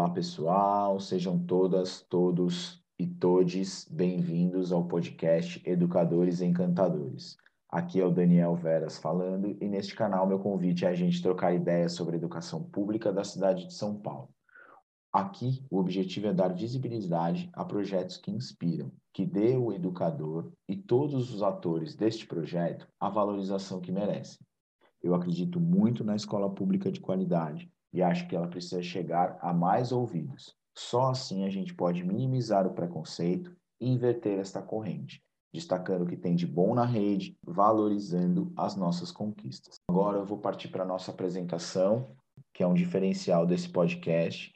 Olá, 0.00 0.08
pessoal, 0.08 0.98
sejam 0.98 1.38
todas, 1.38 2.00
todos 2.00 2.82
e 2.98 3.06
todes 3.06 3.86
bem-vindos 3.86 4.72
ao 4.72 4.88
podcast 4.88 5.60
Educadores 5.62 6.40
Encantadores. 6.40 7.36
Aqui 7.68 8.00
é 8.00 8.06
o 8.06 8.10
Daniel 8.10 8.56
Veras 8.56 8.96
falando 8.96 9.54
e 9.60 9.68
neste 9.68 9.94
canal 9.94 10.26
meu 10.26 10.38
convite 10.38 10.86
é 10.86 10.88
a 10.88 10.94
gente 10.94 11.20
trocar 11.20 11.54
ideias 11.54 11.92
sobre 11.92 12.14
a 12.14 12.18
educação 12.18 12.62
pública 12.62 13.12
da 13.12 13.22
cidade 13.22 13.66
de 13.66 13.74
São 13.74 13.94
Paulo. 13.94 14.30
Aqui, 15.12 15.62
o 15.70 15.78
objetivo 15.78 16.28
é 16.28 16.32
dar 16.32 16.54
visibilidade 16.54 17.50
a 17.52 17.62
projetos 17.62 18.16
que 18.16 18.30
inspiram, 18.30 18.90
que 19.12 19.26
dê 19.26 19.54
ao 19.54 19.70
educador 19.70 20.50
e 20.66 20.76
todos 20.76 21.30
os 21.30 21.42
atores 21.42 21.94
deste 21.94 22.26
projeto 22.26 22.88
a 22.98 23.10
valorização 23.10 23.82
que 23.82 23.92
merecem. 23.92 24.38
Eu 25.02 25.14
acredito 25.14 25.60
muito 25.60 26.02
na 26.02 26.16
escola 26.16 26.48
pública 26.48 26.90
de 26.90 27.00
qualidade 27.00 27.70
e 27.92 28.02
acho 28.02 28.28
que 28.28 28.36
ela 28.36 28.48
precisa 28.48 28.82
chegar 28.82 29.38
a 29.40 29.52
mais 29.52 29.92
ouvidos. 29.92 30.54
Só 30.76 31.10
assim 31.10 31.44
a 31.44 31.50
gente 31.50 31.74
pode 31.74 32.04
minimizar 32.04 32.66
o 32.66 32.74
preconceito 32.74 33.54
e 33.80 33.88
inverter 33.88 34.38
esta 34.38 34.62
corrente, 34.62 35.22
destacando 35.52 36.02
o 36.02 36.06
que 36.06 36.16
tem 36.16 36.34
de 36.34 36.46
bom 36.46 36.74
na 36.74 36.84
rede, 36.84 37.36
valorizando 37.44 38.52
as 38.56 38.76
nossas 38.76 39.10
conquistas. 39.10 39.76
Agora 39.88 40.18
eu 40.18 40.24
vou 40.24 40.38
partir 40.38 40.68
para 40.68 40.84
a 40.84 40.86
nossa 40.86 41.10
apresentação, 41.10 42.14
que 42.54 42.62
é 42.62 42.66
um 42.66 42.74
diferencial 42.74 43.46
desse 43.46 43.68
podcast. 43.68 44.52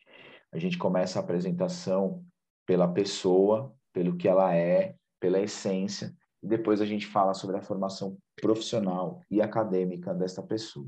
A 0.53 0.59
gente 0.59 0.79
começa 0.79 1.19
a 1.19 1.23
apresentação 1.23 2.25
pela 2.67 2.89
pessoa, 2.89 3.75
pelo 3.93 4.17
que 4.17 4.29
ela 4.29 4.55
é, 4.55 4.95
pela 5.21 5.41
essência, 5.41 6.15
e 6.43 6.47
depois 6.47 6.81
a 6.81 6.87
gente 6.87 7.07
fala 7.07 7.35
sobre 7.35 7.57
a 7.57 7.63
formação 7.63 8.17
profissional 8.41 9.21
e 9.31 9.41
acadêmica 9.41 10.13
desta 10.15 10.43
pessoa. 10.43 10.87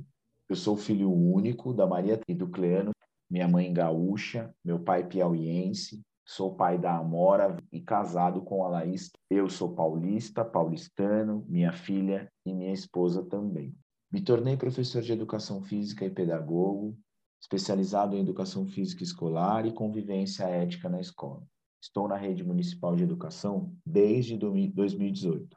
Eu 0.48 0.54
sou 0.54 0.76
filho 0.76 1.12
único 1.12 1.74
da 1.74 1.88
Maria 1.88 2.20
e 2.28 2.34
do 2.34 2.48
Cleano, 2.48 2.92
minha 3.28 3.48
mãe 3.48 3.72
gaúcha, 3.72 4.54
meu 4.64 4.78
pai 4.78 5.04
piauiense, 5.04 6.00
sou 6.24 6.54
pai 6.54 6.78
da 6.78 6.96
Amora 6.96 7.56
e 7.72 7.80
casado 7.80 8.40
com 8.42 8.64
a 8.64 8.68
Laís. 8.68 9.10
Eu 9.28 9.48
sou 9.48 9.74
paulista, 9.74 10.44
paulistano, 10.44 11.44
minha 11.48 11.72
filha 11.72 12.30
e 12.46 12.54
minha 12.54 12.72
esposa 12.72 13.24
também. 13.24 13.74
Me 14.12 14.20
tornei 14.20 14.56
professor 14.56 15.02
de 15.02 15.12
educação 15.12 15.62
física 15.62 16.04
e 16.04 16.10
pedagogo, 16.10 16.96
especializado 17.40 18.14
em 18.14 18.20
educação 18.20 18.66
física 18.66 19.02
escolar 19.02 19.66
e 19.66 19.72
convivência 19.72 20.44
ética 20.44 20.88
na 20.88 21.00
escola. 21.00 21.42
Estou 21.82 22.06
na 22.06 22.16
rede 22.16 22.44
municipal 22.44 22.94
de 22.94 23.02
educação 23.02 23.72
desde 23.84 24.36
2018. 24.36 25.56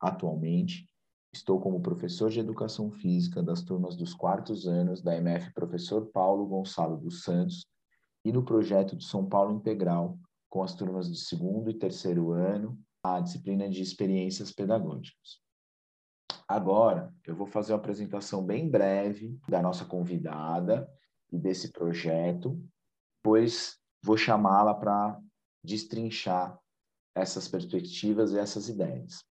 Atualmente, 0.00 0.86
Estou 1.34 1.58
como 1.58 1.80
professor 1.80 2.30
de 2.30 2.40
educação 2.40 2.90
física 2.90 3.42
das 3.42 3.62
turmas 3.62 3.96
dos 3.96 4.12
quartos 4.14 4.68
anos 4.68 5.00
da 5.00 5.16
MF 5.16 5.52
Professor 5.54 6.06
Paulo 6.06 6.46
Gonçalo 6.46 6.98
dos 6.98 7.22
Santos 7.22 7.66
e 8.22 8.30
no 8.30 8.44
projeto 8.44 8.94
de 8.94 9.04
São 9.04 9.26
Paulo 9.26 9.54
Integral 9.54 10.18
com 10.50 10.62
as 10.62 10.74
turmas 10.74 11.10
de 11.10 11.18
segundo 11.18 11.70
e 11.70 11.78
terceiro 11.78 12.32
ano, 12.32 12.78
a 13.02 13.18
disciplina 13.18 13.68
de 13.70 13.80
experiências 13.80 14.52
pedagógicas. 14.52 15.40
Agora, 16.46 17.10
eu 17.26 17.34
vou 17.34 17.46
fazer 17.46 17.72
uma 17.72 17.78
apresentação 17.78 18.44
bem 18.44 18.68
breve 18.68 19.40
da 19.48 19.62
nossa 19.62 19.86
convidada 19.86 20.86
e 21.32 21.38
desse 21.38 21.72
projeto, 21.72 22.62
pois 23.22 23.78
vou 24.04 24.18
chamá-la 24.18 24.74
para 24.74 25.18
destrinchar 25.64 26.58
essas 27.14 27.48
perspectivas 27.48 28.32
e 28.32 28.38
essas 28.38 28.68
ideias. 28.68 29.24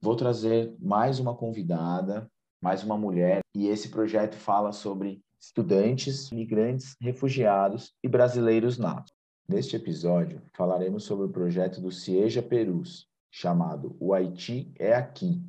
Vou 0.00 0.14
trazer 0.14 0.76
mais 0.78 1.18
uma 1.18 1.34
convidada, 1.34 2.30
mais 2.62 2.84
uma 2.84 2.96
mulher, 2.96 3.40
e 3.52 3.66
esse 3.66 3.88
projeto 3.88 4.36
fala 4.36 4.70
sobre 4.70 5.20
estudantes, 5.40 6.30
migrantes, 6.30 6.94
refugiados 7.00 7.92
e 8.00 8.08
brasileiros 8.08 8.78
natos. 8.78 9.12
Neste 9.48 9.74
episódio, 9.74 10.40
falaremos 10.54 11.02
sobre 11.02 11.26
o 11.26 11.30
projeto 11.30 11.80
do 11.80 11.90
Cieja 11.90 12.40
Perus, 12.40 13.08
chamado 13.28 13.96
O 13.98 14.14
Haiti 14.14 14.72
é 14.78 14.94
Aqui, 14.94 15.42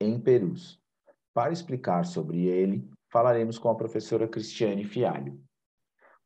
em 0.00 0.18
Perus. 0.18 0.80
Para 1.32 1.52
explicar 1.52 2.04
sobre 2.04 2.46
ele, 2.46 2.90
falaremos 3.08 3.56
com 3.56 3.68
a 3.68 3.76
professora 3.76 4.26
Cristiane 4.26 4.82
Fialho. 4.82 5.40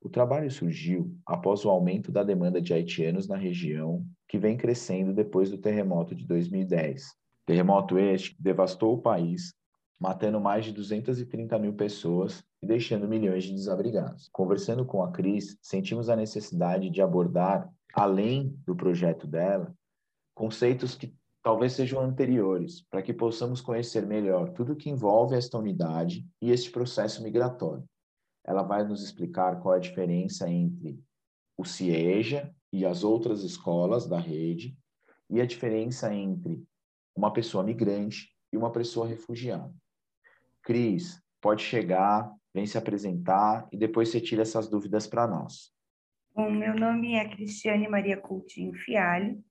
O 0.00 0.08
trabalho 0.08 0.50
surgiu 0.50 1.14
após 1.26 1.62
o 1.66 1.68
aumento 1.68 2.10
da 2.10 2.22
demanda 2.22 2.58
de 2.58 2.72
haitianos 2.72 3.28
na 3.28 3.36
região, 3.36 4.02
que 4.26 4.38
vem 4.38 4.56
crescendo 4.56 5.12
depois 5.12 5.50
do 5.50 5.58
terremoto 5.58 6.14
de 6.14 6.24
2010, 6.26 7.14
Terremoto 7.46 7.96
este 7.96 8.36
devastou 8.42 8.94
o 8.94 9.00
país, 9.00 9.54
matando 10.00 10.40
mais 10.40 10.64
de 10.64 10.72
230 10.72 11.56
mil 11.60 11.72
pessoas 11.72 12.44
e 12.60 12.66
deixando 12.66 13.08
milhões 13.08 13.44
de 13.44 13.52
desabrigados. 13.52 14.28
Conversando 14.32 14.84
com 14.84 15.00
a 15.02 15.12
Cris, 15.12 15.56
sentimos 15.62 16.08
a 16.08 16.16
necessidade 16.16 16.90
de 16.90 17.00
abordar, 17.00 17.72
além 17.94 18.48
do 18.66 18.74
projeto 18.74 19.28
dela, 19.28 19.72
conceitos 20.34 20.96
que 20.96 21.14
talvez 21.40 21.74
sejam 21.74 22.00
anteriores, 22.00 22.82
para 22.90 23.00
que 23.00 23.14
possamos 23.14 23.60
conhecer 23.60 24.04
melhor 24.04 24.50
tudo 24.50 24.74
que 24.74 24.90
envolve 24.90 25.36
esta 25.36 25.56
unidade 25.56 26.26
e 26.42 26.50
este 26.50 26.68
processo 26.72 27.22
migratório. 27.22 27.84
Ela 28.44 28.64
vai 28.64 28.82
nos 28.82 29.04
explicar 29.04 29.60
qual 29.60 29.74
é 29.74 29.78
a 29.78 29.80
diferença 29.80 30.50
entre 30.50 31.00
o 31.56 31.64
CIEJA 31.64 32.52
e 32.72 32.84
as 32.84 33.04
outras 33.04 33.44
escolas 33.44 34.08
da 34.08 34.18
rede 34.18 34.76
e 35.30 35.40
a 35.40 35.46
diferença 35.46 36.12
entre 36.12 36.66
uma 37.16 37.32
pessoa 37.32 37.64
migrante 37.64 38.30
e 38.52 38.56
uma 38.56 38.70
pessoa 38.70 39.06
refugiada. 39.06 39.72
Cris, 40.62 41.20
pode 41.40 41.62
chegar, 41.62 42.30
vem 42.52 42.66
se 42.66 42.76
apresentar 42.76 43.66
e 43.72 43.76
depois 43.76 44.10
você 44.10 44.20
tira 44.20 44.42
essas 44.42 44.68
dúvidas 44.68 45.06
para 45.06 45.26
nós. 45.26 45.72
Bom, 46.34 46.50
meu 46.50 46.74
nome 46.74 47.14
é 47.14 47.26
Cristiane 47.28 47.88
Maria 47.88 48.16
Coutinho 48.16 48.74
Fialho. 48.74 49.42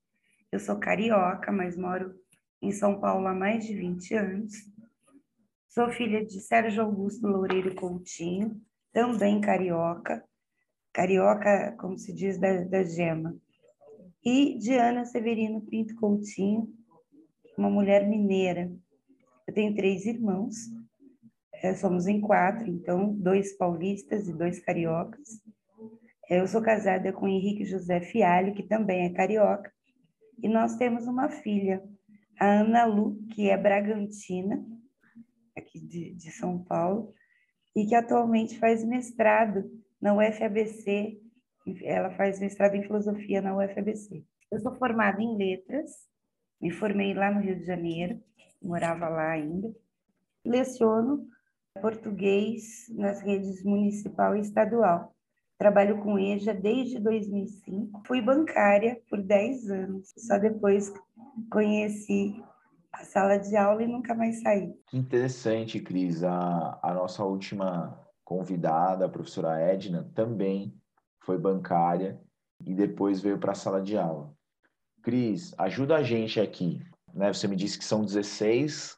Eu 0.51 0.59
sou 0.59 0.77
carioca, 0.77 1.51
mas 1.51 1.75
moro 1.75 2.13
em 2.61 2.71
São 2.71 2.99
Paulo 2.99 3.25
há 3.27 3.33
mais 3.33 3.65
de 3.65 3.75
20 3.75 4.13
anos. 4.13 4.53
Sou 5.67 5.89
filha 5.89 6.23
de 6.23 6.39
Sérgio 6.39 6.83
Augusto 6.83 7.27
Loureiro 7.27 7.73
Coutinho, 7.75 8.61
também 8.93 9.41
carioca. 9.41 10.23
Carioca, 10.93 11.75
como 11.77 11.97
se 11.97 12.13
diz, 12.13 12.39
da, 12.39 12.63
da 12.63 12.83
gema. 12.83 13.35
E 14.23 14.57
de 14.57 14.73
Ana 14.73 15.05
Severino 15.05 15.61
Pinto 15.61 15.95
Coutinho, 15.95 16.73
uma 17.57 17.69
mulher 17.69 18.07
mineira. 18.07 18.71
Eu 19.47 19.53
tenho 19.53 19.75
três 19.75 20.05
irmãos, 20.05 20.55
é, 21.53 21.73
somos 21.73 22.07
em 22.07 22.19
quatro, 22.19 22.67
então, 22.67 23.13
dois 23.13 23.55
paulistas 23.57 24.27
e 24.27 24.33
dois 24.33 24.59
cariocas. 24.59 25.41
Eu 26.29 26.47
sou 26.47 26.61
casada 26.61 27.13
com 27.13 27.27
Henrique 27.27 27.65
José 27.65 28.01
Fialho, 28.01 28.53
que 28.53 28.63
também 28.63 29.05
é 29.05 29.13
carioca, 29.13 29.71
e 30.41 30.49
nós 30.49 30.75
temos 30.75 31.07
uma 31.07 31.29
filha, 31.29 31.83
a 32.39 32.61
Ana 32.61 32.85
Lu, 32.85 33.17
que 33.31 33.49
é 33.49 33.57
bragantina, 33.57 34.65
aqui 35.55 35.79
de, 35.79 36.13
de 36.13 36.31
São 36.31 36.61
Paulo, 36.63 37.13
e 37.75 37.85
que 37.85 37.95
atualmente 37.95 38.57
faz 38.57 38.83
mestrado 38.83 39.63
na 40.01 40.13
UFABC, 40.13 41.19
ela 41.83 42.11
faz 42.11 42.39
mestrado 42.39 42.75
em 42.75 42.83
filosofia 42.83 43.41
na 43.41 43.55
UFABC. 43.55 44.25
Eu 44.51 44.59
sou 44.59 44.75
formada 44.75 45.21
em 45.21 45.37
letras, 45.37 45.91
me 46.61 46.71
formei 46.71 47.13
lá 47.13 47.31
no 47.31 47.41
Rio 47.41 47.57
de 47.57 47.65
Janeiro, 47.65 48.19
morava 48.61 49.07
lá 49.07 49.31
ainda. 49.31 49.73
Leciono 50.43 51.27
português 51.81 52.87
nas 52.89 53.21
redes 53.21 53.63
municipal 53.63 54.35
e 54.35 54.41
estadual. 54.41 55.13
Trabalho 55.57 56.01
com 56.01 56.19
EJA 56.19 56.53
desde 56.53 56.99
2005. 56.99 58.01
Fui 58.05 58.21
bancária 58.21 59.01
por 59.09 59.21
10 59.21 59.69
anos. 59.71 60.13
Só 60.17 60.37
depois 60.37 60.93
conheci 61.49 62.43
a 62.91 63.03
sala 63.03 63.37
de 63.37 63.55
aula 63.55 63.83
e 63.83 63.87
nunca 63.87 64.13
mais 64.13 64.41
saí. 64.41 64.73
Que 64.87 64.97
interessante, 64.97 65.79
Cris. 65.79 66.23
A, 66.23 66.79
a 66.81 66.93
nossa 66.93 67.23
última 67.23 67.97
convidada, 68.23 69.05
a 69.05 69.09
professora 69.09 69.59
Edna, 69.59 70.09
também 70.13 70.73
foi 71.19 71.37
bancária 71.37 72.19
e 72.65 72.73
depois 72.73 73.21
veio 73.21 73.37
para 73.37 73.53
a 73.53 73.55
sala 73.55 73.81
de 73.81 73.97
aula. 73.97 74.34
Cris, 75.05 75.53
ajuda 75.59 75.97
a 75.97 76.01
gente 76.01 76.39
aqui. 76.39 76.81
Né? 77.13 77.31
Você 77.31 77.47
me 77.47 77.55
disse 77.55 77.77
que 77.77 77.85
são 77.85 78.03
16 78.03 78.97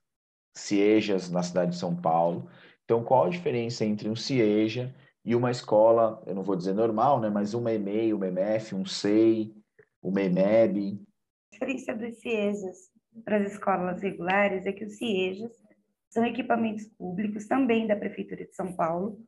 CIEJAs 0.55 1.29
na 1.29 1.43
cidade 1.43 1.71
de 1.71 1.77
São 1.77 1.93
Paulo. 1.93 2.49
Então, 2.85 3.03
qual 3.03 3.25
a 3.25 3.29
diferença 3.29 3.83
entre 3.83 4.07
um 4.07 4.15
CIEJA 4.15 4.95
e 5.25 5.35
uma 5.35 5.51
escola, 5.51 6.23
eu 6.25 6.33
não 6.33 6.43
vou 6.43 6.55
dizer 6.55 6.73
normal, 6.73 7.19
né? 7.19 7.29
mas 7.29 7.53
uma 7.53 7.73
EMEI, 7.73 8.13
uma 8.13 8.25
EMF, 8.25 8.73
um 8.73 8.85
SEI, 8.85 9.53
uma 10.01 10.21
EMEB? 10.21 10.97
A 11.51 11.55
diferença 11.55 11.93
dos 11.93 12.17
CIEJAs 12.21 12.89
para 13.25 13.37
as 13.39 13.51
escolas 13.51 14.01
regulares 14.01 14.65
é 14.65 14.71
que 14.71 14.85
os 14.85 14.95
CIEJAs 14.95 15.51
são 16.09 16.25
equipamentos 16.25 16.85
públicos 16.97 17.47
também 17.47 17.85
da 17.85 17.97
Prefeitura 17.97 18.45
de 18.45 18.55
São 18.55 18.71
Paulo. 18.71 19.19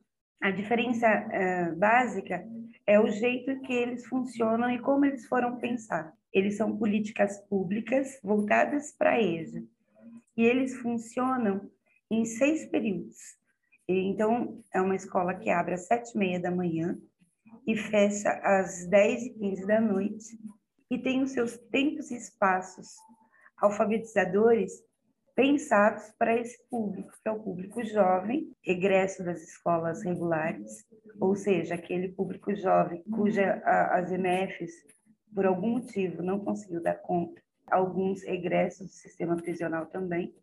A 0.42 0.50
diferença 0.50 1.06
uh, 1.06 1.76
básica 1.76 2.42
é 2.86 2.98
o 2.98 3.06
jeito 3.10 3.60
que 3.60 3.72
eles 3.74 4.06
funcionam 4.06 4.70
e 4.70 4.78
como 4.78 5.04
eles 5.04 5.26
foram 5.26 5.58
pensados 5.58 6.18
eles 6.32 6.56
são 6.56 6.76
políticas 6.76 7.38
públicas 7.48 8.18
voltadas 8.22 8.92
para 8.96 9.12
a 9.12 9.20
EJA. 9.22 9.62
E 10.36 10.44
eles 10.44 10.76
funcionam 10.76 11.70
em 12.10 12.24
seis 12.24 12.66
períodos. 12.66 13.16
Então, 13.88 14.62
é 14.72 14.80
uma 14.80 14.94
escola 14.94 15.34
que 15.34 15.50
abre 15.50 15.74
às 15.74 15.86
sete 15.86 16.14
e 16.14 16.18
meia 16.18 16.40
da 16.40 16.50
manhã 16.50 16.96
e 17.66 17.76
fecha 17.76 18.30
às 18.42 18.86
10 18.86 19.22
e 19.26 19.30
15 19.30 19.66
da 19.66 19.80
noite 19.80 20.38
e 20.90 20.98
tem 20.98 21.22
os 21.22 21.32
seus 21.32 21.56
tempos 21.70 22.10
e 22.10 22.16
espaços 22.16 22.88
alfabetizadores 23.56 24.72
pensados 25.34 26.12
para 26.18 26.38
esse 26.38 26.58
público, 26.68 27.12
que 27.22 27.28
é 27.28 27.32
o 27.32 27.42
público 27.42 27.82
jovem, 27.84 28.52
egresso 28.64 29.24
das 29.24 29.40
escolas 29.42 30.02
regulares, 30.02 30.84
ou 31.20 31.34
seja, 31.34 31.74
aquele 31.74 32.08
público 32.08 32.54
jovem 32.54 33.02
cuja 33.04 33.54
as 33.64 34.10
MFs, 34.10 34.72
por 35.34 35.46
algum 35.46 35.70
motivo, 35.70 36.22
não 36.22 36.40
conseguiu 36.40 36.82
dar 36.82 36.94
conta, 36.94 37.40
alguns 37.70 38.22
egressos 38.24 38.88
do 38.88 38.92
sistema 38.92 39.36
prisional 39.36 39.86
também, 39.86 40.34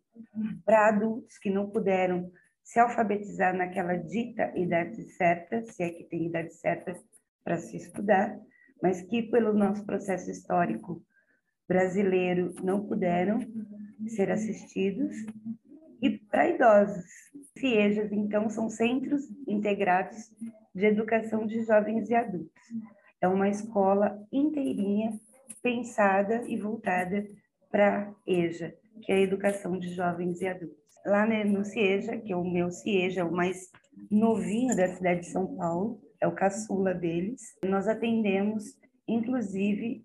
para 0.64 0.88
adultos 0.88 1.38
que 1.38 1.50
não 1.50 1.70
puderam 1.70 2.30
se 2.62 2.78
alfabetizar 2.78 3.54
naquela 3.56 3.96
dita 3.96 4.52
idade 4.56 5.02
certa, 5.12 5.62
se 5.64 5.82
é 5.82 5.90
que 5.90 6.04
tem 6.04 6.26
idade 6.26 6.52
certa 6.54 6.94
para 7.44 7.56
se 7.56 7.76
estudar, 7.76 8.38
mas 8.82 9.00
que 9.02 9.22
pelo 9.22 9.52
nosso 9.52 9.84
processo 9.84 10.30
histórico 10.30 11.02
brasileiro 11.66 12.54
não 12.62 12.86
puderam 12.86 13.40
ser 14.08 14.30
assistidos, 14.30 15.14
e 16.00 16.10
para 16.18 16.48
idosos. 16.48 17.04
CIEJAs, 17.58 18.12
então, 18.12 18.48
são 18.48 18.70
centros 18.70 19.22
integrados 19.46 20.30
de 20.74 20.86
educação 20.86 21.46
de 21.46 21.62
jovens 21.62 22.08
e 22.08 22.14
adultos. 22.14 22.62
É 23.20 23.28
uma 23.28 23.48
escola 23.48 24.26
inteirinha 24.32 25.18
pensada 25.62 26.42
e 26.46 26.56
voltada 26.56 27.26
para 27.70 28.14
EJA, 28.26 28.74
que 29.02 29.12
é 29.12 29.16
a 29.16 29.20
educação 29.20 29.78
de 29.78 29.92
jovens 29.92 30.40
e 30.40 30.46
adultos 30.46 30.88
lá 31.04 31.26
no 31.44 31.64
CIEJA, 31.64 32.18
que 32.18 32.32
é 32.32 32.36
o 32.36 32.44
meu 32.44 32.70
CIEJA, 32.70 33.24
o 33.24 33.32
mais 33.32 33.70
novinho 34.10 34.76
da 34.76 34.88
cidade 34.88 35.20
de 35.20 35.26
São 35.26 35.56
Paulo, 35.56 36.00
é 36.20 36.26
o 36.26 36.34
caçula 36.34 36.94
deles. 36.94 37.56
Nós 37.64 37.88
atendemos, 37.88 38.76
inclusive, 39.06 40.04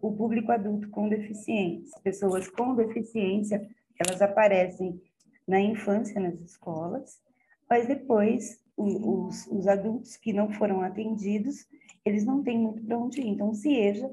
o 0.00 0.12
público 0.12 0.52
adulto 0.52 0.88
com 0.90 1.08
deficiência. 1.08 2.00
Pessoas 2.02 2.48
com 2.48 2.74
deficiência, 2.74 3.68
elas 3.98 4.22
aparecem 4.22 5.00
na 5.46 5.60
infância 5.60 6.20
nas 6.20 6.40
escolas, 6.40 7.20
mas 7.68 7.86
depois 7.86 8.62
os, 8.76 9.46
os 9.48 9.66
adultos 9.66 10.16
que 10.16 10.32
não 10.32 10.50
foram 10.52 10.80
atendidos, 10.80 11.66
eles 12.04 12.24
não 12.24 12.42
têm 12.42 12.58
muito 12.58 12.84
para 12.84 12.98
onde 12.98 13.20
ir. 13.20 13.26
Então, 13.26 13.50
o 13.50 13.54
CIEJA 13.54 14.10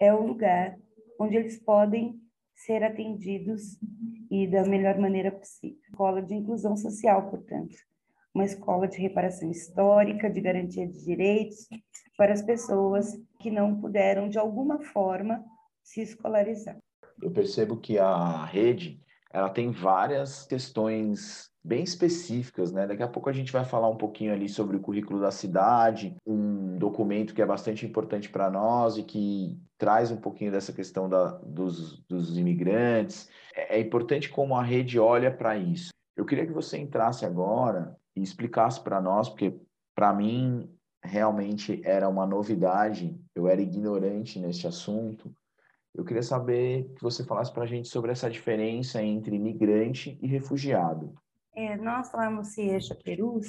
é 0.00 0.12
o 0.14 0.26
lugar 0.26 0.78
onde 1.18 1.36
eles 1.36 1.58
podem 1.58 2.20
ser 2.54 2.82
atendidos 2.82 3.78
e 4.30 4.46
da 4.46 4.64
melhor 4.64 4.98
maneira 4.98 5.30
possível. 5.30 5.78
Escola 5.88 6.22
de 6.22 6.34
inclusão 6.34 6.76
social, 6.76 7.28
portanto, 7.28 7.74
uma 8.34 8.44
escola 8.44 8.88
de 8.88 8.98
reparação 8.98 9.50
histórica, 9.50 10.30
de 10.30 10.40
garantia 10.40 10.86
de 10.86 11.04
direitos 11.04 11.68
para 12.16 12.32
as 12.32 12.42
pessoas 12.42 13.18
que 13.40 13.50
não 13.50 13.80
puderam, 13.80 14.28
de 14.28 14.38
alguma 14.38 14.80
forma, 14.80 15.44
se 15.82 16.00
escolarizar. 16.00 16.78
Eu 17.20 17.30
percebo 17.30 17.76
que 17.76 17.98
a 17.98 18.44
rede 18.46 19.00
ela 19.32 19.48
tem 19.48 19.70
várias 19.70 20.46
questões 20.46 21.50
bem 21.64 21.84
específicas, 21.84 22.72
né? 22.72 22.86
Daqui 22.86 23.02
a 23.02 23.08
pouco 23.08 23.30
a 23.30 23.32
gente 23.32 23.52
vai 23.52 23.64
falar 23.64 23.88
um 23.88 23.96
pouquinho 23.96 24.32
ali 24.32 24.48
sobre 24.48 24.76
o 24.76 24.80
currículo 24.80 25.20
da 25.20 25.30
cidade, 25.30 26.16
um 26.26 26.76
documento 26.76 27.32
que 27.32 27.40
é 27.40 27.46
bastante 27.46 27.86
importante 27.86 28.28
para 28.28 28.50
nós 28.50 28.96
e 28.96 29.04
que 29.04 29.60
traz 29.78 30.10
um 30.10 30.16
pouquinho 30.16 30.50
dessa 30.50 30.72
questão 30.72 31.08
da, 31.08 31.26
dos, 31.38 32.00
dos 32.08 32.36
imigrantes. 32.36 33.28
É, 33.54 33.76
é 33.76 33.80
importante 33.80 34.28
como 34.28 34.56
a 34.56 34.62
rede 34.62 34.98
olha 34.98 35.30
para 35.30 35.56
isso. 35.56 35.92
Eu 36.16 36.26
queria 36.26 36.46
que 36.46 36.52
você 36.52 36.78
entrasse 36.78 37.24
agora 37.24 37.96
e 38.14 38.22
explicasse 38.22 38.80
para 38.80 39.00
nós, 39.00 39.28
porque 39.28 39.56
para 39.94 40.12
mim 40.12 40.68
realmente 41.02 41.80
era 41.84 42.08
uma 42.08 42.26
novidade, 42.26 43.18
eu 43.34 43.48
era 43.48 43.60
ignorante 43.60 44.38
nesse 44.38 44.66
assunto. 44.66 45.32
Eu 45.94 46.04
queria 46.04 46.22
saber 46.22 46.90
que 46.94 47.02
você 47.02 47.24
falasse 47.24 47.52
para 47.52 47.64
a 47.64 47.66
gente 47.66 47.88
sobre 47.88 48.12
essa 48.12 48.30
diferença 48.30 49.02
entre 49.02 49.36
imigrante 49.36 50.18
e 50.22 50.26
refugiado. 50.26 51.14
É, 51.54 51.76
nós 51.76 52.10
lá 52.12 52.30
no 52.30 52.44
CIEJA 52.44 52.94
Perus 53.04 53.46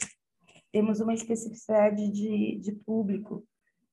temos 0.71 0.99
uma 0.99 1.13
especificidade 1.13 2.11
de, 2.11 2.59
de 2.59 2.71
público, 2.73 3.45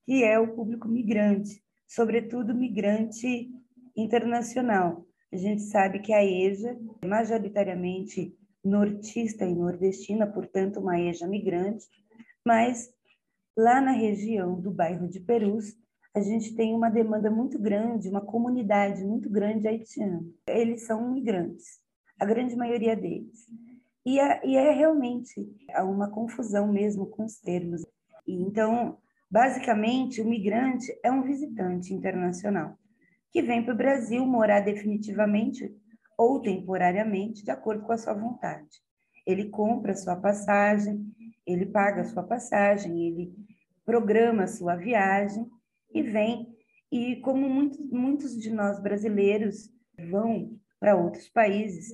que 0.04 0.24
é 0.24 0.38
o 0.38 0.54
público 0.54 0.88
migrante, 0.88 1.62
sobretudo 1.86 2.54
migrante 2.54 3.50
internacional. 3.96 5.06
A 5.32 5.36
gente 5.36 5.62
sabe 5.62 6.00
que 6.00 6.12
a 6.12 6.24
EJA 6.24 6.76
é 7.02 7.06
majoritariamente 7.06 8.34
nortista 8.64 9.44
e 9.44 9.54
nordestina, 9.54 10.26
portanto, 10.26 10.80
uma 10.80 10.98
EJA 10.98 11.26
migrante, 11.28 11.86
mas 12.44 12.90
lá 13.56 13.80
na 13.80 13.92
região 13.92 14.60
do 14.60 14.70
bairro 14.70 15.08
de 15.08 15.20
Perus, 15.20 15.76
a 16.14 16.20
gente 16.20 16.54
tem 16.54 16.74
uma 16.74 16.90
demanda 16.90 17.30
muito 17.30 17.58
grande, 17.58 18.08
uma 18.08 18.20
comunidade 18.20 19.04
muito 19.04 19.30
grande 19.30 19.68
haitiana. 19.68 20.24
Eles 20.46 20.86
são 20.86 21.12
migrantes, 21.12 21.80
a 22.18 22.24
grande 22.24 22.56
maioria 22.56 22.96
deles. 22.96 23.46
E 24.04 24.18
é, 24.18 24.46
e 24.46 24.56
é 24.56 24.72
realmente 24.72 25.46
uma 25.78 26.10
confusão 26.10 26.72
mesmo 26.72 27.06
com 27.06 27.24
os 27.24 27.38
termos. 27.38 27.84
E, 28.26 28.34
então, 28.42 28.98
basicamente, 29.30 30.20
o 30.20 30.28
migrante 30.28 30.92
é 31.02 31.12
um 31.12 31.22
visitante 31.22 31.94
internacional 31.94 32.76
que 33.30 33.42
vem 33.42 33.62
para 33.62 33.74
o 33.74 33.76
Brasil 33.76 34.26
morar 34.26 34.60
definitivamente 34.60 35.72
ou 36.18 36.40
temporariamente, 36.40 37.44
de 37.44 37.50
acordo 37.50 37.84
com 37.84 37.92
a 37.92 37.98
sua 37.98 38.14
vontade. 38.14 38.82
Ele 39.24 39.48
compra 39.48 39.92
a 39.92 39.96
sua 39.96 40.16
passagem, 40.16 41.06
ele 41.46 41.66
paga 41.66 42.00
a 42.00 42.04
sua 42.04 42.24
passagem, 42.24 43.06
ele 43.06 43.32
programa 43.84 44.44
a 44.44 44.48
sua 44.48 44.74
viagem 44.74 45.48
e 45.92 46.02
vem. 46.02 46.48
E 46.90 47.16
como 47.16 47.48
muitos, 47.48 47.78
muitos 47.90 48.36
de 48.36 48.50
nós 48.50 48.80
brasileiros 48.82 49.70
vão 50.10 50.58
para 50.78 50.96
outros 50.96 51.28
países 51.28 51.88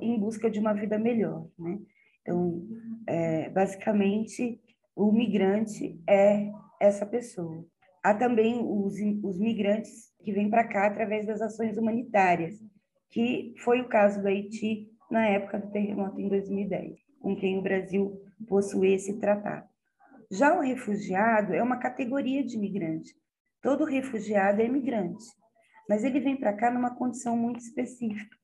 em 0.00 0.18
busca 0.18 0.50
de 0.50 0.58
uma 0.58 0.72
vida 0.72 0.98
melhor, 0.98 1.46
né? 1.58 1.78
Então, 2.22 2.66
é, 3.06 3.50
basicamente, 3.50 4.60
o 4.94 5.12
migrante 5.12 6.00
é 6.08 6.50
essa 6.80 7.06
pessoa. 7.06 7.64
Há 8.02 8.14
também 8.14 8.60
os, 8.60 8.94
os 9.22 9.38
migrantes 9.38 10.12
que 10.22 10.32
vêm 10.32 10.50
para 10.50 10.66
cá 10.66 10.86
através 10.86 11.26
das 11.26 11.40
ações 11.40 11.76
humanitárias, 11.76 12.56
que 13.10 13.54
foi 13.58 13.80
o 13.80 13.88
caso 13.88 14.20
do 14.20 14.28
Haiti 14.28 14.88
na 15.10 15.26
época 15.28 15.58
do 15.58 15.70
terremoto 15.70 16.20
em 16.20 16.28
2010, 16.28 16.98
com 17.20 17.36
quem 17.36 17.58
o 17.58 17.62
Brasil 17.62 18.20
possui 18.48 18.94
esse 18.94 19.18
tratado. 19.18 19.68
Já 20.30 20.56
o 20.56 20.60
refugiado 20.60 21.54
é 21.54 21.62
uma 21.62 21.78
categoria 21.78 22.44
de 22.44 22.58
migrante, 22.58 23.14
Todo 23.66 23.84
refugiado 23.84 24.62
é 24.62 24.64
imigrante, 24.64 25.24
mas 25.88 26.04
ele 26.04 26.20
vem 26.20 26.36
para 26.36 26.52
cá 26.52 26.70
numa 26.70 26.94
condição 26.94 27.36
muito 27.36 27.58
específica. 27.58 28.36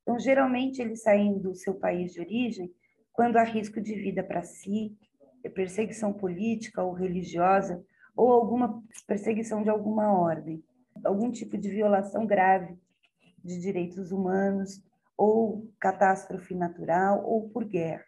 Então, 0.00 0.18
geralmente, 0.18 0.80
ele 0.80 0.96
saem 0.96 1.38
do 1.38 1.54
seu 1.54 1.74
país 1.74 2.14
de 2.14 2.20
origem 2.20 2.72
quando 3.12 3.36
há 3.36 3.42
risco 3.42 3.78
de 3.78 3.94
vida 3.94 4.24
para 4.24 4.42
si, 4.42 4.96
perseguição 5.54 6.14
política 6.14 6.82
ou 6.82 6.94
religiosa, 6.94 7.84
ou 8.16 8.32
alguma 8.32 8.82
perseguição 9.06 9.62
de 9.62 9.68
alguma 9.68 10.18
ordem, 10.18 10.64
algum 11.04 11.30
tipo 11.30 11.58
de 11.58 11.68
violação 11.68 12.24
grave 12.24 12.74
de 13.44 13.60
direitos 13.60 14.12
humanos, 14.12 14.82
ou 15.14 15.70
catástrofe 15.78 16.54
natural, 16.54 17.22
ou 17.22 17.50
por 17.50 17.66
guerra. 17.66 18.06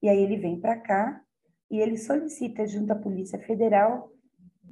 E 0.00 0.08
aí 0.08 0.22
ele 0.22 0.36
vem 0.36 0.60
para 0.60 0.76
cá 0.76 1.20
e 1.70 1.78
ele 1.78 1.96
solicita 1.96 2.66
junto 2.66 2.92
à 2.92 2.96
Polícia 2.96 3.38
Federal 3.38 4.10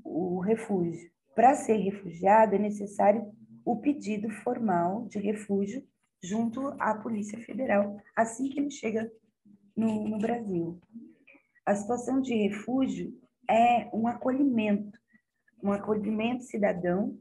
o 0.05 0.41
refúgio. 0.41 1.11
Para 1.35 1.55
ser 1.55 1.77
refugiado, 1.77 2.55
é 2.55 2.59
necessário 2.59 3.31
o 3.65 3.77
pedido 3.77 4.31
formal 4.31 5.07
de 5.07 5.19
refúgio 5.19 5.87
junto 6.23 6.69
à 6.79 6.95
Polícia 6.95 7.39
Federal, 7.41 8.01
assim 8.15 8.49
que 8.49 8.59
ele 8.59 8.71
chega 8.71 9.11
no, 9.77 10.09
no 10.09 10.19
Brasil. 10.19 10.81
A 11.65 11.75
situação 11.75 12.21
de 12.21 12.35
refúgio 12.35 13.13
é 13.49 13.89
um 13.93 14.07
acolhimento, 14.07 14.99
um 15.63 15.73
acolhimento 15.73 16.45
cidadão 16.45 17.19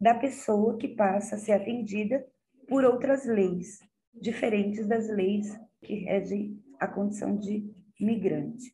da 0.00 0.14
pessoa 0.14 0.78
que 0.78 0.88
passa 0.88 1.34
a 1.34 1.38
ser 1.38 1.52
atendida 1.52 2.24
por 2.68 2.84
outras 2.84 3.26
leis, 3.26 3.80
diferentes 4.14 4.86
das 4.86 5.08
leis 5.08 5.46
que 5.80 5.94
regem 5.94 6.60
a 6.80 6.88
condição 6.88 7.36
de 7.36 7.70
migrante. 8.00 8.72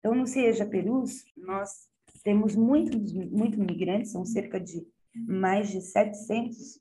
Então, 0.00 0.14
no 0.14 0.26
CIEJA 0.26 0.66
Perus, 0.66 1.24
nós 1.36 1.88
temos 2.24 2.56
muitos, 2.56 3.12
muitos 3.12 3.58
migrantes, 3.58 4.12
são 4.12 4.24
cerca 4.24 4.58
de 4.58 4.86
mais 5.14 5.70
de 5.70 5.80
700 5.80 6.80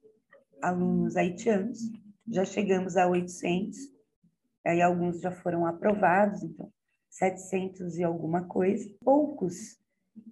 alunos 0.61 1.15
haitianos, 1.15 1.79
já 2.27 2.45
chegamos 2.45 2.95
a 2.95 3.07
800, 3.07 3.77
aí 4.65 4.81
alguns 4.81 5.19
já 5.19 5.31
foram 5.31 5.65
aprovados, 5.65 6.43
então 6.43 6.71
700 7.09 7.97
e 7.97 8.03
alguma 8.03 8.45
coisa. 8.45 8.89
Poucos 9.03 9.79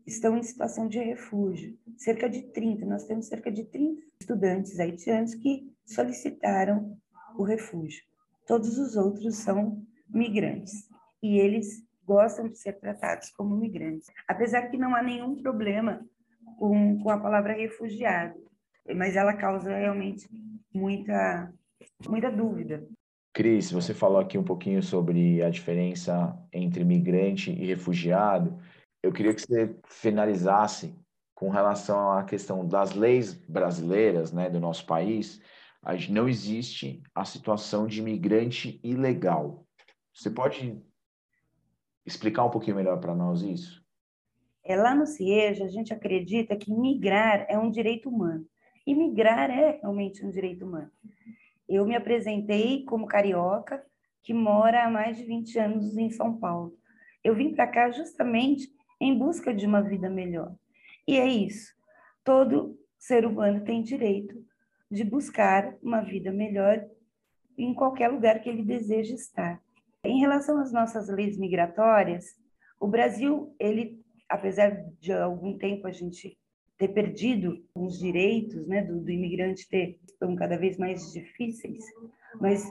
estão 0.05 0.37
em 0.37 0.43
situação 0.43 0.87
de 0.87 0.99
refúgio, 0.99 1.77
cerca 1.97 2.29
de 2.29 2.43
30, 2.43 2.85
nós 2.85 3.05
temos 3.05 3.27
cerca 3.27 3.51
de 3.51 3.63
30 3.65 4.01
estudantes 4.21 4.79
haitianos 4.79 5.33
que 5.35 5.73
solicitaram 5.85 6.97
o 7.37 7.43
refúgio. 7.43 8.03
Todos 8.45 8.77
os 8.77 8.95
outros 8.95 9.35
são 9.37 9.85
migrantes 10.09 10.87
e 11.21 11.37
eles 11.37 11.86
gostam 12.07 12.47
de 12.47 12.57
ser 12.57 12.79
tratados 12.79 13.29
como 13.31 13.57
migrantes, 13.57 14.09
apesar 14.25 14.69
que 14.69 14.77
não 14.77 14.95
há 14.95 15.03
nenhum 15.03 15.35
problema 15.35 15.99
com, 16.57 16.97
com 17.03 17.09
a 17.09 17.19
palavra 17.19 17.53
refugiado, 17.53 18.39
mas 18.95 19.17
ela 19.17 19.33
causa 19.33 19.75
realmente 19.75 20.25
muita, 20.73 21.53
muita 22.07 22.31
dúvida. 22.31 22.87
Cris, 23.33 23.69
você 23.69 23.93
falou 23.93 24.19
aqui 24.19 24.37
um 24.37 24.43
pouquinho 24.43 24.81
sobre 24.81 25.43
a 25.43 25.49
diferença 25.49 26.35
entre 26.51 26.83
migrante 26.83 27.51
e 27.51 27.65
refugiado. 27.67 28.57
Eu 29.03 29.11
queria 29.11 29.33
que 29.33 29.41
você 29.41 29.75
finalizasse 29.85 30.95
com 31.35 31.49
relação 31.49 32.13
à 32.13 32.23
questão 32.23 32.65
das 32.65 32.95
leis 32.95 33.33
brasileiras, 33.33 34.31
né, 34.31 34.49
do 34.49 34.59
nosso 34.59 34.85
país. 34.87 35.39
Não 36.09 36.27
existe 36.27 37.03
a 37.13 37.23
situação 37.23 37.85
de 37.85 37.99
imigrante 37.99 38.79
ilegal. 38.83 39.63
Você 40.15 40.31
pode 40.31 40.81
explicar 42.07 42.45
um 42.45 42.49
pouquinho 42.49 42.77
melhor 42.77 42.99
para 42.99 43.13
nós 43.13 43.41
isso? 43.41 43.85
É, 44.63 44.75
lá 44.75 44.95
no 44.95 45.05
CIEJA, 45.05 45.65
a 45.65 45.69
gente 45.69 45.93
acredita 45.93 46.55
que 46.55 46.73
migrar 46.73 47.45
é 47.49 47.57
um 47.59 47.69
direito 47.69 48.09
humano. 48.09 48.45
E 48.85 48.95
migrar 48.95 49.49
é 49.49 49.79
realmente 49.81 50.25
um 50.25 50.31
direito 50.31 50.65
humano. 50.65 50.89
Eu 51.67 51.85
me 51.85 51.95
apresentei 51.95 52.83
como 52.85 53.05
carioca, 53.05 53.85
que 54.23 54.33
mora 54.33 54.85
há 54.85 54.89
mais 54.89 55.17
de 55.17 55.25
20 55.25 55.59
anos 55.59 55.97
em 55.97 56.09
São 56.09 56.37
Paulo. 56.37 56.73
Eu 57.23 57.35
vim 57.35 57.53
para 57.53 57.67
cá 57.67 57.91
justamente 57.91 58.69
em 58.99 59.17
busca 59.17 59.53
de 59.53 59.65
uma 59.65 59.81
vida 59.81 60.09
melhor. 60.09 60.55
E 61.05 61.17
é 61.17 61.27
isso. 61.27 61.73
Todo 62.23 62.77
ser 62.97 63.25
humano 63.25 63.63
tem 63.63 63.81
direito 63.81 64.35
de 64.89 65.03
buscar 65.03 65.75
uma 65.81 66.01
vida 66.01 66.31
melhor 66.31 66.85
em 67.57 67.73
qualquer 67.73 68.09
lugar 68.09 68.39
que 68.39 68.49
ele 68.49 68.63
deseje 68.63 69.13
estar. 69.13 69.61
Em 70.07 70.19
relação 70.19 70.57
às 70.59 70.71
nossas 70.71 71.09
leis 71.09 71.37
migratórias, 71.37 72.25
o 72.79 72.87
Brasil, 72.87 73.53
ele, 73.59 74.01
apesar 74.29 74.71
de 75.01 75.11
algum 75.11 75.57
tempo 75.57 75.85
a 75.85 75.91
gente 75.91 76.37
ter 76.77 76.87
perdido 76.89 77.61
os 77.75 77.99
direitos 77.99 78.67
né, 78.67 78.83
do, 78.83 79.01
do 79.01 79.11
imigrante 79.11 79.67
ter 79.67 79.99
estão 80.07 80.33
cada 80.35 80.57
vez 80.57 80.77
mais 80.77 81.11
difíceis, 81.11 81.83
mas 82.39 82.63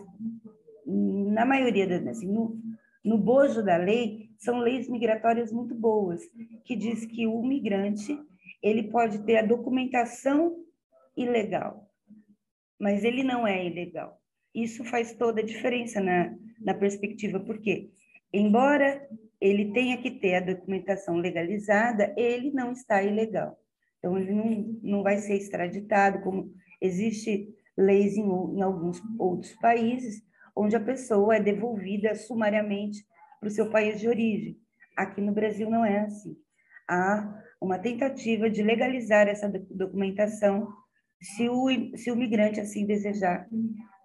na 0.86 1.44
maioria 1.44 1.86
das 1.86 2.06
assim, 2.06 2.32
no, 2.32 2.58
no 3.04 3.18
bojo 3.18 3.62
da 3.62 3.76
lei 3.76 4.30
são 4.38 4.60
leis 4.60 4.88
migratórias 4.88 5.52
muito 5.52 5.74
boas 5.74 6.22
que 6.64 6.74
diz 6.74 7.04
que 7.04 7.26
o 7.26 7.42
migrante 7.42 8.18
ele 8.62 8.84
pode 8.84 9.24
ter 9.24 9.38
a 9.38 9.46
documentação 9.46 10.56
ilegal, 11.14 11.90
mas 12.78 13.04
ele 13.04 13.22
não 13.22 13.46
é 13.46 13.66
ilegal. 13.66 14.20
Isso 14.56 14.82
faz 14.84 15.12
toda 15.12 15.42
a 15.42 15.44
diferença 15.44 16.00
na, 16.00 16.34
na 16.58 16.72
perspectiva, 16.72 17.38
porque, 17.38 17.90
embora 18.32 19.06
ele 19.38 19.70
tenha 19.72 19.98
que 19.98 20.10
ter 20.10 20.36
a 20.36 20.40
documentação 20.40 21.16
legalizada, 21.16 22.14
ele 22.16 22.50
não 22.50 22.72
está 22.72 23.02
ilegal. 23.02 23.58
Então, 23.98 24.18
ele 24.18 24.32
não, 24.32 24.78
não 24.82 25.02
vai 25.02 25.18
ser 25.18 25.34
extraditado, 25.34 26.22
como 26.22 26.50
existe 26.80 27.54
leis 27.76 28.16
em, 28.16 28.22
em 28.22 28.62
alguns 28.62 28.98
outros 29.18 29.52
países, 29.56 30.22
onde 30.56 30.74
a 30.74 30.80
pessoa 30.80 31.36
é 31.36 31.40
devolvida 31.40 32.14
sumariamente 32.14 33.04
para 33.38 33.48
o 33.48 33.52
seu 33.52 33.70
país 33.70 34.00
de 34.00 34.08
origem. 34.08 34.58
Aqui 34.96 35.20
no 35.20 35.32
Brasil 35.32 35.68
não 35.68 35.84
é 35.84 36.00
assim. 36.00 36.34
Há 36.88 37.42
uma 37.60 37.78
tentativa 37.78 38.48
de 38.48 38.62
legalizar 38.62 39.28
essa 39.28 39.52
documentação 39.70 40.72
se 41.20 41.46
o, 41.48 41.68
se 41.94 42.10
o 42.10 42.16
migrante 42.16 42.60
assim 42.60 42.86
desejar 42.86 43.46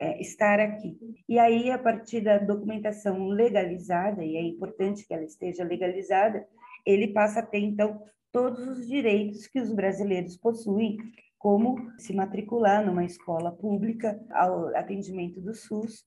é, 0.02 0.20
estar 0.20 0.60
aqui. 0.60 0.98
E 1.30 1.38
aí, 1.38 1.70
a 1.70 1.78
partir 1.78 2.22
da 2.22 2.40
documentação 2.40 3.28
legalizada, 3.28 4.26
e 4.26 4.36
é 4.36 4.42
importante 4.42 5.06
que 5.06 5.14
ela 5.14 5.24
esteja 5.24 5.64
legalizada, 5.64 6.44
ele 6.84 7.10
passa 7.10 7.40
a 7.40 7.46
ter, 7.46 7.60
então, 7.60 8.02
todos 8.32 8.68
os 8.68 8.88
direitos 8.88 9.46
que 9.46 9.60
os 9.60 9.72
brasileiros 9.72 10.36
possuem, 10.36 10.98
como 11.38 11.92
se 12.00 12.16
matricular 12.16 12.84
numa 12.84 13.06
escola 13.06 13.52
pública, 13.52 14.20
ao 14.32 14.76
atendimento 14.76 15.40
do 15.40 15.54
SUS. 15.54 16.04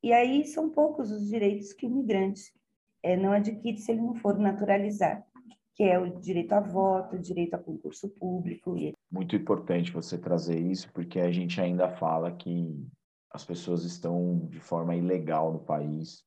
E 0.00 0.12
aí 0.12 0.44
são 0.44 0.70
poucos 0.70 1.10
os 1.10 1.28
direitos 1.28 1.72
que 1.72 1.86
o 1.86 1.90
migrante 1.90 2.52
é, 3.02 3.16
não 3.16 3.32
adquire 3.32 3.78
se 3.78 3.90
ele 3.90 4.02
não 4.02 4.14
for 4.14 4.38
naturalizado 4.38 5.24
que 5.76 5.82
é 5.82 5.98
o 5.98 6.08
direito 6.20 6.52
a 6.52 6.60
voto, 6.60 7.16
o 7.16 7.18
direito 7.18 7.54
a 7.54 7.58
concurso 7.58 8.08
público. 8.08 8.76
Muito 9.10 9.34
importante 9.34 9.90
você 9.90 10.16
trazer 10.16 10.56
isso, 10.56 10.88
porque 10.92 11.18
a 11.18 11.32
gente 11.32 11.60
ainda 11.60 11.88
fala 11.88 12.30
que 12.30 12.86
as 13.34 13.44
pessoas 13.44 13.84
estão 13.84 14.46
de 14.48 14.60
forma 14.60 14.94
ilegal 14.94 15.52
no 15.52 15.58
país, 15.58 16.22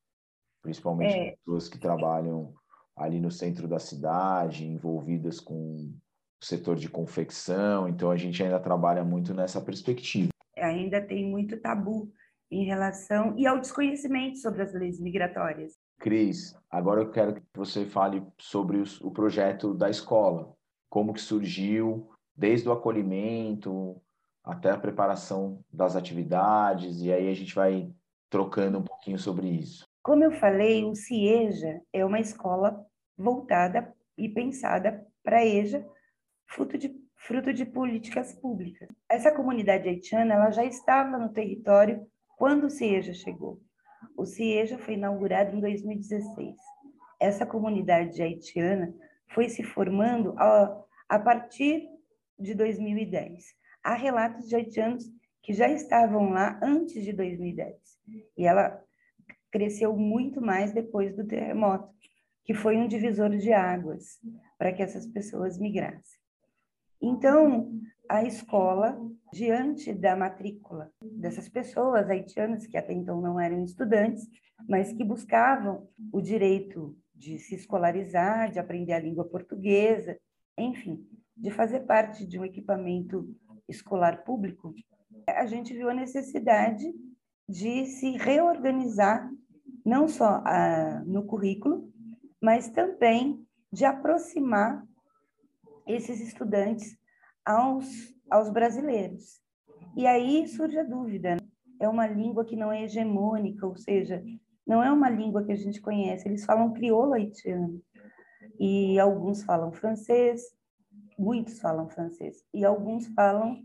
principalmente 0.62 1.16
é. 1.16 1.32
pessoas 1.38 1.70
que 1.70 1.80
trabalham 1.80 2.54
ali 2.98 3.22
no 3.22 3.32
centro 3.32 3.66
da 3.66 3.80
cidade, 3.80 4.68
envolvidas 4.68 5.40
com 5.40 5.56
o 5.56 6.46
setor 6.46 6.76
de 6.76 6.90
confecção, 6.90 7.88
então 7.88 8.12
a 8.12 8.18
gente 8.18 8.44
ainda 8.44 8.60
trabalha 8.60 9.06
muito 9.06 9.34
nessa 9.34 9.62
perspectiva. 9.62 10.30
Ainda 10.58 11.02
tem 11.02 11.26
muito 11.26 11.58
tabu 11.62 12.12
em 12.52 12.66
relação 12.66 13.34
e 13.38 13.48
ao 13.48 13.60
desconhecimento 13.60 14.40
sobre 14.40 14.64
as 14.64 14.74
leis 14.74 15.00
migratórias. 15.00 15.76
Cris, 16.00 16.54
agora 16.70 17.02
eu 17.02 17.10
quero 17.10 17.36
que 17.36 17.42
você 17.56 17.86
fale 17.86 18.22
sobre 18.38 18.78
os, 18.78 19.00
o 19.00 19.12
projeto 19.12 19.74
da 19.74 19.90
escola, 19.90 20.54
como 20.90 21.14
que 21.14 21.22
surgiu, 21.22 22.10
desde 22.36 22.68
o 22.68 22.74
acolhimento 22.74 24.02
até 24.48 24.72
a 24.72 24.78
preparação 24.78 25.64
das 25.72 25.96
atividades, 25.96 27.02
e 27.02 27.12
aí 27.12 27.30
a 27.30 27.34
gente 27.34 27.54
vai 27.54 27.92
trocando 28.30 28.80
um 28.80 28.84
pouquinho 28.84 29.20
sobre 29.20 29.48
isso. 29.48 29.86
Como 30.02 30.24
eu 30.24 30.32
falei, 30.32 30.86
o 30.86 30.96
CIEJA 30.96 31.82
é 31.92 32.06
uma 32.06 32.20
escola 32.20 32.86
voltada 33.18 33.94
e 34.18 34.30
pensada 34.30 35.06
para 35.22 35.46
EJA, 35.46 35.86
fruto 36.46 36.78
de, 36.78 36.96
fruto 37.16 37.52
de 37.52 37.66
políticas 37.66 38.34
públicas. 38.34 38.88
Essa 39.10 39.34
comunidade 39.34 39.90
haitiana 39.90 40.36
ela 40.36 40.52
já 40.52 40.64
estava 40.64 41.18
no 41.18 41.30
território 41.30 42.08
quando 42.38 42.66
o 42.66 42.70
CIEJA 42.70 43.14
chegou. 43.14 43.60
O 44.16 44.26
CIEJA 44.26 44.78
foi 44.78 44.94
inaugurado 44.94 45.56
em 45.56 45.60
2016. 45.60 46.56
Essa 47.20 47.46
comunidade 47.46 48.22
haitiana 48.22 48.94
foi 49.34 49.50
se 49.50 49.64
formando 49.64 50.34
a, 50.38 50.84
a 51.10 51.20
partir 51.20 51.90
de 52.40 52.54
2010. 52.54 53.58
Há 53.84 53.94
relatos 53.94 54.48
de 54.48 54.56
haitianos 54.56 55.06
que 55.42 55.54
já 55.54 55.70
estavam 55.70 56.30
lá 56.30 56.60
antes 56.62 57.04
de 57.04 57.14
2010. 57.14 57.76
E 58.38 58.46
ela 58.46 58.84
cresceu 59.52 59.96
muito 59.96 60.42
mais 60.42 60.74
depois 60.74 61.16
do 61.16 61.26
terremoto, 61.26 61.90
que 62.44 62.54
foi 62.54 62.78
um 62.78 62.88
divisor 62.88 63.30
de 63.30 63.54
águas 63.54 64.20
para 64.58 64.74
que 64.74 64.84
essas 64.84 65.08
pessoas 65.08 65.58
migrassem. 65.58 66.20
Então, 67.02 67.72
a 68.10 68.24
escola, 68.24 69.00
diante 69.32 69.94
da 69.94 70.16
matrícula 70.16 70.92
dessas 71.02 71.48
pessoas 71.48 72.10
haitianas, 72.10 72.66
que 72.66 72.78
até 72.78 72.94
então 72.94 73.22
não 73.22 73.40
eram 73.40 73.64
estudantes, 73.64 74.28
mas 74.68 74.92
que 74.92 75.04
buscavam 75.04 75.88
o 76.12 76.22
direito 76.22 76.98
de 77.14 77.38
se 77.38 77.56
escolarizar, 77.56 78.52
de 78.52 78.60
aprender 78.60 78.94
a 78.94 79.00
língua 79.00 79.26
portuguesa, 79.26 80.18
enfim, 80.58 81.08
de 81.36 81.52
fazer 81.52 81.82
parte 81.82 82.26
de 82.26 82.40
um 82.40 82.46
equipamento 82.46 83.36
escolar 83.68 84.24
público, 84.24 84.74
a 85.28 85.46
gente 85.46 85.74
viu 85.74 85.90
a 85.90 85.94
necessidade 85.94 86.94
de 87.48 87.86
se 87.86 88.12
reorganizar, 88.18 89.30
não 89.86 90.08
só 90.08 90.42
ah, 90.46 91.02
no 91.06 91.26
currículo, 91.26 91.92
mas 92.42 92.70
também 92.70 93.46
de 93.72 93.86
aproximar 93.86 94.86
esses 95.86 96.20
estudantes 96.20 96.98
aos, 97.46 97.88
aos 98.30 98.50
brasileiros. 98.50 99.42
E 99.96 100.06
aí 100.06 100.48
surge 100.48 100.78
a 100.78 100.84
dúvida: 100.84 101.36
né? 101.36 101.42
é 101.80 101.88
uma 101.88 102.08
língua 102.08 102.46
que 102.46 102.56
não 102.56 102.72
é 102.72 102.84
hegemônica, 102.84 103.66
ou 103.66 103.76
seja, 103.76 104.24
não 104.66 104.84
é 104.84 104.92
uma 104.92 105.10
língua 105.10 105.44
que 105.44 105.52
a 105.52 105.56
gente 105.56 105.82
conhece. 105.82 106.28
Eles 106.28 106.46
falam 106.46 106.74
crioulo 106.74 107.14
haitiano 107.14 107.82
e 108.60 109.00
alguns 109.00 109.44
falam 109.44 109.72
francês, 109.72 110.42
muitos 111.18 111.60
falam 111.60 111.90
francês 111.90 112.44
e 112.54 112.64
alguns 112.64 113.08
falam 113.08 113.64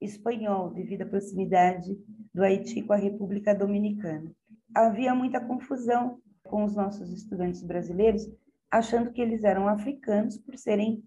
espanhol 0.00 0.70
devido 0.70 1.02
à 1.02 1.06
proximidade 1.06 1.98
do 2.34 2.42
Haiti 2.42 2.82
com 2.82 2.92
a 2.92 2.96
República 2.96 3.54
Dominicana. 3.54 4.30
Havia 4.74 5.14
muita 5.14 5.40
confusão 5.40 6.20
com 6.44 6.64
os 6.64 6.74
nossos 6.74 7.12
estudantes 7.12 7.62
brasileiros, 7.62 8.28
achando 8.70 9.12
que 9.12 9.20
eles 9.20 9.44
eram 9.44 9.68
africanos 9.68 10.38
por 10.38 10.56
serem 10.56 11.02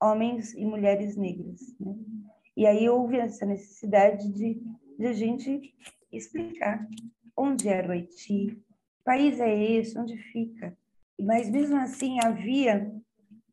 homens 0.00 0.54
e 0.54 0.64
mulheres 0.64 1.16
negras. 1.16 1.60
Né? 1.78 1.94
E 2.56 2.66
aí 2.66 2.88
houve 2.88 3.18
essa 3.18 3.44
necessidade 3.44 4.32
de, 4.32 4.60
de 4.98 5.06
a 5.06 5.12
gente 5.12 5.74
explicar 6.12 6.86
onde 7.36 7.68
era 7.68 7.88
o 7.88 7.92
Haiti, 7.92 8.46
que 8.46 8.62
país 9.04 9.40
é 9.40 9.54
esse, 9.72 9.98
onde 9.98 10.16
fica. 10.16 10.76
Mas 11.18 11.50
mesmo 11.50 11.76
assim 11.76 12.18
havia, 12.24 12.92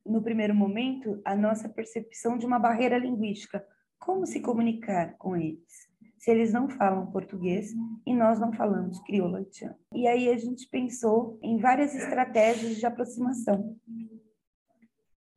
no 0.08 0.22
primeiro 0.22 0.56
momento, 0.56 1.22
a 1.26 1.36
nossa 1.36 1.70
percepção 1.70 2.38
de 2.38 2.46
uma 2.46 2.60
barreira 2.60 2.98
linguística. 2.98 3.66
Como 4.00 4.26
se 4.26 4.40
comunicar 4.40 5.16
com 5.18 5.36
eles? 5.36 5.88
se 6.18 6.32
eles 6.32 6.52
não 6.52 6.68
falam 6.68 7.12
português 7.12 7.74
e 8.06 8.14
nós 8.14 8.40
não 8.40 8.52
falamos 8.52 9.00
crioulo 9.04 9.38
haitiano. 9.38 9.76
E 9.94 10.08
aí 10.08 10.30
a 10.30 10.38
gente 10.38 10.68
pensou 10.70 11.40
em 11.42 11.58
várias 11.58 11.96
estratégias 11.96 12.78
de 12.78 12.86
aproximação. 12.86 13.78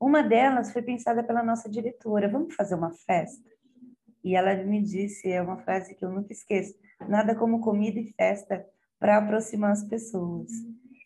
Uma 0.00 0.22
delas 0.22 0.72
foi 0.72 0.82
pensada 0.82 1.22
pela 1.22 1.42
nossa 1.42 1.68
diretora: 1.68 2.28
vamos 2.28 2.54
fazer 2.54 2.74
uma 2.74 2.92
festa? 2.92 3.48
E 4.24 4.34
ela 4.34 4.54
me 4.64 4.82
disse, 4.82 5.30
é 5.30 5.40
uma 5.40 5.58
frase 5.58 5.94
que 5.94 6.04
eu 6.04 6.10
nunca 6.10 6.32
esqueço: 6.32 6.74
nada 7.08 7.34
como 7.34 7.60
comida 7.60 8.00
e 8.00 8.12
festa 8.14 8.66
para 8.98 9.18
aproximar 9.18 9.72
as 9.72 9.84
pessoas. 9.84 10.50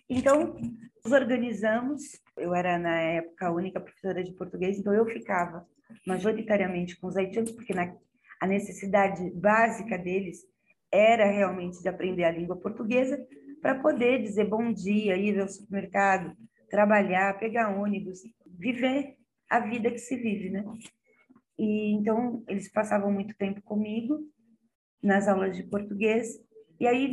Então, 0.09 0.57
nos 1.05 1.13
organizamos. 1.13 2.24
Eu 2.37 2.55
era, 2.55 2.79
na 2.79 3.01
época, 3.01 3.47
a 3.47 3.53
única 3.53 3.81
professora 3.81 4.23
de 4.23 4.33
português, 4.33 4.79
então 4.79 4.93
eu 4.93 5.07
ficava 5.07 5.67
majoritariamente 6.07 6.99
com 6.99 7.07
os 7.07 7.17
haitianos, 7.17 7.53
porque 7.53 7.75
na, 7.75 7.95
a 8.41 8.47
necessidade 8.47 9.31
básica 9.31 9.97
deles 9.97 10.43
era 10.91 11.27
realmente 11.27 11.81
de 11.81 11.89
aprender 11.89 12.25
a 12.25 12.31
língua 12.31 12.57
portuguesa 12.57 13.19
para 13.61 13.81
poder 13.81 14.23
dizer 14.23 14.45
bom 14.45 14.73
dia, 14.73 15.17
ir 15.17 15.41
ao 15.41 15.49
supermercado, 15.49 16.37
trabalhar, 16.69 17.39
pegar 17.39 17.77
ônibus, 17.77 18.21
viver 18.47 19.17
a 19.49 19.61
vida 19.61 19.91
que 19.91 19.99
se 19.99 20.17
vive, 20.17 20.51
né? 20.51 20.65
E 21.59 21.93
então 21.93 22.45
eles 22.49 22.71
passavam 22.71 23.11
muito 23.13 23.37
tempo 23.37 23.63
comigo 23.63 24.19
nas 25.03 25.29
aulas 25.29 25.57
de 25.57 25.63
português 25.65 26.39
e 26.81 26.87
aí 26.87 27.13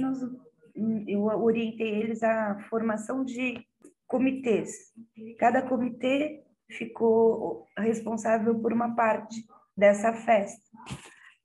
eu 1.08 1.24
orientei 1.24 2.02
eles 2.02 2.24
à 2.24 2.60
formação 2.70 3.24
de 3.24 3.66
comitês. 4.12 4.92
Cada 5.40 5.62
comitê 5.62 6.44
ficou 6.70 7.66
responsável 7.78 8.60
por 8.60 8.74
uma 8.74 8.94
parte 8.94 9.46
dessa 9.76 10.12
festa. 10.14 10.62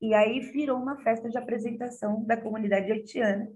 E 0.01 0.13
aí 0.13 0.41
virou 0.51 0.77
uma 0.77 1.01
festa 1.01 1.29
de 1.29 1.37
apresentação 1.37 2.25
da 2.25 2.35
comunidade 2.35 2.91
haitiana, 2.91 3.47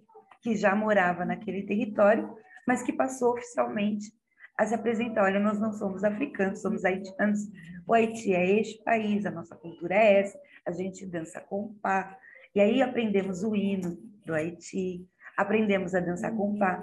que 0.42 0.56
já 0.56 0.74
morava 0.74 1.26
naquele 1.26 1.64
território, 1.64 2.34
mas 2.66 2.82
que 2.82 2.94
passou 2.94 3.34
oficialmente 3.34 4.14
a 4.58 4.66
se 4.66 4.74
apresentar. 4.74 5.24
Olha, 5.26 5.42
nós 5.42 5.60
não 5.60 5.74
somos 5.74 6.06
africanos, 6.06 6.62
somos 6.62 6.86
haitianos. 6.86 7.42
O 7.86 7.94
Haiti 7.94 8.34
é 8.34 8.60
este 8.62 8.82
país, 8.84 9.26
a 9.26 9.32
nossa 9.32 9.56
cultura 9.56 9.94
é 9.94 10.22
essa, 10.22 10.40
a 10.66 10.72
gente 10.72 11.06
dança 11.06 11.42
com 11.42 11.74
pá. 11.82 12.18
E 12.56 12.62
aí 12.62 12.82
aprendemos 12.82 13.44
o 13.44 13.56
hino 13.56 13.98
do 14.26 14.34
Haiti, 14.34 15.06
aprendemos 15.36 15.94
a 15.94 16.00
dançar 16.00 16.34
com 16.36 16.58
pá. 16.58 16.82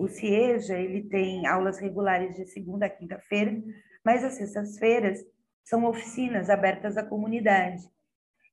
O 0.00 0.08
CIEJA, 0.08 0.78
ele 0.78 1.02
tem 1.02 1.46
aulas 1.46 1.78
regulares 1.78 2.34
de 2.34 2.46
segunda 2.46 2.86
a 2.86 2.88
quinta-feira, 2.88 3.62
mas 4.02 4.24
as 4.24 4.32
sextas-feiras 4.32 5.22
são 5.62 5.84
oficinas 5.84 6.48
abertas 6.48 6.96
à 6.96 7.02
comunidade. 7.02 7.82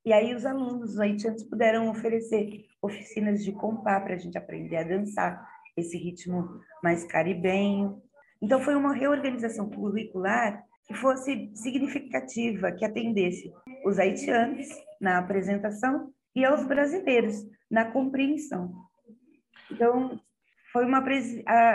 E 0.03 0.11
aí 0.11 0.35
os 0.35 0.45
alunos 0.45 0.91
os 0.91 0.99
haitianos 0.99 1.43
puderam 1.43 1.89
oferecer 1.89 2.65
oficinas 2.81 3.45
de 3.45 3.53
compá 3.53 3.97
para 4.01 4.15
a 4.15 4.17
gente 4.17 4.37
aprender 4.37 4.75
a 4.75 4.83
dançar 4.83 5.41
esse 5.77 5.97
ritmo 5.97 6.59
mais 6.83 7.05
caribenho. 7.05 8.01
Então 8.41 8.59
foi 8.59 8.75
uma 8.75 8.93
reorganização 8.93 9.69
curricular 9.69 10.61
que 10.85 10.95
fosse 10.95 11.49
significativa, 11.55 12.73
que 12.73 12.83
atendesse 12.83 13.53
os 13.85 13.97
haitianos 13.97 14.67
na 14.99 15.19
apresentação 15.19 16.11
e 16.35 16.43
aos 16.43 16.67
brasileiros 16.67 17.47
na 17.71 17.89
compreensão. 17.89 18.73
Então, 19.71 20.19
foi 20.77 20.85
uma 20.85 21.03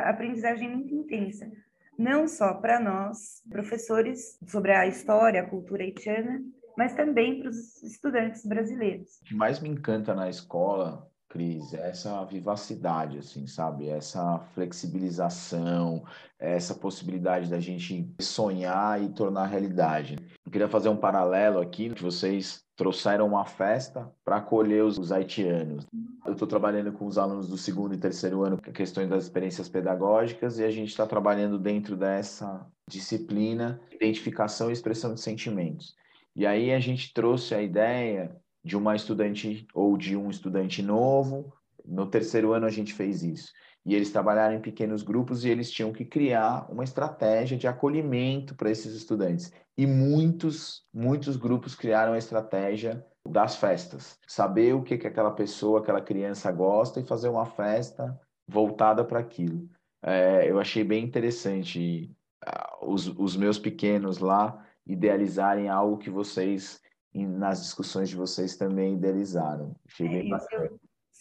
aprendizagem 0.04 0.70
muito 0.70 0.94
intensa, 0.94 1.50
não 1.98 2.28
só 2.28 2.54
para 2.54 2.78
nós, 2.78 3.42
professores, 3.50 4.38
sobre 4.46 4.70
a 4.70 4.86
história, 4.86 5.42
a 5.42 5.46
cultura 5.46 5.82
haitiana, 5.82 6.40
mas 6.78 6.94
também 6.94 7.40
para 7.40 7.50
os 7.50 7.82
estudantes 7.82 8.46
brasileiros. 8.46 9.18
O 9.22 9.24
que 9.24 9.34
mais 9.34 9.58
me 9.58 9.68
encanta 9.68 10.14
na 10.14 10.30
escola, 10.30 11.10
Cris, 11.28 11.74
é 11.74 11.88
essa 11.88 12.24
vivacidade, 12.26 13.18
assim, 13.18 13.44
sabe? 13.48 13.88
Essa 13.88 14.38
flexibilização, 14.54 16.04
essa 16.38 16.72
possibilidade 16.72 17.50
da 17.50 17.58
gente 17.58 18.08
sonhar 18.20 19.02
e 19.02 19.08
tornar 19.08 19.46
realidade. 19.46 20.16
Queria 20.50 20.68
fazer 20.68 20.88
um 20.88 20.96
paralelo 20.96 21.60
aqui, 21.60 21.88
que 21.90 22.02
vocês 22.02 22.62
trouxeram 22.76 23.26
uma 23.26 23.44
festa 23.44 24.10
para 24.24 24.36
acolher 24.36 24.84
os, 24.84 24.98
os, 24.98 25.12
haitianos. 25.12 25.86
Eu 26.26 26.32
estou 26.32 26.48
trabalhando 26.48 26.92
com 26.92 27.06
os 27.06 27.16
alunos 27.16 27.48
do 27.48 27.56
segundo 27.56 27.94
e 27.94 27.98
terceiro 27.98 28.42
ano 28.42 28.58
questões 28.58 29.08
das 29.08 29.24
experiências 29.24 29.68
pedagógicas 29.68 30.58
e 30.58 30.64
a 30.64 30.70
gente 30.70 30.88
está 30.88 31.06
trabalhando 31.06 31.58
dentro 31.58 31.96
dessa 31.96 32.66
disciplina 32.88 33.80
identificação 33.92 34.68
e 34.68 34.72
expressão 34.72 35.14
de 35.14 35.20
sentimentos. 35.20 35.94
E 36.34 36.46
aí 36.46 36.72
a 36.72 36.80
gente 36.80 37.14
trouxe 37.14 37.54
a 37.54 37.62
ideia 37.62 38.36
de 38.64 38.76
uma 38.76 38.96
estudante 38.96 39.66
ou 39.72 39.96
de 39.96 40.16
um 40.16 40.28
estudante 40.28 40.82
novo. 40.82 41.52
No 41.84 42.06
terceiro 42.06 42.52
ano 42.52 42.66
a 42.66 42.70
gente 42.70 42.92
fez 42.92 43.22
isso. 43.22 43.52
E 43.84 43.94
eles 43.94 44.12
trabalharam 44.12 44.54
em 44.54 44.60
pequenos 44.60 45.02
grupos 45.02 45.44
e 45.44 45.48
eles 45.48 45.70
tinham 45.70 45.92
que 45.92 46.04
criar 46.04 46.70
uma 46.70 46.84
estratégia 46.84 47.56
de 47.56 47.66
acolhimento 47.66 48.54
para 48.54 48.70
esses 48.70 48.94
estudantes. 48.94 49.52
E 49.76 49.86
muitos, 49.86 50.84
muitos 50.92 51.36
grupos 51.36 51.74
criaram 51.74 52.12
a 52.12 52.18
estratégia 52.18 53.04
das 53.28 53.56
festas. 53.56 54.18
Saber 54.26 54.74
o 54.74 54.82
que, 54.82 54.98
que 54.98 55.06
aquela 55.06 55.32
pessoa, 55.32 55.80
aquela 55.80 56.00
criança 56.00 56.50
gosta 56.52 57.00
e 57.00 57.06
fazer 57.06 57.28
uma 57.28 57.46
festa 57.46 58.18
voltada 58.46 59.04
para 59.04 59.18
aquilo. 59.18 59.68
É, 60.02 60.48
eu 60.50 60.58
achei 60.60 60.84
bem 60.84 61.04
interessante 61.04 62.10
uh, 62.44 62.92
os, 62.92 63.06
os 63.18 63.36
meus 63.36 63.58
pequenos 63.58 64.18
lá 64.18 64.64
idealizarem 64.86 65.68
algo 65.68 65.98
que 65.98 66.10
vocês, 66.10 66.80
nas 67.14 67.62
discussões 67.62 68.08
de 68.08 68.16
vocês, 68.16 68.56
também 68.56 68.94
idealizaram. 68.94 69.76
Achei 69.86 70.08
bem 70.08 70.26
é, 70.26 70.30
bacana. 70.30 70.70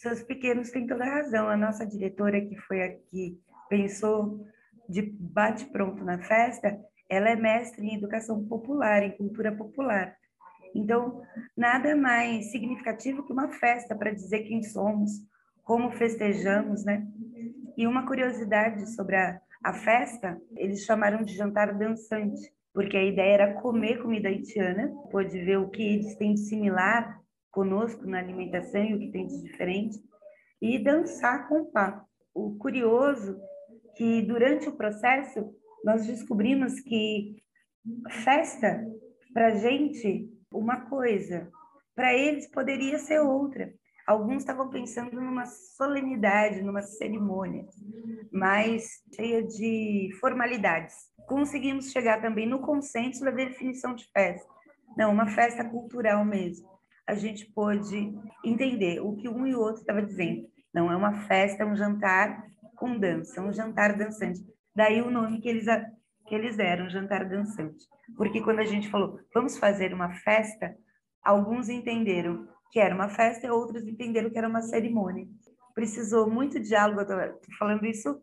Seus 0.02 0.20
pequenos 0.20 0.72
têm 0.72 0.84
toda 0.84 1.04
a 1.04 1.14
razão. 1.18 1.48
A 1.48 1.56
nossa 1.56 1.86
diretora, 1.86 2.40
que 2.40 2.56
foi 2.62 2.82
aqui, 2.82 3.40
pensou 3.68 4.44
de 4.88 5.00
bate-pronto 5.00 6.02
na 6.02 6.18
festa, 6.18 6.76
ela 7.08 7.28
é 7.28 7.36
mestre 7.36 7.86
em 7.86 7.94
educação 7.94 8.44
popular, 8.48 9.04
em 9.04 9.16
cultura 9.16 9.52
popular. 9.52 10.16
Então, 10.74 11.22
nada 11.56 11.94
mais 11.94 12.50
significativo 12.50 13.24
que 13.24 13.32
uma 13.32 13.52
festa 13.52 13.94
para 13.94 14.10
dizer 14.10 14.40
quem 14.40 14.64
somos, 14.64 15.12
como 15.62 15.92
festejamos, 15.92 16.84
né? 16.84 17.06
E 17.76 17.86
uma 17.86 18.04
curiosidade 18.04 18.92
sobre 18.96 19.14
a, 19.14 19.40
a 19.62 19.72
festa, 19.72 20.36
eles 20.56 20.84
chamaram 20.84 21.22
de 21.22 21.36
jantar 21.36 21.78
dançante, 21.78 22.52
porque 22.74 22.96
a 22.96 23.04
ideia 23.04 23.34
era 23.34 23.60
comer 23.60 24.02
comida 24.02 24.28
haitiana, 24.28 24.88
pode 25.12 25.38
ver 25.44 25.58
o 25.58 25.70
que 25.70 25.80
eles 25.80 26.16
têm 26.16 26.34
de 26.34 26.40
similar 26.40 27.21
conosco 27.52 28.06
na 28.06 28.18
alimentação 28.18 28.82
e 28.82 28.94
o 28.94 28.98
que 28.98 29.12
tem 29.12 29.26
de 29.26 29.42
diferente, 29.42 29.98
e 30.60 30.78
dançar 30.78 31.48
com 31.48 31.60
o 31.60 31.66
pá. 31.66 32.04
O 32.34 32.56
curioso 32.56 33.38
que 33.96 34.22
durante 34.22 34.68
o 34.68 34.76
processo 34.76 35.54
nós 35.84 36.06
descobrimos 36.06 36.80
que 36.80 37.36
festa 38.24 38.84
para 39.34 39.56
gente 39.56 40.28
uma 40.52 40.82
coisa, 40.82 41.50
para 41.94 42.14
eles 42.14 42.50
poderia 42.50 42.98
ser 42.98 43.20
outra. 43.20 43.72
Alguns 44.06 44.38
estavam 44.38 44.68
pensando 44.68 45.20
numa 45.20 45.46
solenidade, 45.46 46.62
numa 46.62 46.82
cerimônia, 46.82 47.64
mais 48.32 49.02
cheia 49.14 49.42
de 49.42 50.10
formalidades. 50.20 50.94
Conseguimos 51.26 51.92
chegar 51.92 52.20
também 52.20 52.46
no 52.46 52.60
consenso 52.60 53.24
da 53.24 53.30
definição 53.30 53.94
de 53.94 54.04
festa. 54.10 54.48
Não, 54.96 55.12
uma 55.12 55.28
festa 55.28 55.64
cultural 55.64 56.24
mesmo. 56.24 56.71
A 57.06 57.14
gente 57.14 57.46
pôde 57.46 58.14
entender 58.44 59.00
o 59.00 59.16
que 59.16 59.28
um 59.28 59.46
e 59.46 59.54
o 59.54 59.60
outro 59.60 59.80
estava 59.80 60.02
dizendo. 60.02 60.46
Não 60.72 60.90
é 60.90 60.96
uma 60.96 61.26
festa, 61.26 61.62
é 61.62 61.66
um 61.66 61.76
jantar 61.76 62.44
com 62.76 62.98
dança, 62.98 63.42
um 63.42 63.52
jantar 63.52 63.96
dançante. 63.96 64.40
Daí 64.74 65.02
o 65.02 65.10
nome 65.10 65.40
que 65.40 65.48
eles, 65.48 65.66
que 66.26 66.34
eles 66.34 66.56
deram, 66.56 66.88
jantar 66.88 67.28
dançante. 67.28 67.86
Porque 68.16 68.40
quando 68.40 68.60
a 68.60 68.64
gente 68.64 68.88
falou, 68.88 69.20
vamos 69.34 69.58
fazer 69.58 69.92
uma 69.92 70.12
festa, 70.14 70.76
alguns 71.22 71.68
entenderam 71.68 72.48
que 72.72 72.80
era 72.80 72.94
uma 72.94 73.08
festa, 73.08 73.46
e 73.46 73.50
outros 73.50 73.86
entenderam 73.86 74.30
que 74.30 74.38
era 74.38 74.48
uma 74.48 74.62
cerimônia. 74.62 75.28
Precisou 75.74 76.28
muito 76.28 76.58
diálogo, 76.58 77.02
estou 77.02 77.38
falando 77.58 77.84
isso 77.84 78.20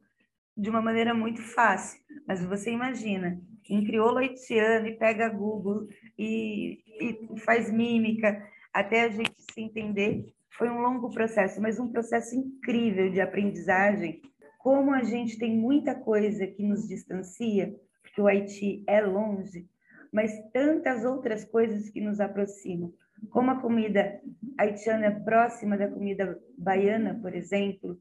de 0.58 0.70
uma 0.70 0.82
maneira 0.82 1.14
muito 1.14 1.42
fácil, 1.42 2.02
mas 2.28 2.44
você 2.44 2.72
imagina, 2.72 3.40
em 3.70 3.86
crioulo 3.86 4.18
haitiano, 4.18 4.88
e 4.88 4.98
pega 4.98 5.30
Google 5.30 5.88
e, 6.18 6.80
e 7.00 7.40
faz 7.42 7.72
mímica, 7.72 8.44
até 8.80 9.04
a 9.04 9.10
gente 9.10 9.36
se 9.52 9.62
entender, 9.62 10.34
foi 10.52 10.70
um 10.70 10.82
longo 10.82 11.10
processo, 11.10 11.62
mas 11.62 11.80
um 11.80 11.92
processo 11.92 12.36
incrível 12.36 13.10
de 13.12 13.22
aprendizagem. 13.22 14.22
Como 14.60 14.94
a 14.94 15.04
gente 15.04 15.38
tem 15.38 15.56
muita 15.56 15.96
coisa 15.96 16.46
que 16.46 16.64
nos 16.64 16.88
distancia, 16.88 17.74
porque 18.02 18.22
o 18.22 18.28
Haiti 18.28 18.84
é 18.88 19.02
longe, 19.02 19.68
mas 20.12 20.32
tantas 20.52 21.06
outras 21.06 21.46
coisas 21.46 21.90
que 21.90 22.02
nos 22.02 22.20
aproximam 22.20 22.94
como 23.30 23.52
a 23.52 23.60
comida 23.60 24.20
haitiana 24.58 25.08
é 25.08 25.12
próxima 25.12 25.78
da 25.78 25.88
comida 25.88 26.40
baiana, 26.58 27.20
por 27.22 27.36
exemplo, 27.36 27.98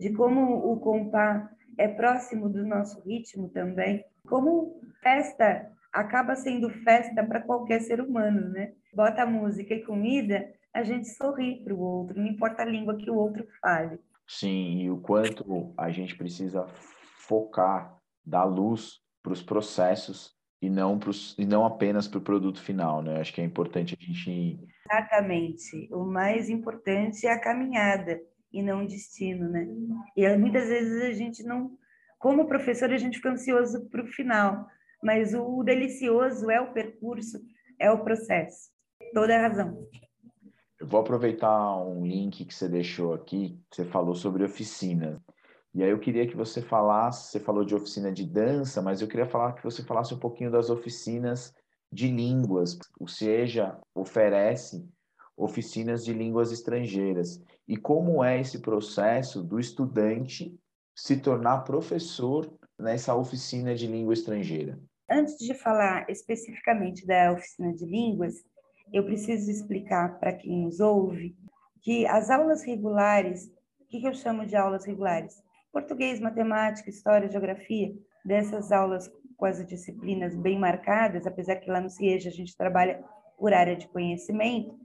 de 0.00 0.12
como 0.12 0.72
o 0.72 0.80
compá 0.80 1.50
é 1.76 1.88
próximo 1.88 2.48
do 2.48 2.64
nosso 2.64 3.00
ritmo 3.02 3.48
também, 3.48 4.04
como 4.26 4.80
festa 5.02 5.70
acaba 5.92 6.34
sendo 6.34 6.70
festa 6.70 7.22
para 7.24 7.40
qualquer 7.40 7.80
ser 7.80 8.00
humano, 8.00 8.48
né? 8.48 8.72
Bota 8.94 9.26
música 9.26 9.74
e 9.74 9.84
comida, 9.84 10.52
a 10.72 10.82
gente 10.82 11.08
sorri 11.08 11.62
para 11.62 11.74
o 11.74 11.80
outro, 11.80 12.18
não 12.18 12.26
importa 12.26 12.62
a 12.62 12.66
língua 12.66 12.96
que 12.96 13.10
o 13.10 13.16
outro 13.16 13.46
fale. 13.60 13.98
Sim, 14.26 14.82
e 14.82 14.90
o 14.90 14.98
quanto 14.98 15.72
a 15.76 15.90
gente 15.90 16.16
precisa 16.16 16.66
focar, 17.18 17.96
dar 18.24 18.44
luz 18.44 19.00
para 19.22 19.32
os 19.32 19.42
processos 19.42 20.34
e 20.60 20.70
não, 20.70 20.98
pros, 20.98 21.36
e 21.38 21.44
não 21.44 21.64
apenas 21.64 22.08
para 22.08 22.18
o 22.18 22.22
produto 22.22 22.62
final, 22.62 23.02
né? 23.02 23.20
Acho 23.20 23.32
que 23.32 23.40
é 23.40 23.44
importante 23.44 23.96
a 23.98 24.02
gente. 24.02 24.58
Exatamente. 24.90 25.88
O 25.92 26.04
mais 26.04 26.48
importante 26.48 27.26
é 27.26 27.32
a 27.32 27.40
caminhada 27.40 28.20
e 28.52 28.62
não 28.62 28.84
o 28.84 28.86
destino, 28.86 29.48
né? 29.48 29.66
E 30.16 30.36
muitas 30.36 30.68
vezes 30.68 31.02
a 31.02 31.12
gente 31.12 31.42
não, 31.42 31.76
como 32.18 32.46
professor, 32.46 32.90
a 32.90 32.96
gente 32.96 33.18
fica 33.18 33.30
ansioso 33.30 33.88
para 33.90 34.02
o 34.02 34.06
final, 34.06 34.66
mas 35.02 35.34
o 35.34 35.62
delicioso 35.62 36.50
é 36.50 36.60
o 36.60 36.72
percurso, 36.72 37.38
é 37.78 37.90
o 37.90 38.02
processo. 38.02 38.73
Toda 39.12 39.36
a 39.36 39.48
razão. 39.48 39.88
Eu 40.80 40.86
vou 40.86 41.00
aproveitar 41.00 41.76
um 41.78 42.04
link 42.04 42.44
que 42.44 42.54
você 42.54 42.68
deixou 42.68 43.14
aqui, 43.14 43.58
você 43.70 43.84
falou 43.84 44.14
sobre 44.14 44.44
oficinas. 44.44 45.18
E 45.72 45.82
aí 45.82 45.90
eu 45.90 45.98
queria 45.98 46.26
que 46.26 46.36
você 46.36 46.62
falasse, 46.62 47.30
você 47.30 47.40
falou 47.40 47.64
de 47.64 47.74
oficina 47.74 48.12
de 48.12 48.24
dança, 48.24 48.80
mas 48.82 49.00
eu 49.00 49.08
queria 49.08 49.26
falar 49.26 49.54
que 49.54 49.62
você 49.62 49.82
falasse 49.82 50.14
um 50.14 50.18
pouquinho 50.18 50.50
das 50.50 50.70
oficinas 50.70 51.52
de 51.92 52.08
línguas. 52.08 52.78
O 52.98 53.08
SEJA 53.08 53.78
oferece 53.94 54.88
oficinas 55.36 56.04
de 56.04 56.12
línguas 56.12 56.52
estrangeiras. 56.52 57.42
E 57.66 57.76
como 57.76 58.22
é 58.22 58.40
esse 58.40 58.60
processo 58.60 59.42
do 59.42 59.58
estudante 59.58 60.56
se 60.94 61.20
tornar 61.20 61.62
professor 61.62 62.52
nessa 62.78 63.14
oficina 63.14 63.74
de 63.74 63.86
língua 63.86 64.14
estrangeira? 64.14 64.78
Antes 65.10 65.36
de 65.38 65.54
falar 65.54 66.08
especificamente 66.08 67.06
da 67.06 67.32
oficina 67.32 67.72
de 67.72 67.84
línguas, 67.84 68.34
eu 68.94 69.04
preciso 69.04 69.50
explicar 69.50 70.20
para 70.20 70.32
quem 70.32 70.62
nos 70.62 70.78
ouve 70.78 71.36
que 71.82 72.06
as 72.06 72.30
aulas 72.30 72.62
regulares, 72.62 73.50
o 73.80 73.86
que, 73.86 74.06
eu 74.06 74.14
chamo 74.14 74.46
de 74.46 74.54
aulas 74.54 74.84
regulares? 74.86 75.42
Português, 75.72 76.20
matemática, 76.20 76.88
história, 76.88 77.28
geografia, 77.28 77.92
dessas 78.24 78.70
aulas 78.70 79.10
com 79.36 79.46
as 79.46 79.66
disciplinas 79.66 80.36
bem 80.36 80.60
marcadas, 80.60 81.26
apesar 81.26 81.56
que 81.56 81.68
lá 81.68 81.80
no 81.80 81.90
CIEJ 81.90 82.28
a 82.28 82.30
gente 82.30 82.56
trabalha 82.56 83.04
por 83.36 83.52
área 83.52 83.74
de 83.74 83.88
conhecimento, 83.88 84.78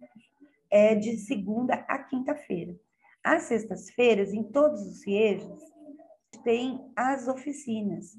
é 0.71 0.95
de 0.95 1.15
segunda 1.17 1.75
a 1.87 1.99
quinta-feira. 1.99 2.75
Às 3.23 3.43
sextas-feiras, 3.43 4.33
em 4.33 4.43
todos 4.43 4.81
os 4.81 5.01
CIEJs, 5.01 5.47
tem 6.43 6.83
as 6.95 7.27
oficinas, 7.27 8.17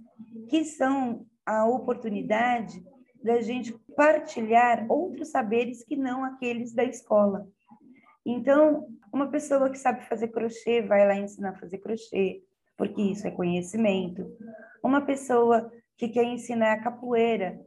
que 0.49 0.65
são 0.65 1.27
a 1.45 1.67
oportunidade 1.67 2.81
da 3.23 3.41
gente 3.41 3.75
partilhar 4.01 4.87
outros 4.89 5.29
saberes 5.29 5.85
que 5.85 5.95
não 5.95 6.25
aqueles 6.25 6.73
da 6.73 6.83
escola. 6.83 7.47
Então, 8.25 8.89
uma 9.13 9.31
pessoa 9.31 9.69
que 9.69 9.77
sabe 9.77 10.07
fazer 10.07 10.29
crochê 10.29 10.81
vai 10.81 11.07
lá 11.07 11.17
ensinar 11.17 11.51
a 11.51 11.59
fazer 11.59 11.77
crochê, 11.77 12.43
porque 12.79 13.03
isso 13.03 13.29
é 13.29 13.31
conhecimento. 13.31 14.27
Uma 14.83 15.03
pessoa 15.03 15.71
que 15.99 16.09
quer 16.09 16.25
ensinar 16.25 16.83
capoeira 16.83 17.61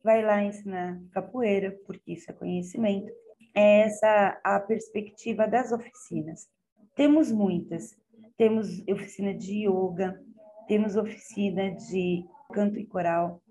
vai 0.00 0.22
lá 0.22 0.40
ensinar 0.40 1.02
capoeira, 1.10 1.76
porque 1.84 2.12
isso 2.12 2.30
é 2.30 2.34
conhecimento. 2.34 3.12
É 3.52 3.80
essa 3.80 4.40
a 4.44 4.60
perspectiva 4.60 5.48
das 5.48 5.72
oficinas. 5.72 6.48
Temos 6.94 7.32
muitas. 7.32 7.98
Temos 8.36 8.80
oficina 8.88 9.34
de 9.34 9.66
yoga, 9.66 10.22
temos 10.68 10.94
oficina 10.94 11.74
de 11.74 12.24
canto 12.52 12.78
e 12.78 12.86
coral, 12.86 13.42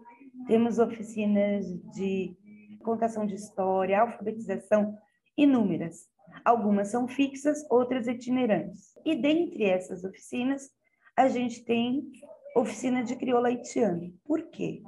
temos 0.48 0.80
oficinas 0.80 1.66
de 1.94 2.36
contação 2.84 3.26
de 3.26 3.36
história, 3.36 4.02
alfabetização, 4.02 4.98
inúmeras. 5.38 6.08
Algumas 6.46 6.90
são 6.90 7.08
fixas, 7.08 7.66
outras 7.70 8.08
itinerantes. 8.08 8.94
E 9.06 9.16
dentre 9.16 9.66
essas 9.66 10.04
oficinas, 10.04 10.70
a 11.16 11.28
gente 11.28 11.64
tem 11.66 12.10
oficina 12.56 13.04
de 13.04 13.16
crioula 13.16 13.50
haitiano. 13.50 14.14
Por 14.26 14.44
quê? 14.50 14.82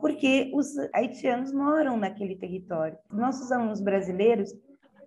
Porque 0.00 0.50
os 0.54 0.76
haitianos 0.92 1.52
moram 1.52 1.96
naquele 1.96 2.36
território. 2.36 2.98
Nossos 3.10 3.50
alunos 3.50 3.80
brasileiros 3.80 4.52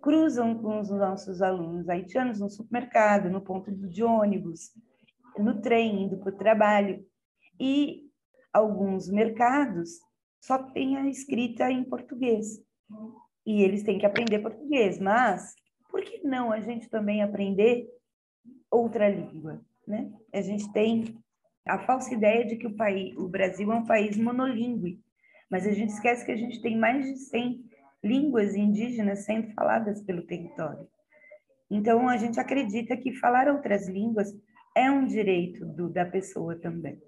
cruzam 0.02 0.56
com 0.56 0.80
os 0.80 0.90
nossos 0.90 1.42
alunos 1.42 1.90
haitianos 1.90 2.40
no 2.40 2.50
supermercado, 2.50 3.30
no 3.30 3.42
ponto 3.42 3.72
de 3.72 4.04
ônibus, 4.04 4.72
no 5.38 5.62
trem, 5.62 6.04
indo 6.04 6.18
para 6.18 6.30
o 6.30 6.38
trabalho. 6.38 7.06
E 7.60 8.07
alguns 8.58 9.10
mercados 9.10 10.00
só 10.41 10.58
tem 10.58 10.98
a 10.98 11.08
escrita 11.08 11.70
em 11.72 11.84
português. 11.84 12.60
E 13.46 13.62
eles 13.63 13.84
têm 13.84 13.98
que 13.98 14.06
aprender 14.06 14.39
português, 14.39 15.00
mas 15.00 15.54
por 15.89 16.02
que 16.02 16.24
não 16.24 16.52
a 16.52 16.60
gente 16.60 16.89
também 16.89 17.24
aprender 17.24 17.88
outra 18.70 19.10
língua, 19.10 19.62
né? 19.88 20.12
A 20.34 20.41
gente 20.41 20.72
tem 20.74 21.17
a 21.65 21.80
falsa 21.80 22.13
ideia 22.13 22.46
de 22.46 22.56
que 22.58 22.67
o 22.67 22.76
país, 22.76 23.15
o 23.17 23.28
Brasil 23.28 23.72
é 23.72 23.76
um 23.76 23.86
país 23.86 24.17
monolíngue, 24.17 25.00
mas 25.50 25.65
a 25.65 25.72
gente 25.72 25.89
esquece 25.89 26.26
que 26.26 26.32
a 26.32 26.38
gente 26.38 26.62
tem 26.62 26.78
mais 26.78 27.06
de 27.06 27.17
100 27.17 27.65
línguas 28.04 28.56
indígenas 28.56 29.26
sendo 29.26 29.54
faladas 29.54 30.02
pelo 30.04 30.26
território. 30.26 30.88
Então 31.70 32.08
a 32.08 32.17
gente 32.17 32.39
acredita 32.39 32.96
que 32.96 33.13
falar 33.13 33.48
outras 33.48 33.88
línguas 33.88 34.34
é 34.76 34.89
um 34.89 35.06
direito 35.06 35.65
do, 35.65 35.89
da 35.89 36.06
pessoa 36.06 36.56
também. 36.56 37.02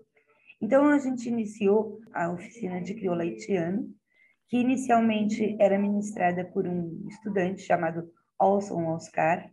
Então, 0.62 0.88
a 0.90 0.98
gente 0.98 1.30
iniciou 1.30 2.02
a 2.14 2.32
oficina 2.32 2.82
de 2.82 2.94
crioula 2.94 3.24
haitiano, 3.24 3.90
que 4.50 4.58
inicialmente 4.58 5.56
era 5.60 5.80
ministrada 5.80 6.44
por 6.44 6.68
um 6.68 7.06
estudante 7.08 7.62
chamado 7.62 8.12
Olson 8.38 8.88
Oscar. 8.88 9.50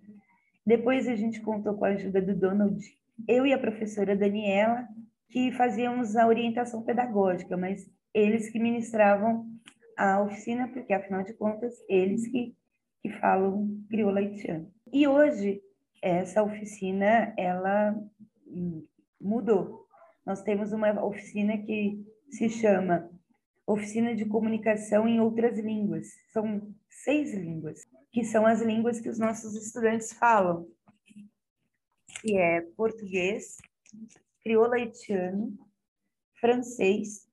Depois, 0.65 1.07
a 1.07 1.15
gente 1.15 1.41
contou 1.41 1.75
com 1.75 1.85
a 1.85 1.91
ajuda 1.91 2.21
do 2.21 2.35
Donald, 2.35 2.83
eu 3.29 3.47
e 3.47 3.53
a 3.53 3.59
professora 3.59 4.17
Daniela, 4.17 4.87
que 5.29 5.53
fazíamos 5.53 6.17
a 6.17 6.27
orientação 6.27 6.83
pedagógica, 6.83 7.57
mas 7.57 7.89
eles 8.13 8.51
que 8.51 8.59
ministravam 8.59 9.47
a 9.97 10.21
oficina, 10.23 10.69
porque, 10.69 10.93
afinal 10.93 11.23
de 11.23 11.35
contas, 11.35 11.75
eles 11.89 12.27
que, 12.29 12.55
que 13.03 13.11
falam 13.11 13.81
crioula 13.89 14.21
haitiano. 14.21 14.71
E 14.93 15.07
hoje, 15.07 15.63
essa 16.03 16.43
oficina, 16.43 17.33
ela 17.37 17.97
hum, 18.47 18.85
mudou 19.21 19.86
nós 20.27 20.43
temos 20.43 20.73
uma 20.73 21.05
oficina 21.05 21.57
que 21.57 22.05
se 22.31 22.51
chama 22.51 23.09
Oficina 23.65 24.15
de 24.15 24.25
Comunicação 24.25 25.07
em 25.07 25.21
Outras 25.21 25.59
Línguas. 25.59 26.09
São 26.33 26.75
seis 26.89 27.33
línguas, 27.33 27.87
que 28.11 28.25
são 28.25 28.45
as 28.45 28.61
línguas 28.61 29.01
que 29.01 29.09
os 29.09 29.19
nossos 29.19 29.55
estudantes 29.55 30.13
falam, 30.13 30.69
que 32.21 32.37
é 32.37 32.61
português, 32.77 33.57
crioula 34.43 34.77
haitiano, 34.77 35.57
francês, 36.41 37.29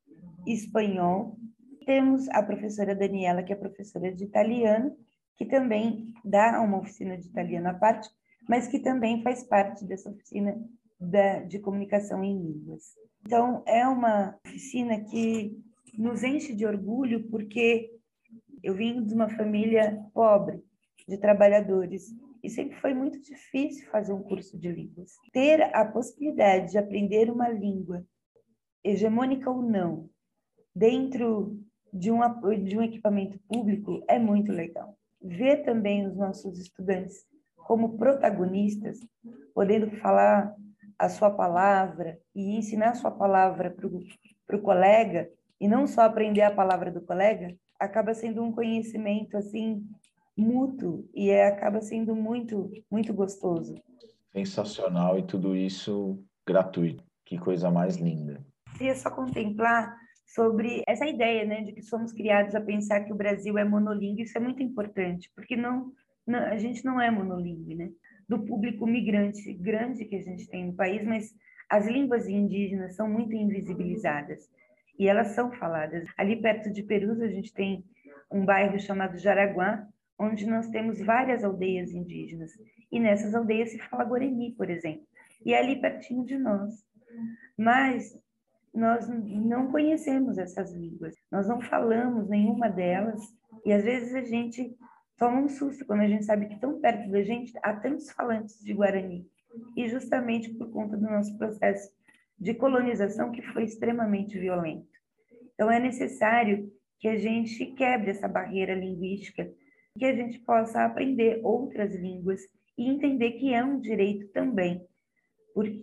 espanhol. 0.45 1.37
Temos 1.85 2.29
a 2.29 2.43
professora 2.43 2.95
Daniela, 2.95 3.43
que 3.43 3.53
é 3.53 3.55
professora 3.55 4.11
de 4.11 4.23
italiano, 4.23 4.95
que 5.35 5.45
também 5.45 6.13
dá 6.23 6.61
uma 6.61 6.79
oficina 6.79 7.17
de 7.17 7.27
italiano 7.27 7.69
à 7.69 7.73
parte, 7.73 8.09
mas 8.47 8.67
que 8.67 8.79
também 8.79 9.23
faz 9.23 9.43
parte 9.43 9.83
dessa 9.85 10.09
oficina 10.09 10.59
da, 11.03 11.39
de 11.39 11.59
comunicação 11.59 12.23
em 12.23 12.37
línguas. 12.37 12.95
Então, 13.25 13.63
é 13.65 13.87
uma 13.87 14.37
oficina 14.45 14.99
que 15.01 15.57
nos 15.97 16.23
enche 16.23 16.53
de 16.53 16.65
orgulho, 16.65 17.29
porque 17.29 17.91
eu 18.61 18.73
vim 18.73 19.03
de 19.03 19.13
uma 19.13 19.29
família 19.29 20.01
pobre, 20.13 20.63
de 21.07 21.17
trabalhadores, 21.17 22.13
e 22.43 22.49
sempre 22.49 22.75
foi 22.77 22.93
muito 22.93 23.21
difícil 23.21 23.87
fazer 23.89 24.13
um 24.13 24.23
curso 24.23 24.57
de 24.57 24.71
línguas. 24.71 25.11
Ter 25.31 25.61
a 25.75 25.85
possibilidade 25.85 26.71
de 26.71 26.77
aprender 26.77 27.29
uma 27.29 27.49
língua, 27.49 28.05
hegemônica 28.83 29.49
ou 29.49 29.61
não, 29.61 30.09
dentro 30.75 31.57
de 31.93 32.11
um, 32.11 32.19
de 32.63 32.77
um 32.77 32.81
equipamento 32.81 33.39
público 33.47 34.03
é 34.07 34.17
muito 34.19 34.51
legal. 34.51 34.97
Ver 35.21 35.63
também 35.63 36.05
os 36.05 36.15
nossos 36.17 36.59
estudantes 36.59 37.25
como 37.55 37.97
protagonistas, 37.97 38.99
podendo 39.53 39.89
falar 39.97 40.53
a 40.97 41.09
sua 41.09 41.31
palavra 41.31 42.17
e 42.35 42.57
ensinar 42.57 42.91
a 42.91 42.95
sua 42.95 43.11
palavra 43.11 43.75
para 44.45 44.57
o 44.57 44.61
colega, 44.61 45.29
e 45.59 45.67
não 45.67 45.87
só 45.87 46.01
aprender 46.01 46.41
a 46.41 46.53
palavra 46.53 46.91
do 46.91 47.01
colega, 47.01 47.55
acaba 47.79 48.13
sendo 48.13 48.43
um 48.43 48.51
conhecimento 48.51 49.37
assim 49.37 49.85
mútuo 50.35 51.07
e 51.13 51.29
é, 51.29 51.47
acaba 51.47 51.81
sendo 51.81 52.15
muito 52.15 52.71
muito 52.89 53.13
gostoso. 53.13 53.75
Sensacional 54.31 55.19
e 55.19 55.23
tudo 55.23 55.55
isso 55.55 56.23
gratuito. 56.45 57.03
Que 57.25 57.37
coisa 57.37 57.69
mais 57.71 57.97
linda. 57.97 58.43
Queria 58.77 58.95
só 58.95 59.09
contemplar 59.09 59.95
sobre 60.25 60.83
essa 60.87 61.05
ideia, 61.05 61.45
né, 61.45 61.61
de 61.61 61.73
que 61.73 61.81
somos 61.83 62.11
criados 62.11 62.55
a 62.55 62.61
pensar 62.61 63.01
que 63.01 63.13
o 63.13 63.15
Brasil 63.15 63.57
é 63.57 63.63
monolíngue. 63.63 64.23
Isso 64.23 64.37
é 64.37 64.41
muito 64.41 64.63
importante, 64.63 65.31
porque 65.35 65.55
não, 65.55 65.91
não 66.25 66.39
a 66.39 66.57
gente 66.57 66.83
não 66.83 66.99
é 66.99 67.11
monolíngue, 67.11 67.75
né? 67.75 67.91
Do 68.27 68.39
público 68.39 68.85
migrante 68.85 69.53
grande 69.53 70.05
que 70.05 70.15
a 70.15 70.21
gente 70.21 70.47
tem 70.47 70.67
no 70.67 70.73
país, 70.73 71.03
mas 71.03 71.33
as 71.69 71.87
línguas 71.87 72.27
indígenas 72.27 72.95
são 72.95 73.09
muito 73.09 73.35
invisibilizadas 73.35 74.49
e 74.97 75.07
elas 75.07 75.29
são 75.29 75.51
faladas. 75.51 76.07
Ali 76.17 76.41
perto 76.41 76.71
de 76.71 76.83
Perus, 76.83 77.21
a 77.21 77.27
gente 77.27 77.53
tem 77.53 77.83
um 78.31 78.45
bairro 78.45 78.79
chamado 78.79 79.17
Jaraguá, 79.17 79.87
onde 80.17 80.45
nós 80.45 80.67
temos 80.69 80.99
várias 80.99 81.43
aldeias 81.43 81.91
indígenas. 81.91 82.51
E 82.91 82.99
nessas 82.99 83.33
aldeias 83.33 83.71
se 83.71 83.79
fala 83.79 84.03
Guarani, 84.03 84.51
por 84.51 84.69
exemplo. 84.69 85.05
E 85.45 85.53
é 85.53 85.59
ali 85.59 85.81
pertinho 85.81 86.25
de 86.25 86.37
nós. 86.37 86.73
Mas 87.57 88.17
nós 88.73 89.07
não 89.07 89.71
conhecemos 89.71 90.37
essas 90.37 90.73
línguas, 90.73 91.15
nós 91.31 91.47
não 91.47 91.61
falamos 91.61 92.27
nenhuma 92.27 92.69
delas, 92.69 93.21
e 93.63 93.71
às 93.71 93.83
vezes 93.83 94.15
a 94.15 94.21
gente 94.21 94.75
toma 95.17 95.41
um 95.41 95.49
susto 95.49 95.85
quando 95.85 96.01
a 96.01 96.07
gente 96.07 96.25
sabe 96.25 96.47
que 96.47 96.59
tão 96.59 96.79
perto 96.79 97.09
da 97.09 97.21
gente 97.23 97.53
há 97.61 97.73
tantos 97.73 98.11
falantes 98.11 98.59
de 98.63 98.73
Guarani, 98.73 99.27
e 99.77 99.87
justamente 99.87 100.53
por 100.53 100.71
conta 100.71 100.97
do 100.97 101.03
nosso 101.03 101.37
processo 101.37 101.91
de 102.39 102.53
colonização 102.53 103.31
que 103.31 103.41
foi 103.41 103.63
extremamente 103.63 104.37
violento. 104.39 104.87
Então 105.53 105.69
é 105.69 105.79
necessário 105.79 106.71
que 106.99 107.07
a 107.07 107.17
gente 107.17 107.65
quebre 107.67 108.11
essa 108.11 108.27
barreira 108.27 108.73
linguística, 108.73 109.51
que 109.97 110.05
a 110.05 110.15
gente 110.15 110.39
possa 110.39 110.83
aprender 110.83 111.39
outras 111.43 111.93
línguas 111.93 112.41
e 112.77 112.89
entender 112.89 113.33
que 113.33 113.53
é 113.53 113.63
um 113.63 113.79
direito 113.79 114.27
também 114.29 114.83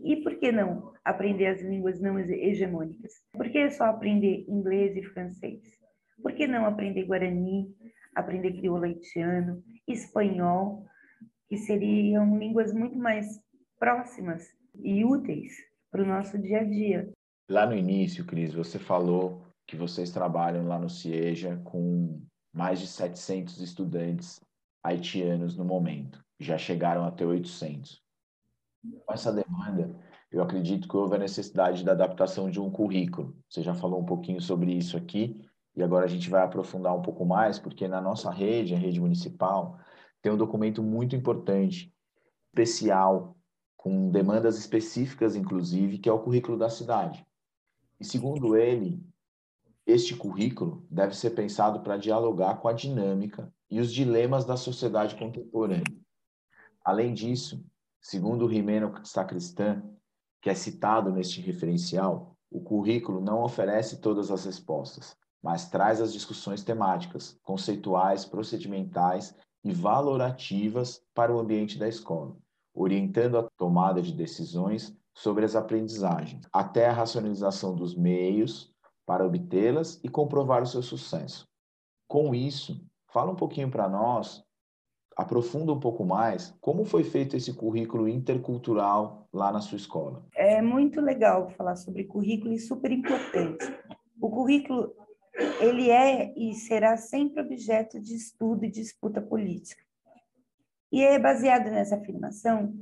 e 0.03 0.17
por 0.17 0.37
que 0.37 0.51
não 0.51 0.93
aprender 1.05 1.47
as 1.47 1.63
línguas 1.63 2.01
não 2.01 2.19
hegemônicas? 2.19 3.13
Por 3.33 3.49
que 3.49 3.71
só 3.71 3.85
aprender 3.85 4.45
inglês 4.49 4.97
e 4.97 5.03
francês? 5.05 5.61
Por 6.21 6.33
que 6.33 6.47
não 6.47 6.67
aprender 6.67 7.05
guarani, 7.05 7.73
aprender 8.15 8.53
crioulo 8.53 8.85
haitiano, 8.85 9.63
espanhol, 9.87 10.85
que 11.49 11.57
seriam 11.57 12.39
línguas 12.39 12.73
muito 12.73 12.97
mais 12.97 13.41
próximas 13.79 14.47
e 14.83 15.05
úteis 15.05 15.53
para 15.91 16.03
o 16.03 16.07
nosso 16.07 16.39
dia 16.39 16.61
a 16.61 16.65
dia? 16.65 17.11
Lá 17.49 17.67
no 17.67 17.75
início, 17.75 18.25
Cris, 18.25 18.55
você 18.55 18.79
falou 18.79 19.45
que 19.67 19.77
vocês 19.77 20.11
trabalham 20.11 20.67
lá 20.67 20.79
no 20.79 20.89
CIEJA 20.89 21.61
com 21.65 22.23
mais 22.53 22.81
de 22.81 22.87
700 22.87 23.61
estudantes 23.61 24.41
haitianos 24.83 25.57
no 25.57 25.65
momento. 25.65 26.25
Já 26.39 26.57
chegaram 26.57 27.05
até 27.05 27.25
800. 27.25 28.01
Com 29.05 29.13
essa 29.13 29.33
demanda, 29.33 29.95
eu 30.31 30.43
acredito 30.43 30.89
que 30.89 30.97
houve 30.97 31.17
a 31.17 31.19
necessidade 31.19 31.85
da 31.85 31.93
adaptação 31.93 32.49
de 32.49 32.61
um 32.61 32.71
currículo. 32.71 33.37
Você 33.49 33.63
já 33.63 33.75
falou 33.75 34.01
um 34.01 34.07
pouquinho 34.07 34.41
sobre 34.41 34.73
isso 34.73 34.97
aqui, 34.97 35.41
e 35.81 35.83
agora 35.83 36.05
a 36.05 36.09
gente 36.09 36.31
vai 36.31 36.43
aprofundar 36.43 36.97
um 36.97 37.03
pouco 37.03 37.25
mais, 37.25 37.59
porque 37.59 37.89
na 37.89 38.01
nossa 38.01 38.31
rede, 38.31 38.75
a 38.75 38.79
rede 38.79 39.01
municipal, 39.01 39.79
tem 40.23 40.31
um 40.31 40.37
documento 40.37 40.83
muito 40.83 41.17
importante, 41.17 41.93
especial, 42.49 43.37
com 43.77 44.11
demandas 44.11 44.59
específicas, 44.59 45.35
inclusive, 45.35 45.99
que 45.99 46.09
é 46.09 46.13
o 46.13 46.21
currículo 46.21 46.59
da 46.59 46.69
cidade. 46.69 47.27
E 47.99 48.05
segundo 48.05 48.57
ele, 48.57 49.03
este 49.87 50.15
currículo 50.15 50.87
deve 50.91 51.17
ser 51.17 51.31
pensado 51.31 51.81
para 51.81 51.97
dialogar 51.97 52.57
com 52.61 52.69
a 52.69 52.73
dinâmica 52.73 53.53
e 53.71 53.81
os 53.81 53.93
dilemas 53.93 54.45
da 54.45 54.57
sociedade 54.57 55.17
contemporânea. 55.17 55.85
Além 56.85 57.15
disso, 57.15 57.65
Segundo 58.01 58.47
o 58.47 58.49
Rimeno 58.49 58.95
Sacristã, 59.05 59.83
que 60.41 60.49
é 60.49 60.55
citado 60.55 61.13
neste 61.13 61.41
referencial, 61.43 62.35
o 62.51 62.61
currículo 62.61 63.21
não 63.21 63.43
oferece 63.43 64.01
todas 64.01 64.31
as 64.31 64.47
respostas, 64.47 65.15
mas 65.43 65.69
traz 65.69 66.01
as 66.01 66.13
discussões 66.13 66.63
temáticas, 66.63 67.39
conceituais, 67.43 68.25
procedimentais 68.25 69.35
e 69.65 69.73
valorativas 69.73 71.03
para 71.15 71.35
o 71.35 71.39
ambiente 71.39 71.79
da 71.79 71.89
escola, 71.89 72.37
orientando 72.75 73.39
a 73.39 73.49
tomada 73.57 74.03
de 74.03 74.13
decisões 74.13 74.97
sobre 75.15 75.45
as 75.45 75.57
aprendizagens, 75.57 76.47
até 76.53 76.87
a 76.87 76.93
racionalização 76.93 77.75
dos 77.75 77.95
meios 77.95 78.73
para 79.07 79.27
obtê-las 79.27 80.01
e 80.05 80.09
comprovar 80.09 80.63
o 80.63 80.67
seu 80.67 80.83
sucesso. 80.83 81.47
Com 82.09 82.35
isso, 82.35 82.81
fala 83.09 83.33
um 83.33 83.37
pouquinho 83.37 83.71
para 83.71 83.89
nós 83.89 84.45
aprofunda 85.21 85.73
um 85.73 85.81
pouco 85.81 86.05
mais 86.05 86.57
como 86.61 86.85
foi 86.85 87.05
feito 87.05 87.37
esse 87.37 87.53
currículo 87.53 88.09
intercultural 88.09 89.29
lá 89.33 89.53
na 89.53 89.61
sua 89.61 89.77
escola. 89.77 90.25
É 90.35 90.63
muito 90.63 91.01
legal 91.01 91.51
falar 91.51 91.77
sobre 91.77 92.05
currículo 92.05 92.55
e 92.55 92.59
super 92.59 92.91
importante. 92.91 93.67
O 94.21 94.31
currículo 94.31 94.95
ele 95.61 95.91
é 95.91 96.33
e 96.37 96.55
será 96.55 96.97
sempre 96.97 97.41
objeto 97.41 98.01
de 98.01 98.15
estudo 98.15 98.65
e 98.65 98.71
disputa 98.71 99.21
política. 99.21 99.83
E 100.93 101.03
é 101.03 101.19
baseado 101.19 101.71
nessa 101.71 101.97
afirmação 101.97 102.75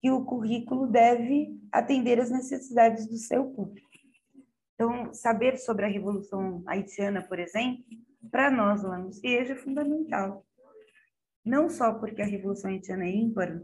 que 0.00 0.10
o 0.10 0.24
currículo 0.24 0.86
deve 0.86 1.58
atender 1.70 2.20
às 2.20 2.30
necessidades 2.30 3.06
do 3.06 3.16
seu 3.16 3.46
público. 3.46 3.88
Então, 4.74 5.12
saber 5.12 5.58
sobre 5.58 5.84
a 5.84 5.88
Revolução 5.88 6.62
Haitiana, 6.66 7.22
por 7.22 7.38
exemplo, 7.38 7.84
para 8.30 8.50
nós 8.50 8.82
lá 8.82 8.98
no 8.98 9.12
CIEJ 9.12 9.52
é 9.52 9.56
fundamental 9.56 10.44
não 11.44 11.68
só 11.68 11.94
porque 11.94 12.22
a 12.22 12.26
Revolução 12.26 12.70
Haitiana 12.70 13.04
é 13.04 13.10
ímpar 13.10 13.60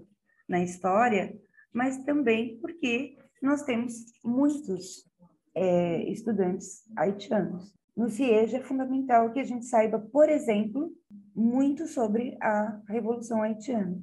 na 0.49 0.63
história, 0.63 1.39
mas 1.73 2.05
também 2.05 2.59
porque 2.59 3.17
nós 3.41 3.63
temos 3.63 3.95
muitos 4.25 5.09
é, 5.55 6.03
estudantes 6.11 6.85
haitianos. 6.97 7.75
No 7.99 8.09
CIEJ 8.09 8.55
é 8.55 8.61
fundamental 8.61 9.33
que 9.33 9.41
a 9.41 9.45
gente 9.45 9.67
saiba, 9.67 9.99
por 9.99 10.29
exemplo, 10.29 10.93
muito 11.35 11.89
sobre 11.89 12.39
a 12.41 12.81
Revolução 12.87 13.43
Haitiana. 13.43 14.01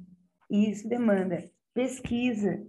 E 0.50 0.70
isso 0.70 0.86
demanda 0.86 1.42
pesquisa 1.72 2.62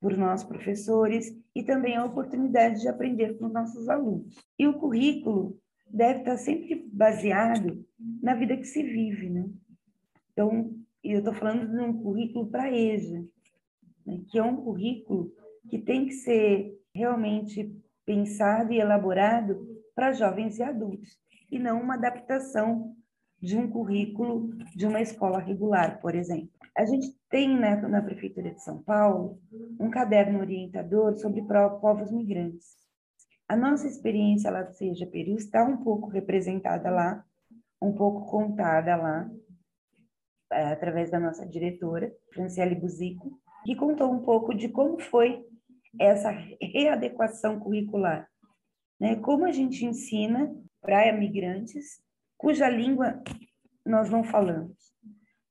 por 0.00 0.16
nós 0.16 0.42
professores 0.42 1.36
e 1.54 1.62
também 1.62 1.96
a 1.96 2.04
oportunidade 2.06 2.80
de 2.80 2.88
aprender 2.88 3.36
com 3.36 3.44
os 3.44 3.52
nossos 3.52 3.90
alunos. 3.90 4.34
E 4.58 4.66
o 4.66 4.78
currículo 4.80 5.60
deve 5.86 6.20
estar 6.20 6.38
sempre 6.38 6.88
baseado 6.90 7.84
na 8.22 8.34
vida 8.34 8.56
que 8.56 8.64
se 8.64 8.82
vive, 8.82 9.28
né? 9.28 9.50
Então, 10.32 10.74
eu 11.04 11.18
estou 11.18 11.34
falando 11.34 11.70
de 11.70 11.78
um 11.78 11.92
currículo 11.92 12.46
para 12.46 12.72
EJA, 12.72 13.22
né, 14.06 14.22
que 14.30 14.38
é 14.38 14.42
um 14.42 14.56
currículo 14.56 15.30
que 15.68 15.78
tem 15.78 16.06
que 16.06 16.14
ser 16.14 16.74
realmente 16.94 17.70
pensado 18.06 18.72
e 18.72 18.80
elaborado 18.80 19.69
para 20.00 20.14
jovens 20.14 20.58
e 20.58 20.62
adultos, 20.62 21.18
e 21.52 21.58
não 21.58 21.78
uma 21.78 21.92
adaptação 21.92 22.96
de 23.38 23.54
um 23.58 23.68
currículo 23.68 24.48
de 24.74 24.86
uma 24.86 25.02
escola 25.02 25.38
regular, 25.38 26.00
por 26.00 26.14
exemplo. 26.14 26.48
A 26.74 26.86
gente 26.86 27.14
tem 27.28 27.54
na, 27.54 27.76
na 27.86 28.00
Prefeitura 28.00 28.50
de 28.50 28.64
São 28.64 28.82
Paulo 28.82 29.38
um 29.78 29.90
caderno 29.90 30.38
orientador 30.38 31.18
sobre 31.18 31.42
povos 31.82 32.10
migrantes. 32.10 32.78
A 33.46 33.54
nossa 33.54 33.86
experiência 33.86 34.50
lá 34.50 34.62
do 34.62 34.72
Seja 34.72 35.06
Peru 35.06 35.34
está 35.34 35.62
um 35.64 35.76
pouco 35.76 36.08
representada 36.08 36.90
lá, 36.90 37.22
um 37.82 37.92
pouco 37.92 38.24
contada 38.24 38.96
lá, 38.96 39.30
é, 40.50 40.72
através 40.72 41.10
da 41.10 41.20
nossa 41.20 41.46
diretora, 41.46 42.10
Franciele 42.32 42.74
Buzico, 42.74 43.38
que 43.66 43.76
contou 43.76 44.10
um 44.10 44.22
pouco 44.22 44.54
de 44.54 44.70
como 44.70 44.98
foi 44.98 45.44
essa 46.00 46.30
readequação 46.58 47.60
curricular. 47.60 48.29
Né? 49.00 49.16
Como 49.16 49.46
a 49.46 49.52
gente 49.52 49.84
ensina 49.84 50.54
para 50.80 51.12
migrantes 51.12 52.02
cuja 52.36 52.68
língua 52.68 53.22
nós 53.84 54.10
não 54.10 54.22
falamos. 54.22 54.94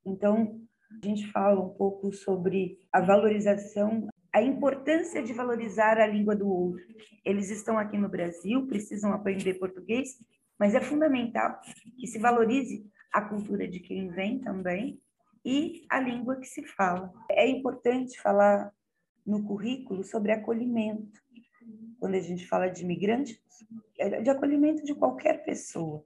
Então, 0.05 0.61
a 1.01 1.05
gente 1.05 1.31
fala 1.31 1.59
um 1.59 1.69
pouco 1.69 2.11
sobre 2.11 2.79
a 2.91 3.01
valorização, 3.01 4.07
a 4.33 4.41
importância 4.41 5.21
de 5.21 5.33
valorizar 5.33 5.97
a 5.99 6.07
língua 6.07 6.35
do 6.35 6.47
outro. 6.47 6.83
Eles 7.25 7.49
estão 7.49 7.77
aqui 7.77 7.97
no 7.97 8.09
Brasil, 8.09 8.65
precisam 8.67 9.13
aprender 9.13 9.55
português, 9.55 10.17
mas 10.59 10.75
é 10.75 10.81
fundamental 10.81 11.59
que 11.97 12.07
se 12.07 12.19
valorize 12.19 12.85
a 13.13 13.21
cultura 13.21 13.67
de 13.67 13.79
quem 13.79 14.09
vem 14.09 14.39
também 14.39 14.99
e 15.43 15.85
a 15.89 15.99
língua 15.99 16.37
que 16.37 16.47
se 16.47 16.63
fala. 16.63 17.11
É 17.31 17.47
importante 17.47 18.19
falar 18.21 18.71
no 19.25 19.43
currículo 19.43 20.03
sobre 20.03 20.31
acolhimento. 20.31 21.21
Quando 21.99 22.15
a 22.15 22.19
gente 22.19 22.47
fala 22.47 22.67
de 22.67 22.83
imigrantes, 22.83 23.39
é 23.97 24.21
de 24.21 24.29
acolhimento 24.29 24.83
de 24.83 24.95
qualquer 24.95 25.43
pessoa, 25.43 26.03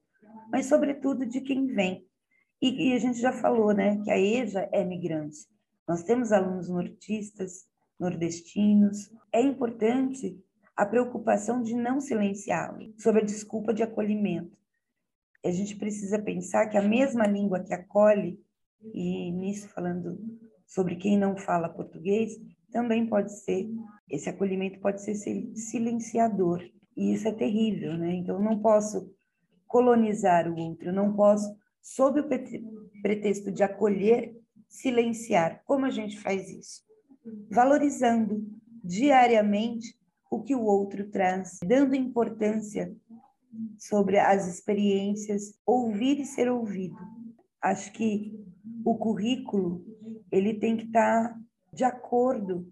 mas 0.51 0.65
sobretudo 0.65 1.25
de 1.25 1.41
quem 1.41 1.67
vem. 1.67 2.06
E, 2.62 2.89
e 2.89 2.93
a 2.95 2.99
gente 2.99 3.19
já 3.19 3.32
falou, 3.32 3.73
né, 3.73 4.01
que 4.03 4.12
a 4.12 4.17
EJA 4.17 4.69
é 4.71 4.84
migrante. 4.84 5.38
Nós 5.88 6.03
temos 6.03 6.32
alunos 6.32 6.69
nortistas, 6.69 7.67
nordestinos. 7.99 9.12
É 9.32 9.41
importante 9.41 10.39
a 10.75 10.86
preocupação 10.86 11.62
de 11.62 11.75
não 11.75 11.99
silenciá-los, 12.01 12.93
sob 12.97 13.19
a 13.19 13.23
desculpa 13.23 13.73
de 13.73 13.84
acolhimento 13.84 14.58
a 15.45 15.51
gente 15.51 15.75
precisa 15.75 16.17
pensar 16.17 16.67
que 16.67 16.77
a 16.77 16.82
mesma 16.82 17.27
língua 17.27 17.60
que 17.60 17.73
acolhe, 17.73 18.39
e 18.93 19.32
nisso 19.32 19.67
falando 19.69 20.17
sobre 20.65 20.95
quem 20.95 21.17
não 21.17 21.36
fala 21.36 21.69
português, 21.69 22.39
também 22.73 23.05
pode 23.05 23.31
ser, 23.31 23.69
esse 24.09 24.27
acolhimento 24.27 24.79
pode 24.79 25.01
ser 25.01 25.15
silenciador. 25.55 26.62
E 26.97 27.13
isso 27.13 27.27
é 27.27 27.31
terrível, 27.31 27.97
né? 27.97 28.15
Então, 28.15 28.36
eu 28.36 28.41
não 28.41 28.59
posso 28.59 29.13
colonizar 29.67 30.51
o 30.51 30.59
outro, 30.59 30.89
eu 30.89 30.93
não 30.93 31.13
posso, 31.13 31.55
sob 31.81 32.19
o 32.19 32.27
pretexto 33.01 33.51
de 33.51 33.63
acolher, 33.63 34.36
silenciar. 34.67 35.62
Como 35.65 35.86
a 35.86 35.89
gente 35.89 36.19
faz 36.19 36.49
isso? 36.49 36.83
Valorizando 37.49 38.45
diariamente 38.83 39.97
o 40.29 40.41
que 40.41 40.55
o 40.55 40.63
outro 40.63 41.09
traz, 41.09 41.59
dando 41.63 41.95
importância 41.95 42.95
sobre 43.77 44.17
as 44.17 44.47
experiências, 44.47 45.59
ouvir 45.65 46.19
e 46.19 46.25
ser 46.25 46.49
ouvido. 46.49 46.97
Acho 47.62 47.91
que 47.93 48.33
o 48.83 48.95
currículo 48.95 49.86
ele 50.31 50.55
tem 50.55 50.75
que 50.75 50.86
estar 50.86 51.39
de 51.73 51.83
acordo 51.83 52.71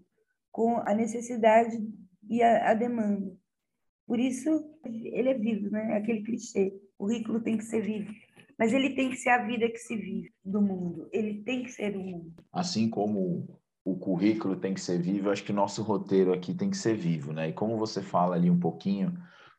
com 0.50 0.78
a 0.86 0.94
necessidade 0.94 1.78
e 2.28 2.42
a, 2.42 2.70
a 2.70 2.74
demanda. 2.74 3.36
Por 4.06 4.18
isso, 4.18 4.48
ele 4.84 5.30
é 5.30 5.34
vivo, 5.34 5.70
né? 5.70 5.96
Aquele 5.96 6.22
clichê. 6.22 6.72
O 6.98 7.06
currículo 7.06 7.40
tem 7.40 7.56
que 7.56 7.64
ser 7.64 7.82
vivo. 7.82 8.12
Mas 8.58 8.72
ele 8.72 8.90
tem 8.90 9.10
que 9.10 9.16
ser 9.16 9.30
a 9.30 9.44
vida 9.44 9.68
que 9.68 9.78
se 9.78 9.96
vive 9.96 10.32
do 10.44 10.60
mundo. 10.60 11.08
Ele 11.12 11.42
tem 11.42 11.62
que 11.62 11.70
ser 11.70 11.96
o 11.96 12.00
mundo. 12.00 12.32
Assim 12.52 12.88
como 12.88 13.58
o 13.84 13.96
currículo 13.96 14.56
tem 14.56 14.74
que 14.74 14.80
ser 14.80 15.00
vivo, 15.00 15.30
acho 15.30 15.42
que 15.42 15.52
o 15.52 15.54
nosso 15.54 15.82
roteiro 15.82 16.32
aqui 16.32 16.54
tem 16.54 16.70
que 16.70 16.76
ser 16.76 16.94
vivo, 16.94 17.32
né? 17.32 17.48
E 17.48 17.52
como 17.52 17.76
você 17.76 18.00
fala 18.02 18.36
ali 18.36 18.50
um 18.50 18.60
pouquinho 18.60 19.12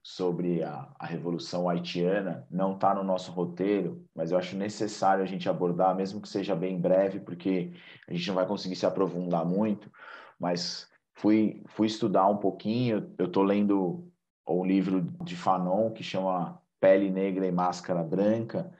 sobre 0.04 0.62
a, 0.62 0.89
a 1.00 1.06
Revolução 1.06 1.70
Haitiana, 1.70 2.46
não 2.52 2.74
está 2.74 2.94
no 2.94 3.06
nosso 3.06 3.32
roteiro, 3.32 4.06
mas 4.13 4.32
eu 4.32 4.38
acho 4.38 4.58
necessário 4.58 5.24
a 5.24 5.26
gente 5.26 5.48
abordar, 5.48 5.96
mesmo 5.96 6.22
que 6.22 6.28
seja 6.28 6.54
bem 6.54 6.80
breve, 6.80 7.22
porque 7.22 7.72
a 8.06 8.13
gente 8.13 8.28
não 8.28 8.36
vai 8.36 8.46
conseguir 8.46 8.76
se 8.76 8.86
aprofundar 8.86 9.46
muito, 9.46 9.89
mas 10.38 10.89
fui, 11.13 11.63
fui 11.68 11.88
estudar 11.88 12.28
um 12.28 12.36
pouquinho, 12.36 13.13
eu 13.18 13.28
estou 13.28 13.44
lendo 13.44 14.12
um 14.46 14.66
livro 14.66 15.02
de 15.24 15.38
Fanon 15.38 15.92
que 15.92 16.04
chama 16.04 16.62
Pele 16.82 17.10
Negra 17.10 17.48
e 17.48 17.52
Máscara 17.52 18.04
Branca, 18.04 18.74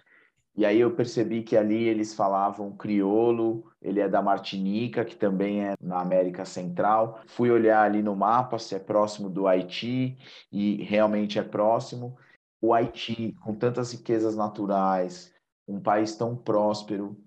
e 0.56 0.66
aí 0.66 0.80
eu 0.80 0.96
percebi 0.96 1.42
que 1.42 1.58
ali 1.58 1.88
eles 1.88 2.14
falavam 2.14 2.72
crioulo, 2.78 3.72
ele 3.82 4.00
é 4.00 4.08
da 4.08 4.22
Martinica, 4.22 5.04
que 5.04 5.16
também 5.16 5.66
é 5.66 5.74
na 5.82 6.00
América 6.00 6.46
Central. 6.46 7.22
Fui 7.26 7.50
olhar 7.50 7.84
ali 7.84 8.04
no 8.04 8.16
mapa 8.16 8.60
se 8.60 8.76
é 8.76 8.80
próximo 8.80 9.30
do 9.30 9.48
Haiti 9.48 10.16
e 10.52 10.84
realmente 10.84 11.40
é 11.40 11.44
próximo. 11.44 12.16
O 12.62 12.72
Haiti, 12.72 13.36
com 13.44 13.56
tantas 13.56 13.92
riquezas 13.94 14.36
naturais, 14.36 15.34
um 15.68 15.82
país 15.82 16.16
tão 16.16 16.36
próspero, 16.36 17.18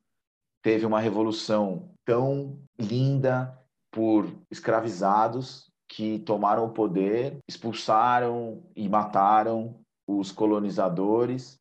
teve 0.62 0.86
uma 0.86 1.00
revolução 1.00 1.90
tão 2.04 2.60
linda 2.78 3.58
por 3.90 4.32
escravizados 4.50 5.68
que 5.88 6.20
tomaram 6.20 6.66
o 6.66 6.72
poder, 6.72 7.38
expulsaram 7.48 8.62
e 8.76 8.88
mataram 8.88 9.80
os 10.06 10.30
colonizadores 10.30 11.58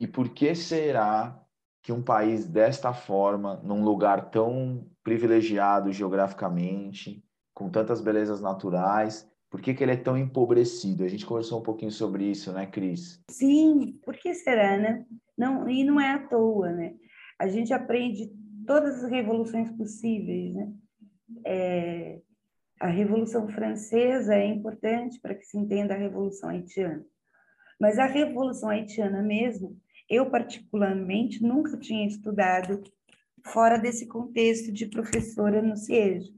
e 0.00 0.06
por 0.06 0.28
que 0.30 0.54
será 0.54 1.40
que 1.82 1.92
um 1.92 2.02
país 2.02 2.46
desta 2.46 2.92
forma, 2.92 3.60
num 3.64 3.82
lugar 3.82 4.30
tão 4.30 4.86
privilegiado 5.02 5.92
geograficamente, 5.92 7.24
com 7.54 7.70
tantas 7.70 8.00
belezas 8.00 8.40
naturais, 8.40 9.28
por 9.50 9.60
que, 9.60 9.72
que 9.72 9.82
ele 9.82 9.92
é 9.92 9.96
tão 9.96 10.16
empobrecido? 10.16 11.04
A 11.04 11.08
gente 11.08 11.24
conversou 11.24 11.60
um 11.60 11.62
pouquinho 11.62 11.90
sobre 11.90 12.24
isso, 12.24 12.52
né, 12.52 12.66
Cris? 12.66 13.22
Sim, 13.30 13.98
por 14.04 14.14
que 14.16 14.34
será, 14.34 14.76
né? 14.76 15.06
Não, 15.36 15.68
e 15.68 15.82
não 15.84 16.00
é 16.00 16.12
à 16.12 16.28
toa, 16.28 16.70
né? 16.70 16.94
A 17.38 17.48
gente 17.48 17.72
aprende 17.72 18.30
todas 18.66 19.02
as 19.02 19.10
revoluções 19.10 19.70
possíveis, 19.72 20.54
né? 20.54 20.72
É, 21.46 22.20
a 22.80 22.88
Revolução 22.88 23.48
Francesa 23.48 24.34
é 24.34 24.46
importante 24.46 25.18
para 25.20 25.34
que 25.34 25.44
se 25.44 25.56
entenda 25.56 25.94
a 25.94 25.98
Revolução 25.98 26.50
Haitiana. 26.50 27.04
Mas 27.80 27.98
a 27.98 28.06
Revolução 28.06 28.68
Haitiana 28.68 29.22
mesmo, 29.22 29.76
eu, 30.08 30.30
particularmente, 30.30 31.42
nunca 31.42 31.76
tinha 31.76 32.06
estudado 32.06 32.82
fora 33.44 33.78
desse 33.78 34.06
contexto 34.06 34.72
de 34.72 34.86
professora 34.86 35.60
no 35.62 35.76
CIEJO. 35.76 36.32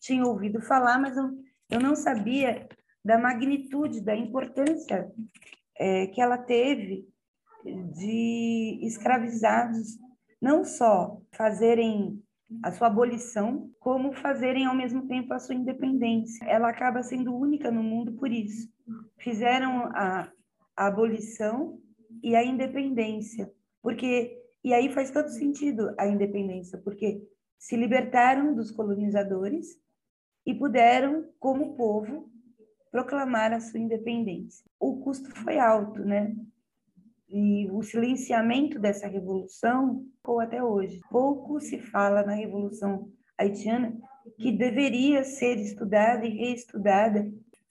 Tinha 0.00 0.24
ouvido 0.24 0.60
falar, 0.60 0.98
mas 0.98 1.16
eu, 1.16 1.30
eu 1.70 1.80
não 1.80 1.96
sabia 1.96 2.68
da 3.04 3.18
magnitude, 3.18 4.00
da 4.00 4.14
importância 4.14 5.10
é, 5.76 6.06
que 6.08 6.20
ela 6.20 6.38
teve 6.38 7.08
de 7.92 8.78
escravizados 8.82 9.98
não 10.40 10.64
só 10.64 11.20
fazerem 11.32 12.22
a 12.62 12.72
sua 12.72 12.86
abolição, 12.86 13.70
como 13.78 14.12
fazerem 14.12 14.64
ao 14.64 14.74
mesmo 14.74 15.06
tempo 15.06 15.34
a 15.34 15.38
sua 15.38 15.54
independência. 15.54 16.44
Ela 16.46 16.70
acaba 16.70 17.02
sendo 17.02 17.34
única 17.34 17.70
no 17.70 17.82
mundo 17.82 18.12
por 18.14 18.30
isso. 18.30 18.68
Fizeram 19.18 19.90
a, 19.94 20.30
a 20.76 20.86
abolição 20.86 21.78
e 22.22 22.34
a 22.34 22.44
independência, 22.44 23.52
porque 23.82 24.38
e 24.62 24.74
aí 24.74 24.92
faz 24.92 25.10
todo 25.10 25.28
sentido 25.28 25.94
a 25.96 26.06
independência, 26.06 26.78
porque 26.78 27.22
se 27.58 27.76
libertaram 27.76 28.54
dos 28.54 28.70
colonizadores 28.70 29.78
e 30.44 30.54
puderam, 30.54 31.28
como 31.38 31.76
povo, 31.76 32.30
proclamar 32.90 33.52
a 33.52 33.60
sua 33.60 33.80
independência. 33.80 34.64
O 34.78 35.00
custo 35.00 35.30
foi 35.42 35.58
alto, 35.58 36.04
né? 36.04 36.34
E 37.28 37.68
o 37.70 37.82
silenciamento 37.82 38.78
dessa 38.78 39.06
revolução 39.06 40.06
ficou 40.16 40.40
até 40.40 40.62
hoje. 40.62 41.00
Pouco 41.10 41.60
se 41.60 41.78
fala 41.78 42.22
na 42.22 42.32
revolução 42.32 43.10
haitiana 43.36 43.96
que 44.38 44.50
deveria 44.50 45.24
ser 45.24 45.58
estudada 45.58 46.26
e 46.26 46.30
reestudada 46.30 47.30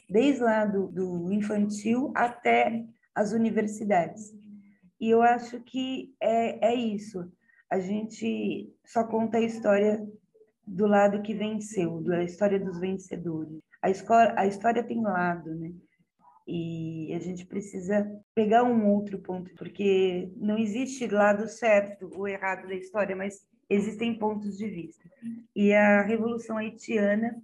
desde 0.10 0.43
lá 0.43 0.65
do, 0.65 0.88
do 0.88 1.32
infantil 1.32 2.12
até 2.15 2.86
as 3.18 3.32
universidades. 3.32 4.32
E 5.02 5.10
eu 5.10 5.24
acho 5.24 5.60
que 5.62 6.14
é, 6.22 6.68
é 6.70 6.76
isso. 6.76 7.32
A 7.68 7.80
gente 7.80 8.72
só 8.86 9.04
conta 9.04 9.40
a 9.40 9.42
história 9.42 10.08
do 10.66 10.86
lado 10.86 11.24
que 11.24 11.34
venceu, 11.34 12.00
da 12.04 12.24
história 12.24 12.60
dos 12.60 12.80
vencedores. 12.80 13.60
A, 13.82 13.90
escola, 13.90 14.36
a 14.38 14.46
história 14.46 14.84
tem 14.84 15.02
lado, 15.02 15.56
né? 15.56 15.74
E 16.48 17.12
a 17.16 17.20
gente 17.20 17.44
precisa 17.46 18.08
pegar 18.36 18.64
um 18.64 18.88
outro 18.88 19.18
ponto, 19.18 19.52
porque 19.56 20.32
não 20.38 20.58
existe 20.58 21.08
lado 21.08 21.48
certo 21.50 22.12
ou 22.14 22.28
errado 22.28 22.68
da 22.68 22.76
história, 22.76 23.16
mas 23.16 23.48
existem 23.68 24.18
pontos 24.18 24.56
de 24.58 24.70
vista. 24.70 25.10
E 25.56 25.74
a 25.74 26.04
Revolução 26.04 26.58
Haitiana 26.58 27.36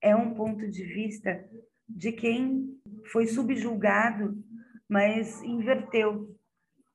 é 0.00 0.16
um 0.16 0.32
ponto 0.32 0.68
de 0.68 0.84
vista 0.84 1.44
de 1.86 2.12
quem 2.12 2.80
foi 3.12 3.26
subjulgado 3.26 4.42
mas 4.88 5.42
inverteu 5.42 6.34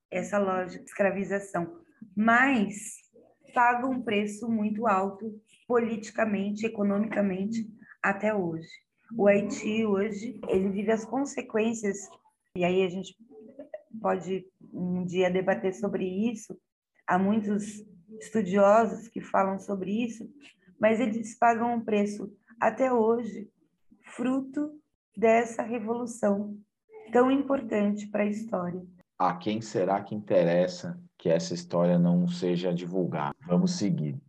essa 0.10 0.38
lógica 0.38 0.84
de 0.84 0.90
escravização. 0.90 1.80
Mas 2.16 3.04
paga 3.54 3.88
um 3.88 4.02
preço 4.02 4.50
muito 4.50 4.88
alto 4.88 5.40
politicamente, 5.68 6.66
economicamente, 6.66 7.68
até 8.02 8.34
hoje. 8.34 8.70
O 9.16 9.28
Haiti 9.28 9.86
hoje, 9.86 10.40
ele 10.50 10.70
vive 10.70 10.92
as 10.92 11.06
consequências, 11.06 12.10
e 12.56 12.64
aí 12.66 12.84
a 12.84 12.90
gente 12.90 13.16
pode 14.02 14.46
um 14.74 15.06
dia 15.06 15.30
debater 15.30 15.74
sobre 15.74 16.06
isso, 16.06 16.58
há 17.06 17.18
muitos 17.20 17.86
estudiosos 18.20 19.08
que 19.08 19.22
falam 19.22 19.60
sobre 19.60 19.92
isso, 19.92 20.28
mas 20.80 21.00
eles 21.00 21.38
pagam 21.38 21.76
um 21.76 21.82
preço 21.82 22.36
até 22.60 22.92
hoje, 22.92 23.50
fruto 24.16 24.80
dessa 25.16 25.62
revolução 25.62 26.58
tão 27.14 27.32
importante 27.32 28.08
para 28.08 28.24
a 28.24 28.28
história. 28.28 28.84
A 29.18 29.36
quem 29.36 29.62
será 29.62 30.02
que 30.02 30.16
interessa 30.16 31.00
que 31.18 31.30
essa 31.30 31.54
história 31.54 31.98
não 32.00 32.28
seja 32.28 32.74
divulgada? 32.74 33.36
Vamos 33.48 33.78
seguir. 33.78 34.20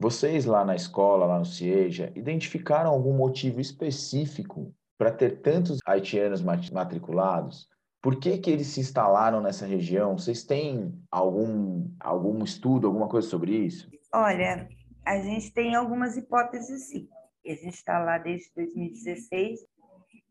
Vocês 0.00 0.46
lá 0.46 0.64
na 0.64 0.74
escola, 0.74 1.26
lá 1.26 1.38
no 1.38 1.44
CIEJA, 1.44 2.10
identificaram 2.16 2.90
algum 2.90 3.12
motivo 3.12 3.60
específico 3.60 4.74
para 4.98 5.12
ter 5.12 5.42
tantos 5.42 5.78
haitianos 5.86 6.42
matriculados? 6.72 7.68
Por 8.00 8.16
que, 8.18 8.38
que 8.38 8.50
eles 8.50 8.66
se 8.68 8.80
instalaram 8.80 9.40
nessa 9.40 9.66
região? 9.66 10.18
Vocês 10.18 10.42
têm 10.42 10.92
algum, 11.08 11.88
algum 12.00 12.42
estudo, 12.42 12.88
alguma 12.88 13.08
coisa 13.08 13.28
sobre 13.28 13.52
isso? 13.52 13.88
Olha, 14.12 14.68
a 15.06 15.20
gente 15.20 15.52
tem 15.52 15.76
algumas 15.76 16.16
hipóteses 16.16 16.88
sim. 16.88 17.08
A 17.46 17.50
gente 17.50 17.74
está 17.74 17.98
lá 17.98 18.18
desde 18.18 18.50
2016 18.56 19.60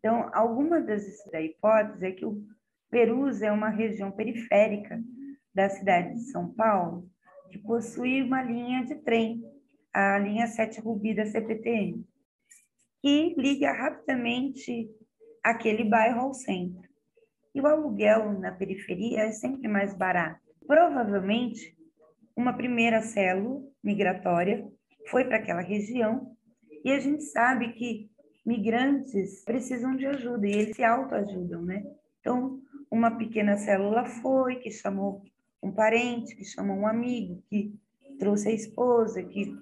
então, 0.01 0.31
alguma 0.33 0.81
das 0.81 1.05
hipóteses 1.31 2.01
é 2.01 2.11
que 2.11 2.25
o 2.25 2.43
Perus 2.89 3.43
é 3.43 3.51
uma 3.51 3.69
região 3.69 4.11
periférica 4.11 4.99
da 5.53 5.69
cidade 5.69 6.15
de 6.15 6.31
São 6.31 6.51
Paulo, 6.53 7.07
que 7.51 7.59
possui 7.59 8.23
uma 8.23 8.41
linha 8.41 8.83
de 8.83 8.95
trem, 8.95 9.43
a 9.93 10.17
linha 10.17 10.47
7 10.47 10.81
Rubi 10.81 11.13
da 11.13 11.27
CPTM, 11.27 12.03
que 12.99 13.35
liga 13.37 13.71
rapidamente 13.71 14.89
aquele 15.43 15.83
bairro 15.83 16.21
ao 16.21 16.33
centro. 16.33 16.89
E 17.53 17.61
o 17.61 17.67
aluguel 17.67 18.39
na 18.39 18.51
periferia 18.51 19.21
é 19.21 19.31
sempre 19.31 19.67
mais 19.67 19.95
barato. 19.95 20.41
Provavelmente, 20.65 21.77
uma 22.35 22.53
primeira 22.53 23.01
célula 23.01 23.61
migratória 23.83 24.67
foi 25.09 25.25
para 25.25 25.37
aquela 25.37 25.61
região, 25.61 26.35
e 26.83 26.91
a 26.91 26.99
gente 26.99 27.23
sabe 27.23 27.73
que 27.73 28.10
migrantes 28.45 29.43
precisam 29.43 29.95
de 29.95 30.05
ajuda 30.05 30.47
e 30.47 30.51
eles 30.51 30.75
se 30.75 30.83
autoajudam, 30.83 31.61
né? 31.61 31.83
Então, 32.19 32.59
uma 32.89 33.17
pequena 33.17 33.57
célula 33.57 34.05
foi, 34.05 34.57
que 34.57 34.71
chamou 34.71 35.23
um 35.61 35.71
parente, 35.71 36.35
que 36.35 36.43
chamou 36.43 36.77
um 36.77 36.87
amigo, 36.87 37.41
que 37.49 37.73
trouxe 38.19 38.49
a 38.49 38.53
esposa, 38.53 39.23
que 39.23 39.55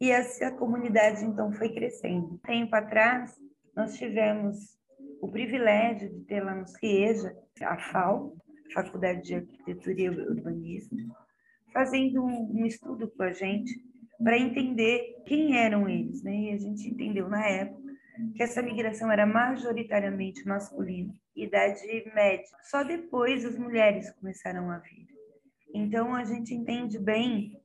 e 0.00 0.10
essa 0.10 0.50
comunidade 0.50 1.24
então 1.24 1.52
foi 1.52 1.70
crescendo. 1.70 2.38
Tempo 2.44 2.74
atrás, 2.76 3.34
nós 3.74 3.96
tivemos 3.96 4.76
o 5.20 5.28
privilégio 5.28 6.10
de 6.10 6.20
ter 6.24 6.42
lá 6.42 6.54
no 6.54 6.66
CIEJA 6.66 7.34
a 7.62 7.78
FAO, 7.78 8.36
Faculdade 8.74 9.22
de 9.22 9.34
Arquitetura 9.36 10.00
e 10.00 10.08
Urbanismo, 10.08 11.14
fazendo 11.72 12.22
um, 12.22 12.60
um 12.60 12.66
estudo 12.66 13.08
com 13.08 13.22
a 13.22 13.32
gente 13.32 13.72
para 14.22 14.38
entender 14.38 15.22
quem 15.26 15.56
eram 15.58 15.88
eles, 15.88 16.22
né? 16.22 16.34
E 16.34 16.50
a 16.52 16.56
gente 16.58 16.88
entendeu 16.88 17.28
na 17.28 17.46
época 17.46 17.85
que 18.34 18.42
essa 18.42 18.62
migração 18.62 19.10
era 19.10 19.26
majoritariamente 19.26 20.46
masculina, 20.46 21.12
idade 21.34 21.82
média. 22.14 22.46
Só 22.62 22.82
depois 22.82 23.44
as 23.44 23.58
mulheres 23.58 24.10
começaram 24.12 24.70
a 24.70 24.78
vir. 24.78 25.06
Então 25.74 26.14
a 26.14 26.24
gente 26.24 26.54
entende 26.54 26.98
bem 26.98 27.60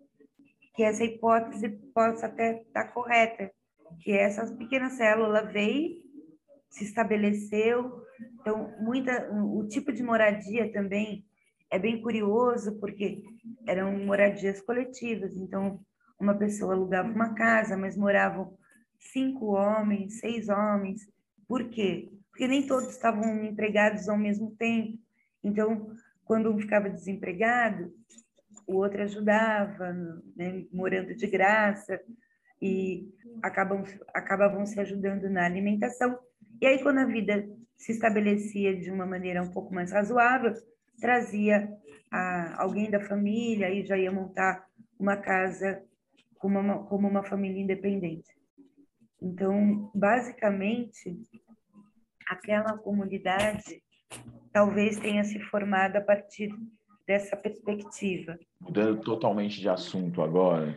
que 0.76 0.84
essa 0.84 1.04
hipótese 1.04 1.70
possa 1.94 2.26
até 2.26 2.62
estar 2.62 2.86
correta, 2.94 3.52
que 4.00 4.12
essa 4.12 4.46
pequena 4.56 4.90
célula 4.90 5.44
veio, 5.44 6.02
se 6.70 6.86
estabeleceu, 6.86 8.02
então 8.40 8.74
muita 8.80 9.30
o 9.32 9.68
tipo 9.68 9.92
de 9.92 10.02
moradia 10.02 10.72
também 10.72 11.26
é 11.70 11.78
bem 11.78 12.02
curioso 12.02 12.80
porque 12.80 13.24
eram 13.68 13.98
moradias 14.06 14.62
coletivas, 14.62 15.36
então 15.36 15.80
uma 16.20 16.34
pessoa 16.34 16.74
alugava 16.74 17.10
uma 17.10 17.34
casa, 17.34 17.76
mas 17.76 17.98
moravam 17.98 18.58
cinco 19.02 19.48
homens, 19.48 20.20
seis 20.20 20.48
homens. 20.48 21.08
Por 21.48 21.70
quê? 21.70 22.10
Porque 22.30 22.48
nem 22.48 22.66
todos 22.66 22.90
estavam 22.90 23.44
empregados 23.44 24.08
ao 24.08 24.18
mesmo 24.18 24.52
tempo. 24.56 24.98
Então, 25.44 25.92
quando 26.24 26.50
um 26.52 26.60
ficava 26.60 26.90
desempregado, 26.90 27.94
o 28.68 28.76
outro 28.76 29.02
ajudava, 29.02 29.92
né, 30.36 30.66
morando 30.72 31.14
de 31.14 31.28
graça, 31.28 32.00
e 32.62 33.10
acabam, 33.42 33.84
acabavam 34.14 34.66
se 34.66 34.80
ajudando 34.80 35.28
na 35.30 35.46
alimentação. 35.46 36.18
E 36.62 36.66
aí, 36.66 36.82
quando 36.82 37.00
a 37.00 37.06
vida 37.06 37.50
se 37.76 37.92
estabelecia 37.92 38.78
de 38.78 38.92
uma 38.92 39.06
maneira 39.06 39.42
um 39.42 39.52
pouco 39.52 39.74
mais 39.74 39.92
razoável, 39.92 40.54
trazia 41.00 41.68
a, 42.12 42.62
alguém 42.62 42.92
da 42.92 43.00
família 43.00 43.72
e 43.72 43.84
já 43.84 43.98
ia 43.98 44.12
montar 44.12 44.68
uma 45.00 45.18
casa 45.18 45.84
como 46.38 46.60
uma, 46.60 46.84
como 46.86 47.08
uma 47.08 47.24
família 47.24 47.60
independente. 47.60 48.30
Então, 49.22 49.92
basicamente, 49.94 51.22
aquela 52.28 52.78
comunidade 52.78 53.84
talvez 54.52 54.98
tenha 54.98 55.24
se 55.24 55.40
formado 55.40 55.98
a 55.98 56.02
partir 56.02 56.50
dessa 57.06 57.38
perspectiva. 57.38 58.38
Mudando 58.60 59.02
totalmente 59.02 59.60
de 59.60 59.70
assunto 59.70 60.22
agora, 60.22 60.76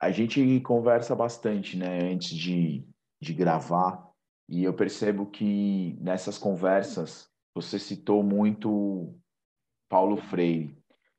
a 0.00 0.10
gente 0.10 0.60
conversa 0.60 1.14
bastante, 1.14 1.76
né, 1.76 2.10
antes 2.10 2.30
de, 2.30 2.84
de 3.20 3.34
gravar, 3.34 4.08
e 4.48 4.64
eu 4.64 4.72
percebo 4.72 5.26
que 5.26 5.96
nessas 6.00 6.38
conversas 6.38 7.28
você 7.54 7.78
citou 7.78 8.22
muito 8.22 9.14
Paulo 9.88 10.16
Freire. 10.16 10.76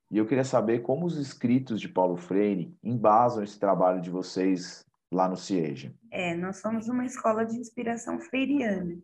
E 0.09 0.17
eu 0.17 0.25
queria 0.25 0.43
saber 0.43 0.79
como 0.79 1.05
os 1.05 1.17
escritos 1.17 1.79
de 1.79 1.87
Paulo 1.87 2.17
Freire 2.17 2.75
embasam 2.83 3.43
esse 3.43 3.57
trabalho 3.57 4.01
de 4.01 4.09
vocês 4.09 4.85
lá 5.11 5.27
no 5.27 5.35
CIEJA. 5.35 5.93
É, 6.09 6.33
nós 6.35 6.57
somos 6.57 6.87
uma 6.87 7.05
escola 7.05 7.45
de 7.45 7.57
inspiração 7.57 8.19
freiriana. 8.19 8.97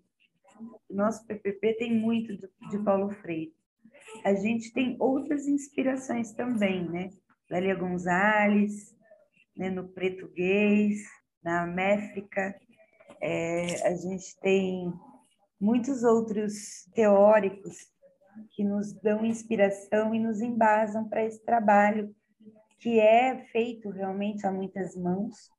Nosso 0.89 1.25
PPP 1.25 1.73
tem 1.73 1.99
muito 1.99 2.35
de, 2.35 2.79
Paulo 2.83 3.11
Freire. 3.11 3.53
A 4.23 4.33
gente 4.33 4.71
tem 4.73 4.95
outras 4.99 5.47
inspirações 5.47 6.31
também, 6.31 6.89
né? 6.89 7.09
Lélia 7.49 7.75
Gonzalez, 7.75 8.95
né, 9.55 9.69
no 9.69 9.87
português, 9.89 11.03
na 11.43 11.67
Méfica. 11.67 12.55
É, 13.21 13.87
a 13.87 13.95
gente 13.95 14.39
tem 14.39 14.91
muitos 15.59 16.03
outros 16.03 16.85
teóricos 16.93 17.91
que 18.51 18.63
nos 18.63 18.93
dão 18.93 19.25
inspiração 19.25 20.13
e 20.13 20.19
nos 20.19 20.41
embasam 20.41 21.07
para 21.07 21.25
esse 21.25 21.43
trabalho 21.43 22.15
que 22.79 22.99
é 22.99 23.45
feito 23.51 23.89
realmente 23.89 24.45
a 24.45 24.51
muitas 24.51 24.95
mãos. 24.95 25.49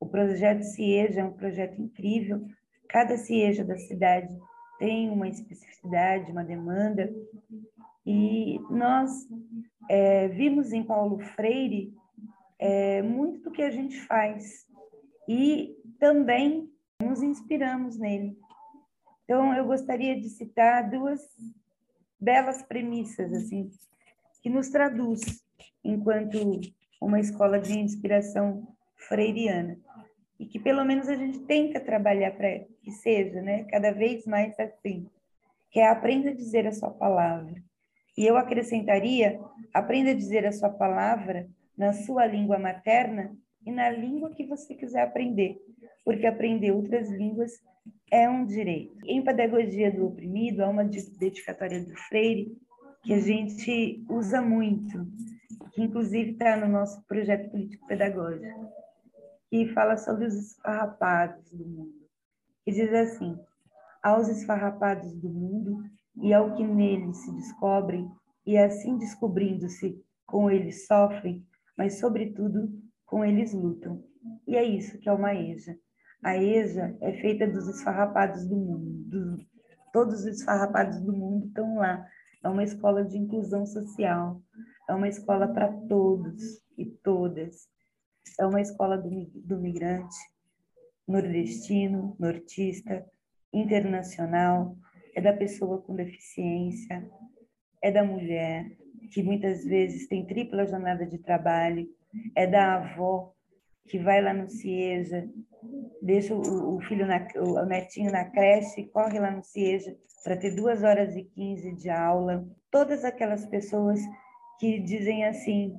O 0.00 0.06
projeto 0.06 0.62
CIEJA 0.62 1.20
é 1.20 1.24
um 1.24 1.34
projeto 1.34 1.80
incrível. 1.80 2.46
Cada 2.88 3.18
CIEJA 3.18 3.64
da 3.64 3.76
cidade 3.76 4.34
tem 4.78 5.10
uma 5.10 5.28
especificidade, 5.28 6.32
uma 6.32 6.42
demanda. 6.42 7.12
E 8.06 8.58
nós 8.70 9.10
é, 9.90 10.26
vimos 10.28 10.72
em 10.72 10.82
Paulo 10.82 11.18
Freire 11.18 11.94
é, 12.58 13.02
muito 13.02 13.42
do 13.42 13.50
que 13.50 13.62
a 13.62 13.70
gente 13.70 14.00
faz 14.00 14.66
e 15.28 15.76
também 15.98 16.70
nos 17.00 17.22
inspiramos 17.22 17.98
nele. 17.98 18.36
Então, 19.24 19.54
eu 19.54 19.64
gostaria 19.66 20.18
de 20.18 20.28
citar 20.28 20.90
duas 20.90 21.20
belas 22.18 22.62
premissas, 22.62 23.32
assim, 23.32 23.70
que 24.42 24.50
nos 24.50 24.70
traduz 24.70 25.20
enquanto 25.84 26.38
uma 27.00 27.20
escola 27.20 27.58
de 27.58 27.78
inspiração 27.78 28.66
freiriana. 29.08 29.78
E 30.40 30.46
que 30.46 30.58
pelo 30.58 30.86
menos 30.86 31.06
a 31.06 31.14
gente 31.14 31.40
tenta 31.40 31.78
trabalhar 31.78 32.30
para 32.30 32.60
que 32.82 32.90
seja, 32.90 33.42
né, 33.42 33.64
cada 33.64 33.92
vez 33.92 34.24
mais 34.24 34.58
assim, 34.58 35.06
que 35.70 35.78
é 35.78 35.86
aprenda 35.86 36.30
a 36.30 36.34
dizer 36.34 36.66
a 36.66 36.72
sua 36.72 36.90
palavra. 36.90 37.62
E 38.16 38.26
eu 38.26 38.38
acrescentaria, 38.38 39.38
aprenda 39.74 40.12
a 40.12 40.14
dizer 40.14 40.46
a 40.46 40.52
sua 40.52 40.70
palavra 40.70 41.46
na 41.76 41.92
sua 41.92 42.24
língua 42.24 42.58
materna 42.58 43.36
e 43.66 43.70
na 43.70 43.90
língua 43.90 44.30
que 44.30 44.46
você 44.46 44.74
quiser 44.74 45.02
aprender, 45.02 45.58
porque 46.06 46.26
aprender 46.26 46.70
outras 46.72 47.10
línguas 47.10 47.52
é 48.10 48.26
um 48.26 48.46
direito. 48.46 48.96
Em 49.04 49.22
Pedagogia 49.22 49.92
do 49.92 50.06
Oprimido, 50.06 50.64
há 50.64 50.70
uma 50.70 50.84
dedicatória 50.84 51.84
do 51.84 51.94
Freire 52.08 52.56
que 53.02 53.12
a 53.12 53.20
gente 53.20 54.02
usa 54.08 54.40
muito, 54.40 55.06
que 55.74 55.82
inclusive 55.82 56.30
está 56.32 56.56
no 56.56 56.66
nosso 56.66 57.02
projeto 57.06 57.50
político-pedagógico, 57.50 58.79
que 59.50 59.68
fala 59.74 59.98
sobre 59.98 60.26
os 60.26 60.34
esfarrapados 60.34 61.50
do 61.50 61.66
mundo. 61.66 62.08
Que 62.64 62.72
diz 62.72 62.92
assim: 62.94 63.38
aos 64.02 64.28
esfarrapados 64.28 65.12
do 65.16 65.28
mundo 65.28 65.84
e 66.16 66.32
ao 66.32 66.54
que 66.54 66.64
neles 66.64 67.18
se 67.18 67.32
descobrem, 67.32 68.10
e 68.46 68.56
assim 68.56 68.96
descobrindo-se, 68.96 70.02
com 70.26 70.50
eles 70.50 70.86
sofrem, 70.86 71.44
mas, 71.76 71.98
sobretudo, 71.98 72.70
com 73.04 73.24
eles 73.24 73.52
lutam. 73.52 74.02
E 74.46 74.56
é 74.56 74.64
isso 74.64 74.98
que 74.98 75.08
é 75.08 75.12
uma 75.12 75.34
EJA 75.34 75.76
a 76.22 76.36
EJA 76.36 76.96
é 77.00 77.12
feita 77.14 77.46
dos 77.46 77.66
esfarrapados 77.66 78.46
do 78.46 78.54
mundo. 78.54 79.38
todos 79.92 80.20
os 80.20 80.26
esfarrapados 80.26 81.00
do 81.00 81.12
mundo 81.12 81.46
estão 81.46 81.76
lá. 81.76 82.06
É 82.44 82.48
uma 82.48 82.62
escola 82.62 83.04
de 83.04 83.16
inclusão 83.16 83.64
social. 83.64 84.40
É 84.88 84.94
uma 84.94 85.08
escola 85.08 85.48
para 85.48 85.72
todos 85.88 86.62
e 86.76 86.84
todas. 86.84 87.68
É 88.38 88.46
uma 88.46 88.60
escola 88.60 88.96
do, 88.96 89.08
do 89.34 89.58
migrante, 89.58 90.16
nordestino, 91.06 92.16
nortista, 92.18 93.04
internacional. 93.52 94.76
É 95.14 95.20
da 95.20 95.32
pessoa 95.32 95.80
com 95.82 95.94
deficiência. 95.94 97.08
É 97.82 97.90
da 97.90 98.04
mulher, 98.04 98.70
que 99.10 99.22
muitas 99.22 99.64
vezes 99.64 100.06
tem 100.06 100.26
tripla 100.26 100.66
jornada 100.66 101.06
de 101.06 101.18
trabalho. 101.18 101.88
É 102.34 102.46
da 102.46 102.74
avó, 102.74 103.32
que 103.88 103.98
vai 103.98 104.20
lá 104.20 104.32
no 104.32 104.48
CIEJA 104.48 105.28
deixa 106.02 106.34
o, 106.34 106.76
o 106.76 106.80
filho, 106.80 107.06
na, 107.06 107.26
o 107.36 107.64
netinho 107.64 108.10
na 108.10 108.24
creche, 108.24 108.84
corre 108.84 109.18
lá 109.18 109.30
no 109.30 109.42
CIEJA 109.42 109.96
para 110.24 110.36
ter 110.36 110.54
duas 110.54 110.82
horas 110.82 111.16
e 111.16 111.24
quinze 111.24 111.72
de 111.72 111.90
aula. 111.90 112.46
Todas 112.70 113.04
aquelas 113.04 113.46
pessoas 113.46 114.00
que 114.58 114.78
dizem 114.80 115.24
assim, 115.24 115.74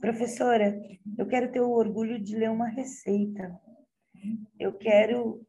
professora, 0.00 0.80
eu 1.18 1.26
quero 1.26 1.52
ter 1.52 1.60
o 1.60 1.70
orgulho 1.70 2.18
de 2.18 2.36
ler 2.36 2.50
uma 2.50 2.68
receita. 2.68 3.58
Eu 4.58 4.72
quero 4.72 5.46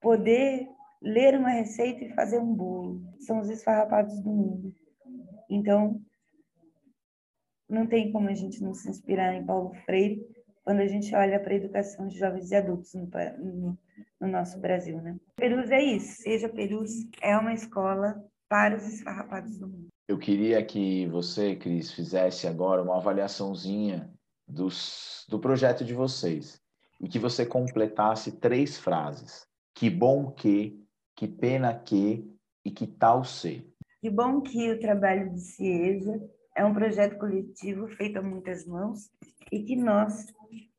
poder 0.00 0.68
ler 1.02 1.38
uma 1.38 1.50
receita 1.50 2.04
e 2.04 2.14
fazer 2.14 2.38
um 2.38 2.54
bolo. 2.54 3.02
São 3.20 3.40
os 3.40 3.48
esfarrapados 3.48 4.20
do 4.20 4.30
mundo. 4.30 4.74
Então, 5.48 6.00
não 7.68 7.86
tem 7.86 8.10
como 8.10 8.28
a 8.28 8.34
gente 8.34 8.62
não 8.62 8.74
se 8.74 8.88
inspirar 8.88 9.34
em 9.34 9.44
Paulo 9.44 9.74
Freire, 9.84 10.26
quando 10.64 10.80
a 10.80 10.86
gente 10.86 11.14
olha 11.14 11.40
para 11.40 11.52
a 11.52 11.56
educação 11.56 12.06
de 12.06 12.18
jovens 12.18 12.50
e 12.50 12.54
adultos 12.54 12.94
no, 12.94 13.08
no, 13.38 13.78
no 14.20 14.28
nosso 14.28 14.60
Brasil, 14.60 15.00
né? 15.00 15.16
Perus 15.36 15.70
é 15.70 15.82
isso, 15.82 16.22
seja 16.22 16.48
Perus 16.48 16.90
é 17.22 17.36
uma 17.36 17.54
escola 17.54 18.22
para 18.48 18.76
os 18.76 18.86
esfarrapados 18.86 19.58
do 19.58 19.68
mundo. 19.68 19.88
Eu 20.10 20.18
queria 20.18 20.60
que 20.64 21.06
você, 21.06 21.54
Cris, 21.54 21.92
fizesse 21.92 22.48
agora 22.48 22.82
uma 22.82 22.96
avaliaçãozinha 22.96 24.10
dos, 24.44 25.24
do 25.28 25.38
projeto 25.38 25.84
de 25.84 25.94
vocês 25.94 26.60
e 27.00 27.08
que 27.08 27.16
você 27.16 27.46
completasse 27.46 28.40
três 28.40 28.76
frases. 28.76 29.46
Que 29.72 29.88
bom 29.88 30.32
que, 30.32 30.84
que 31.14 31.28
pena 31.28 31.72
que 31.72 32.28
e 32.64 32.72
que 32.72 32.88
tal 32.88 33.22
ser. 33.22 33.64
Que 34.00 34.10
bom 34.10 34.40
que 34.40 34.72
o 34.72 34.80
trabalho 34.80 35.30
de 35.30 35.38
CIEJA 35.38 36.20
é 36.56 36.64
um 36.64 36.74
projeto 36.74 37.16
coletivo 37.16 37.86
feito 37.90 38.18
a 38.18 38.22
muitas 38.22 38.66
mãos 38.66 39.08
e 39.52 39.62
que 39.62 39.76
nós, 39.76 40.26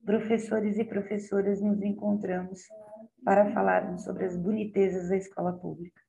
professores 0.05 0.77
e 0.77 0.83
professoras, 0.83 1.61
nos 1.61 1.81
encontramos 1.81 2.59
para 3.23 3.53
falarmos 3.53 4.03
sobre 4.03 4.25
as 4.25 4.35
bonitezas 4.35 5.07
da 5.07 5.15
escola 5.15 5.53
pública. 5.53 6.01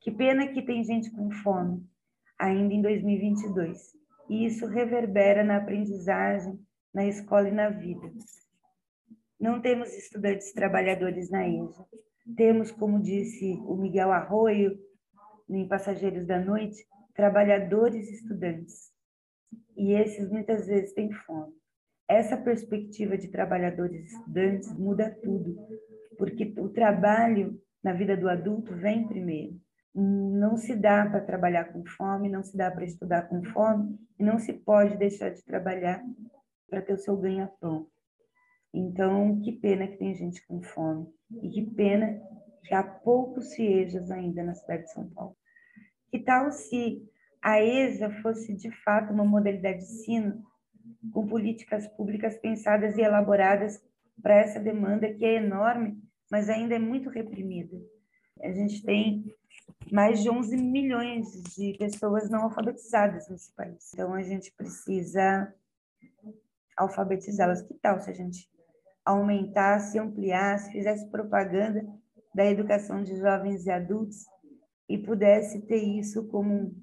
Que 0.00 0.10
pena 0.10 0.48
que 0.48 0.60
tem 0.60 0.82
gente 0.82 1.12
com 1.12 1.30
fome 1.30 1.93
ainda 2.38 2.74
em 2.74 2.82
2022. 2.82 3.92
e 4.28 4.46
isso 4.46 4.66
reverbera 4.66 5.44
na 5.44 5.58
aprendizagem, 5.58 6.58
na 6.92 7.04
escola 7.06 7.48
e 7.48 7.52
na 7.52 7.68
vida. 7.68 8.10
Não 9.38 9.60
temos 9.60 9.92
estudantes 9.92 10.52
trabalhadores 10.52 11.30
na 11.30 11.46
EJA. 11.46 11.84
Temos, 12.36 12.70
como 12.70 13.02
disse 13.02 13.60
o 13.66 13.76
Miguel 13.76 14.10
Arroio, 14.10 14.78
em 15.50 15.68
Passageiros 15.68 16.26
da 16.26 16.40
Noite, 16.40 16.86
trabalhadores 17.14 18.08
estudantes. 18.10 18.90
E 19.76 19.92
esses 19.92 20.30
muitas 20.30 20.66
vezes 20.66 20.94
têm 20.94 21.12
fome. 21.12 21.52
Essa 22.08 22.36
perspectiva 22.36 23.18
de 23.18 23.28
trabalhadores 23.28 24.12
estudantes 24.12 24.72
muda 24.78 25.10
tudo, 25.22 25.56
porque 26.16 26.54
o 26.58 26.68
trabalho 26.68 27.60
na 27.82 27.92
vida 27.92 28.16
do 28.16 28.28
adulto 28.28 28.74
vem 28.74 29.06
primeiro. 29.06 29.60
Não 29.94 30.56
se 30.56 30.74
dá 30.74 31.06
para 31.06 31.20
trabalhar 31.20 31.66
com 31.66 31.84
fome, 31.84 32.28
não 32.28 32.42
se 32.42 32.56
dá 32.56 32.70
para 32.70 32.84
estudar 32.84 33.28
com 33.28 33.44
fome, 33.44 33.98
e 34.18 34.24
não 34.24 34.38
se 34.38 34.52
pode 34.52 34.96
deixar 34.96 35.30
de 35.30 35.44
trabalhar 35.44 36.02
para 36.68 36.82
ter 36.82 36.94
o 36.94 36.98
seu 36.98 37.16
ganha-pão. 37.16 37.86
Então, 38.72 39.40
que 39.40 39.52
pena 39.52 39.86
que 39.86 39.96
tem 39.96 40.14
gente 40.14 40.44
com 40.46 40.60
fome, 40.60 41.06
e 41.42 41.48
que 41.48 41.62
pena 41.62 42.20
que 42.64 42.74
há 42.74 42.82
poucos 42.82 43.52
CIEJAs 43.54 44.10
ainda 44.10 44.42
na 44.42 44.54
cidade 44.54 44.84
de 44.84 44.92
São 44.92 45.08
Paulo. 45.10 45.36
Que 46.10 46.18
tal 46.18 46.50
se 46.50 47.02
a 47.42 47.62
EJA 47.62 48.10
fosse 48.22 48.54
de 48.54 48.70
fato 48.82 49.12
uma 49.12 49.24
modalidade 49.24 49.78
de 49.78 49.84
ensino 49.84 50.42
com 51.12 51.26
políticas 51.26 51.86
públicas 51.88 52.38
pensadas 52.38 52.96
e 52.96 53.02
elaboradas 53.02 53.80
para 54.22 54.36
essa 54.36 54.58
demanda 54.58 55.12
que 55.12 55.24
é 55.24 55.34
enorme, 55.34 55.98
mas 56.30 56.48
ainda 56.48 56.74
é 56.74 56.78
muito 56.78 57.10
reprimida. 57.10 57.76
A 58.42 58.50
gente 58.50 58.82
tem 58.82 59.24
mais 59.92 60.22
de 60.22 60.30
11 60.30 60.56
milhões 60.56 61.32
de 61.54 61.76
pessoas 61.78 62.30
não 62.30 62.44
alfabetizadas 62.44 63.28
nesse 63.28 63.52
país. 63.54 63.92
Então 63.92 64.14
a 64.14 64.22
gente 64.22 64.52
precisa 64.56 65.52
alfabetizá-las. 66.76 67.62
Que 67.62 67.74
tal 67.74 68.00
se 68.00 68.10
a 68.10 68.14
gente 68.14 68.48
aumentasse, 69.04 69.98
ampliasse, 69.98 70.72
fizesse 70.72 71.08
propaganda 71.10 71.84
da 72.34 72.44
educação 72.46 73.02
de 73.02 73.16
jovens 73.16 73.66
e 73.66 73.70
adultos 73.70 74.24
e 74.88 74.98
pudesse 74.98 75.62
ter 75.62 75.82
isso 75.82 76.26
como 76.28 76.74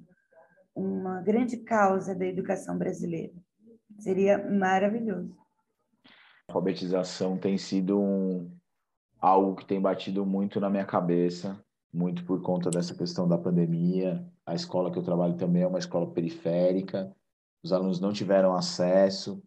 uma 0.75 1.21
grande 1.21 1.57
causa 1.57 2.15
da 2.15 2.25
educação 2.25 2.77
brasileira? 2.77 3.33
Seria 3.99 4.37
maravilhoso. 4.37 5.35
A 6.47 6.53
alfabetização 6.53 7.37
tem 7.37 7.57
sido 7.57 7.99
um, 7.99 8.51
algo 9.19 9.55
que 9.55 9.65
tem 9.65 9.79
batido 9.79 10.25
muito 10.25 10.59
na 10.59 10.69
minha 10.69 10.85
cabeça, 10.85 11.63
muito 11.93 12.23
por 12.25 12.41
conta 12.41 12.69
dessa 12.69 12.95
questão 12.95 13.27
da 13.27 13.37
pandemia. 13.37 14.25
A 14.45 14.55
escola 14.55 14.91
que 14.91 14.97
eu 14.97 15.03
trabalho 15.03 15.35
também 15.35 15.63
é 15.63 15.67
uma 15.67 15.79
escola 15.79 16.09
periférica, 16.11 17.15
os 17.63 17.71
alunos 17.73 17.99
não 17.99 18.11
tiveram 18.11 18.55
acesso, 18.55 19.41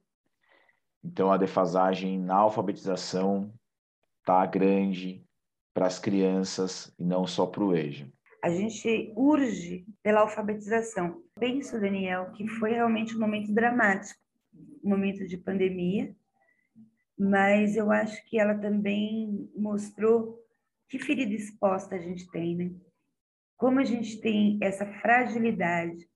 então 1.03 1.31
a 1.31 1.37
defasagem 1.37 2.19
na 2.19 2.37
alfabetização 2.37 3.53
está 4.21 4.45
grande 4.47 5.25
para 5.75 5.87
as 5.87 5.99
crianças 5.99 6.95
e 6.99 7.05
não 7.05 7.27
só 7.27 7.47
para 7.47 7.65
o 7.65 7.75
EJA. 7.75 8.09
A 8.43 8.51
gente 8.51 9.13
urge 9.17 9.87
pela 10.03 10.21
alfabetização. 10.21 11.23
Penso, 11.39 11.81
Daniel, 11.81 12.31
que 12.33 12.47
foi 12.47 12.73
realmente 12.73 13.17
um 13.17 13.21
momento 13.21 13.53
dramático, 13.53 14.21
um 14.85 14.91
momento 14.91 15.27
de 15.27 15.37
pandemia, 15.37 16.15
mas 17.19 17.77
eu 17.77 17.91
acho 17.91 18.23
que 18.27 18.39
ela 18.39 18.55
também 18.55 19.51
mostrou 19.57 20.44
que 20.95 21.05
ferida 21.05 21.35
exposta 21.35 21.97
a 21.97 21.99
gente 21.99 22.31
tem, 22.31 22.55
né? 22.55 22.71
Como 23.57 23.81
a 23.81 23.85
gente 23.85 24.21
tem 24.21 24.61
essa 24.63 24.87
fragilidade, 25.01 26.09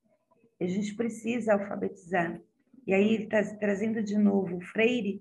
a 0.60 0.66
gente 0.68 0.94
precisa 0.94 1.54
alfabetizar. 1.54 2.40
E 2.86 2.94
aí, 2.94 3.14
ele 3.14 3.24
está 3.24 3.42
trazendo 3.56 4.00
de 4.04 4.16
novo 4.16 4.56
o 4.56 4.60
Freire, 4.60 5.20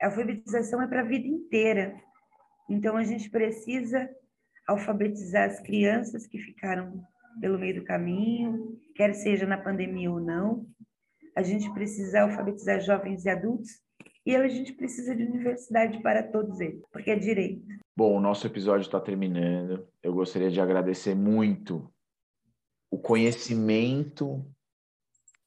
a 0.00 0.06
alfabetização 0.06 0.80
é 0.80 0.86
para 0.86 1.00
a 1.00 1.04
vida 1.04 1.26
inteira. 1.26 2.00
Então, 2.70 2.96
a 2.96 3.04
gente 3.04 3.28
precisa 3.28 4.08
alfabetizar 4.66 5.50
as 5.50 5.60
crianças 5.60 6.26
que 6.26 6.38
ficaram 6.38 7.04
pelo 7.42 7.58
meio 7.58 7.80
do 7.80 7.84
caminho, 7.84 8.80
quer 8.94 9.12
seja 9.12 9.44
na 9.44 9.58
pandemia 9.58 10.10
ou 10.10 10.18
não. 10.18 10.66
A 11.36 11.42
gente 11.42 11.70
precisa 11.74 12.22
alfabetizar 12.22 12.80
jovens 12.80 13.26
e 13.26 13.28
adultos 13.28 13.70
e 14.24 14.34
a 14.34 14.48
gente 14.48 14.72
precisa 14.72 15.14
de 15.14 15.24
universidade 15.24 16.00
para 16.00 16.22
todos 16.22 16.58
eles, 16.58 16.82
porque 16.90 17.10
é 17.10 17.16
direito. 17.16 17.85
Bom, 17.98 18.14
o 18.14 18.20
nosso 18.20 18.46
episódio 18.46 18.82
está 18.82 19.00
terminando. 19.00 19.88
Eu 20.02 20.12
gostaria 20.12 20.50
de 20.50 20.60
agradecer 20.60 21.14
muito 21.14 21.90
o 22.90 22.98
conhecimento 22.98 24.44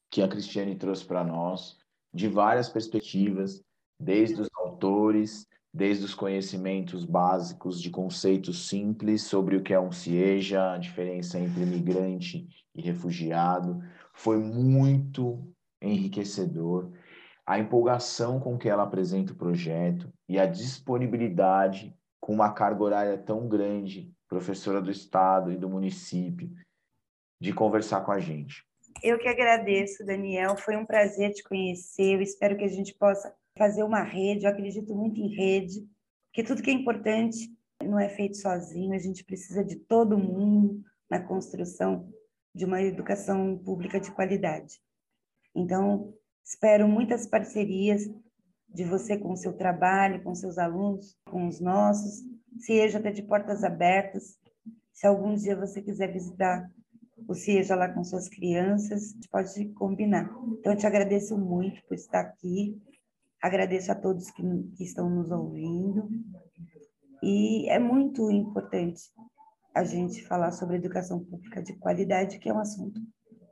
que 0.10 0.24
a 0.24 0.28
Cristiane 0.28 0.76
trouxe 0.76 1.06
para 1.06 1.24
nós, 1.24 1.78
de 2.12 2.28
várias 2.28 2.68
perspectivas, 2.68 3.64
desde 4.00 4.42
os 4.42 4.50
autores, 4.56 5.48
desde 5.72 6.06
os 6.06 6.16
conhecimentos 6.16 7.06
básicos 7.06 7.80
de 7.80 7.92
conceitos 7.92 8.68
simples 8.68 9.22
sobre 9.22 9.56
o 9.56 9.62
que 9.62 9.72
é 9.72 9.80
um 9.80 9.92
CIEJA, 9.92 10.72
a 10.72 10.78
diferença 10.80 11.40
entre 11.40 11.62
imigrante 11.62 12.48
e 12.74 12.82
refugiado. 12.82 13.80
Foi 14.12 14.40
muito 14.40 15.48
enriquecedor 15.80 16.92
a 17.46 17.60
empolgação 17.60 18.40
com 18.40 18.58
que 18.58 18.68
ela 18.68 18.82
apresenta 18.82 19.34
o 19.34 19.36
projeto 19.36 20.12
e 20.28 20.40
a 20.40 20.48
disponibilidade 20.48 21.96
com 22.20 22.34
uma 22.34 22.54
carga 22.54 22.84
horária 22.84 23.18
tão 23.18 23.48
grande, 23.48 24.14
professora 24.28 24.82
do 24.82 24.92
estado 24.92 25.52
e 25.52 25.58
do 25.58 25.70
município, 25.70 26.52
de 27.42 27.54
conversar 27.54 28.02
com 28.02 28.12
a 28.12 28.20
gente. 28.20 28.66
Eu 29.02 29.18
que 29.18 29.28
agradeço, 29.28 30.06
Daniel. 30.06 30.58
Foi 30.58 30.76
um 30.76 30.86
prazer 30.86 31.32
te 31.32 31.44
conhecer. 31.44 32.16
Eu 32.16 32.22
espero 32.22 32.58
que 32.58 32.66
a 32.66 32.70
gente 32.70 32.94
possa 32.94 33.34
fazer 33.58 33.84
uma 33.84 34.04
rede. 34.04 34.46
Eu 34.46 34.52
acredito 34.52 34.94
muito 34.94 35.20
em 35.20 35.34
rede, 35.34 35.88
porque 36.28 36.44
tudo 36.44 36.62
que 36.62 36.70
é 36.70 36.74
importante 36.74 37.50
não 37.84 38.00
é 38.00 38.10
feito 38.10 38.38
sozinho. 38.38 38.94
A 38.94 39.00
gente 39.00 39.24
precisa 39.24 39.64
de 39.64 39.78
todo 39.78 40.18
mundo 40.18 40.84
na 41.10 41.20
construção 41.20 42.12
de 42.54 42.66
uma 42.66 42.82
educação 42.82 43.58
pública 43.58 44.00
de 44.00 44.12
qualidade. 44.12 44.82
Então, 45.56 46.14
Espero 46.50 46.88
muitas 46.88 47.28
parcerias 47.28 48.10
de 48.74 48.84
você 48.84 49.18
com 49.18 49.32
o 49.32 49.38
seu 49.38 49.54
trabalho, 49.54 50.24
com 50.24 50.36
seus 50.36 50.58
alunos, 50.58 51.18
com 51.30 51.48
os 51.48 51.60
nossos. 51.60 52.24
Seja 52.60 53.00
até 53.00 53.12
de 53.12 53.24
portas 53.24 53.64
abertas. 53.64 54.38
Se 54.94 55.08
algum 55.08 55.36
dia 55.36 55.56
você 55.56 55.82
quiser 55.82 56.12
visitar 56.12 56.70
o 57.28 57.34
Seja 57.34 57.76
lá 57.76 57.90
com 57.90 58.04
suas 58.04 58.28
crianças, 58.28 59.14
pode 59.32 59.70
combinar. 59.74 60.32
Então, 60.60 60.74
eu 60.74 60.78
te 60.78 60.88
agradeço 60.88 61.38
muito 61.38 61.82
por 61.88 61.96
estar 61.96 62.22
aqui. 62.22 62.82
Agradeço 63.42 63.92
a 63.92 63.96
todos 63.96 64.32
que, 64.32 64.44
que 64.76 64.84
estão 64.84 65.10
nos 65.10 65.32
ouvindo. 65.32 66.10
E 67.22 67.70
é 67.70 67.78
muito 67.78 68.32
importante 68.32 69.02
a 69.76 69.84
gente 69.84 70.26
falar 70.26 70.52
sobre 70.52 70.78
educação 70.78 71.24
pública 71.24 71.62
de 71.62 71.74
qualidade, 71.78 72.40
que 72.40 72.50
é 72.50 72.54
um 72.54 72.60
assunto 72.60 73.00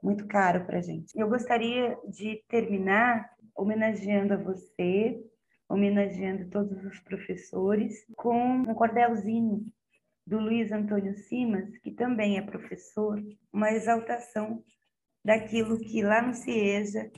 muito 0.01 0.25
caro 0.27 0.65
para 0.65 0.79
a 0.79 0.81
gente. 0.81 1.17
Eu 1.17 1.29
gostaria 1.29 1.97
de 2.07 2.43
terminar 2.47 3.29
homenageando 3.57 4.33
a 4.33 4.37
você, 4.37 5.19
homenageando 5.67 6.49
todos 6.49 6.85
os 6.85 6.99
professores, 6.99 8.05
com 8.15 8.61
um 8.61 8.73
cordelzinho 8.75 9.65
do 10.25 10.39
Luiz 10.39 10.71
Antônio 10.71 11.15
Simas, 11.15 11.77
que 11.79 11.91
também 11.91 12.37
é 12.37 12.41
professor, 12.41 13.21
uma 13.51 13.71
exaltação 13.71 14.63
daquilo 15.25 15.79
que 15.79 16.03
lá 16.03 16.21
no 16.21 16.33
CIEJA 16.33 17.11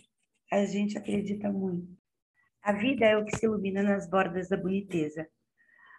a 0.52 0.66
gente 0.66 0.98
acredita 0.98 1.52
muito. 1.52 1.88
A 2.64 2.72
vida 2.72 3.06
é 3.06 3.18
o 3.18 3.26
que 3.26 3.36
se 3.38 3.46
ilumina 3.46 3.84
nas 3.84 4.10
bordas 4.10 4.50
da 4.50 4.58
boniteza, 4.58 5.28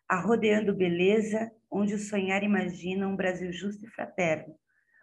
arrodeando 0.08 0.74
beleza, 0.74 1.50
onde 1.70 1.94
o 1.94 1.98
sonhar 1.98 2.42
imagina 2.42 3.06
um 3.06 3.16
Brasil 3.16 3.52
justo 3.52 3.86
e 3.86 3.90
fraterno, 3.90 4.54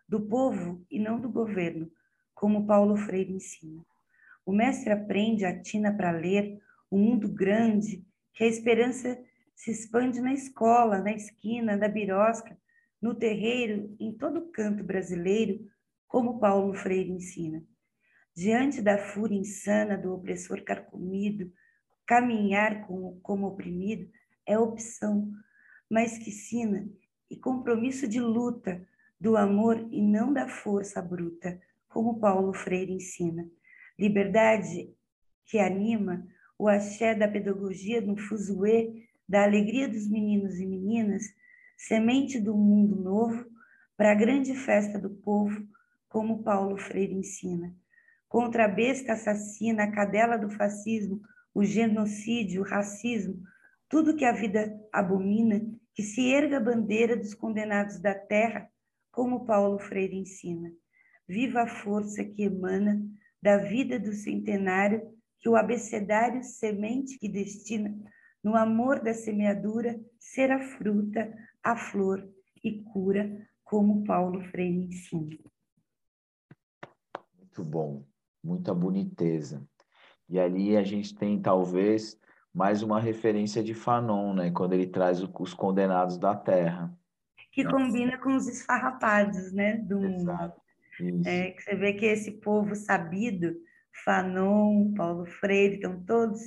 do 0.07 0.27
povo 0.27 0.85
e 0.89 0.99
não 0.99 1.19
do 1.19 1.29
governo, 1.29 1.89
como 2.33 2.67
Paulo 2.67 2.95
Freire 2.97 3.33
ensina. 3.33 3.83
O 4.47 4.53
mestre 4.53 4.93
aprende, 4.93 5.43
atina 5.43 5.93
para 5.93 6.09
ler 6.09 6.57
o 6.89 6.95
um 6.95 6.99
mundo 6.99 7.27
grande, 7.27 8.07
que 8.33 8.45
a 8.45 8.47
esperança 8.47 9.21
se 9.53 9.71
expande 9.71 10.21
na 10.21 10.31
escola, 10.31 10.99
na 10.99 11.11
esquina, 11.11 11.75
na 11.75 11.89
birosca, 11.89 12.57
no 13.01 13.13
terreiro, 13.13 13.93
em 13.99 14.13
todo 14.13 14.49
canto 14.49 14.85
brasileiro, 14.85 15.69
como 16.07 16.39
Paulo 16.39 16.73
Freire 16.73 17.11
ensina. 17.11 17.61
Diante 18.33 18.81
da 18.81 18.97
fúria 18.97 19.37
insana 19.37 19.97
do 19.97 20.13
opressor 20.13 20.63
carcomido, 20.63 21.51
caminhar 22.05 22.87
como, 22.87 23.19
como 23.19 23.47
oprimido 23.47 24.09
é 24.45 24.57
opção, 24.57 25.29
mas 25.89 26.17
que 26.17 26.31
sina 26.31 26.89
e 27.29 27.35
compromisso 27.35 28.07
de 28.07 28.21
luta 28.21 28.87
do 29.19 29.35
amor 29.35 29.89
e 29.91 30.01
não 30.01 30.31
da 30.31 30.47
força 30.47 31.01
bruta, 31.01 31.61
como 31.89 32.17
Paulo 32.17 32.53
Freire 32.53 32.93
ensina. 32.93 33.45
Liberdade 33.97 34.93
que 35.45 35.59
anima 35.59 36.27
o 36.57 36.67
axé 36.67 37.15
da 37.15 37.27
pedagogia 37.27 38.01
no 38.01 38.17
fuzuê 38.17 39.07
da 39.27 39.43
alegria 39.43 39.87
dos 39.87 40.07
meninos 40.09 40.59
e 40.59 40.65
meninas, 40.65 41.23
semente 41.77 42.39
do 42.39 42.55
mundo 42.55 42.95
novo 42.95 43.45
para 43.95 44.11
a 44.11 44.15
grande 44.15 44.55
festa 44.55 44.97
do 44.99 45.09
povo, 45.09 45.67
como 46.07 46.43
Paulo 46.43 46.77
Freire 46.77 47.13
ensina. 47.13 47.75
contra 48.29 48.65
a 48.65 48.67
besta 48.67 49.13
assassina, 49.13 49.83
a 49.83 49.91
cadela 49.91 50.37
do 50.37 50.49
fascismo, 50.49 51.21
o 51.53 51.63
genocídio, 51.63 52.61
o 52.61 52.65
racismo, 52.65 53.41
tudo 53.87 54.15
que 54.15 54.25
a 54.25 54.33
vida 54.33 54.77
abomina, 54.91 55.65
que 55.93 56.03
se 56.03 56.29
erga 56.29 56.57
a 56.57 56.59
bandeira 56.59 57.15
dos 57.15 57.33
condenados 57.33 57.99
da 57.99 58.13
terra, 58.13 58.69
como 59.11 59.45
Paulo 59.45 59.79
Freire 59.79 60.17
ensina. 60.17 60.71
Viva 61.27 61.61
a 61.61 61.67
força 61.67 62.23
que 62.23 62.43
emana 62.43 63.01
da 63.41 63.57
vida 63.57 63.99
do 63.99 64.13
centenário, 64.13 65.01
que 65.39 65.49
o 65.49 65.55
abecedário 65.55 66.43
semente 66.43 67.17
que 67.19 67.29
destina, 67.29 67.95
no 68.43 68.55
amor 68.55 69.01
da 69.01 69.13
semeadura, 69.13 69.99
ser 70.19 70.51
a 70.51 70.59
fruta, 70.59 71.33
a 71.63 71.75
flor 71.75 72.27
e 72.63 72.81
cura, 72.83 73.47
como 73.63 74.03
Paulo 74.03 74.41
Freire 74.49 74.85
ensina. 74.85 75.37
Muito 77.37 77.63
bom, 77.63 78.05
muita 78.43 78.73
boniteza. 78.73 79.67
E 80.29 80.39
ali 80.39 80.75
a 80.75 80.83
gente 80.83 81.15
tem 81.15 81.41
talvez 81.41 82.19
mais 82.53 82.81
uma 82.81 82.99
referência 82.99 83.63
de 83.63 83.73
Fanon, 83.73 84.33
né? 84.33 84.51
Quando 84.51 84.73
ele 84.73 84.87
traz 84.87 85.21
os 85.21 85.53
condenados 85.53 86.17
da 86.17 86.35
terra. 86.35 86.91
Que 87.51 87.63
né? 87.63 87.71
combina 87.71 88.17
com 88.17 88.35
os 88.35 88.47
esfarrapados, 88.47 89.51
né? 89.53 89.77
Do 89.77 90.03
Exato. 90.03 90.61
É, 91.25 91.51
que 91.51 91.61
você 91.61 91.75
vê 91.75 91.93
que 91.93 92.05
esse 92.05 92.31
povo 92.31 92.75
sabido, 92.75 93.55
Fanon, 94.03 94.93
Paulo 94.95 95.25
Freire, 95.25 95.75
estão 95.75 96.03
todos 96.03 96.39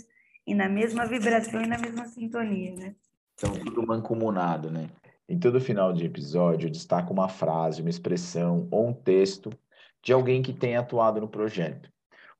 e 0.46 0.54
na 0.54 0.68
mesma 0.68 1.06
vibração 1.06 1.62
e 1.62 1.66
na 1.66 1.78
mesma 1.78 2.06
sintonia, 2.06 2.74
né? 2.74 2.94
Estão 3.36 3.52
tudo 3.52 3.86
mancomunado, 3.86 4.70
né? 4.70 4.88
Em 5.28 5.38
todo 5.38 5.60
final 5.60 5.92
de 5.92 6.04
episódio, 6.04 6.66
eu 6.66 6.70
destaco 6.70 7.12
uma 7.12 7.28
frase, 7.28 7.80
uma 7.80 7.90
expressão 7.90 8.66
ou 8.70 8.88
um 8.88 8.92
texto 8.92 9.50
de 10.02 10.12
alguém 10.12 10.42
que 10.42 10.52
tenha 10.52 10.80
atuado 10.80 11.20
no 11.20 11.28
projeto. 11.28 11.90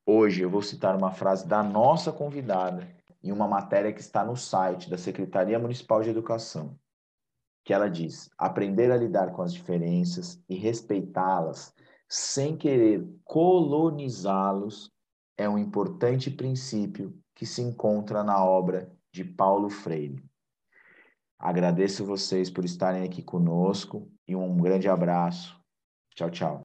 Hoje 0.04 0.42
eu 0.42 0.50
vou 0.50 0.62
citar 0.62 0.96
uma 0.96 1.12
frase 1.12 1.46
da 1.46 1.62
nossa 1.62 2.10
convidada 2.10 2.88
em 3.22 3.30
uma 3.30 3.46
matéria 3.46 3.92
que 3.92 4.00
está 4.00 4.24
no 4.24 4.36
site 4.36 4.90
da 4.90 4.98
Secretaria 4.98 5.58
Municipal 5.58 6.02
de 6.02 6.10
Educação, 6.10 6.76
que 7.64 7.72
ela 7.72 7.88
diz: 7.88 8.28
aprender 8.36 8.90
a 8.90 8.96
lidar 8.96 9.30
com 9.30 9.42
as 9.42 9.54
diferenças 9.54 10.42
e 10.48 10.56
respeitá-las 10.56 11.72
sem 12.10 12.56
querer 12.56 13.08
colonizá-los 13.24 14.90
é 15.38 15.48
um 15.48 15.56
importante 15.56 16.28
princípio 16.28 17.16
que 17.34 17.46
se 17.46 17.62
encontra 17.62 18.24
na 18.24 18.44
obra 18.44 18.90
de 19.12 19.24
Paulo 19.24 19.70
Freire. 19.70 20.22
Agradeço 21.38 22.04
vocês 22.04 22.50
por 22.50 22.64
estarem 22.64 23.04
aqui 23.04 23.22
conosco 23.22 24.10
e 24.26 24.34
um 24.34 24.56
grande 24.58 24.88
abraço. 24.88 25.58
Tchau, 26.14 26.30
tchau. 26.30 26.58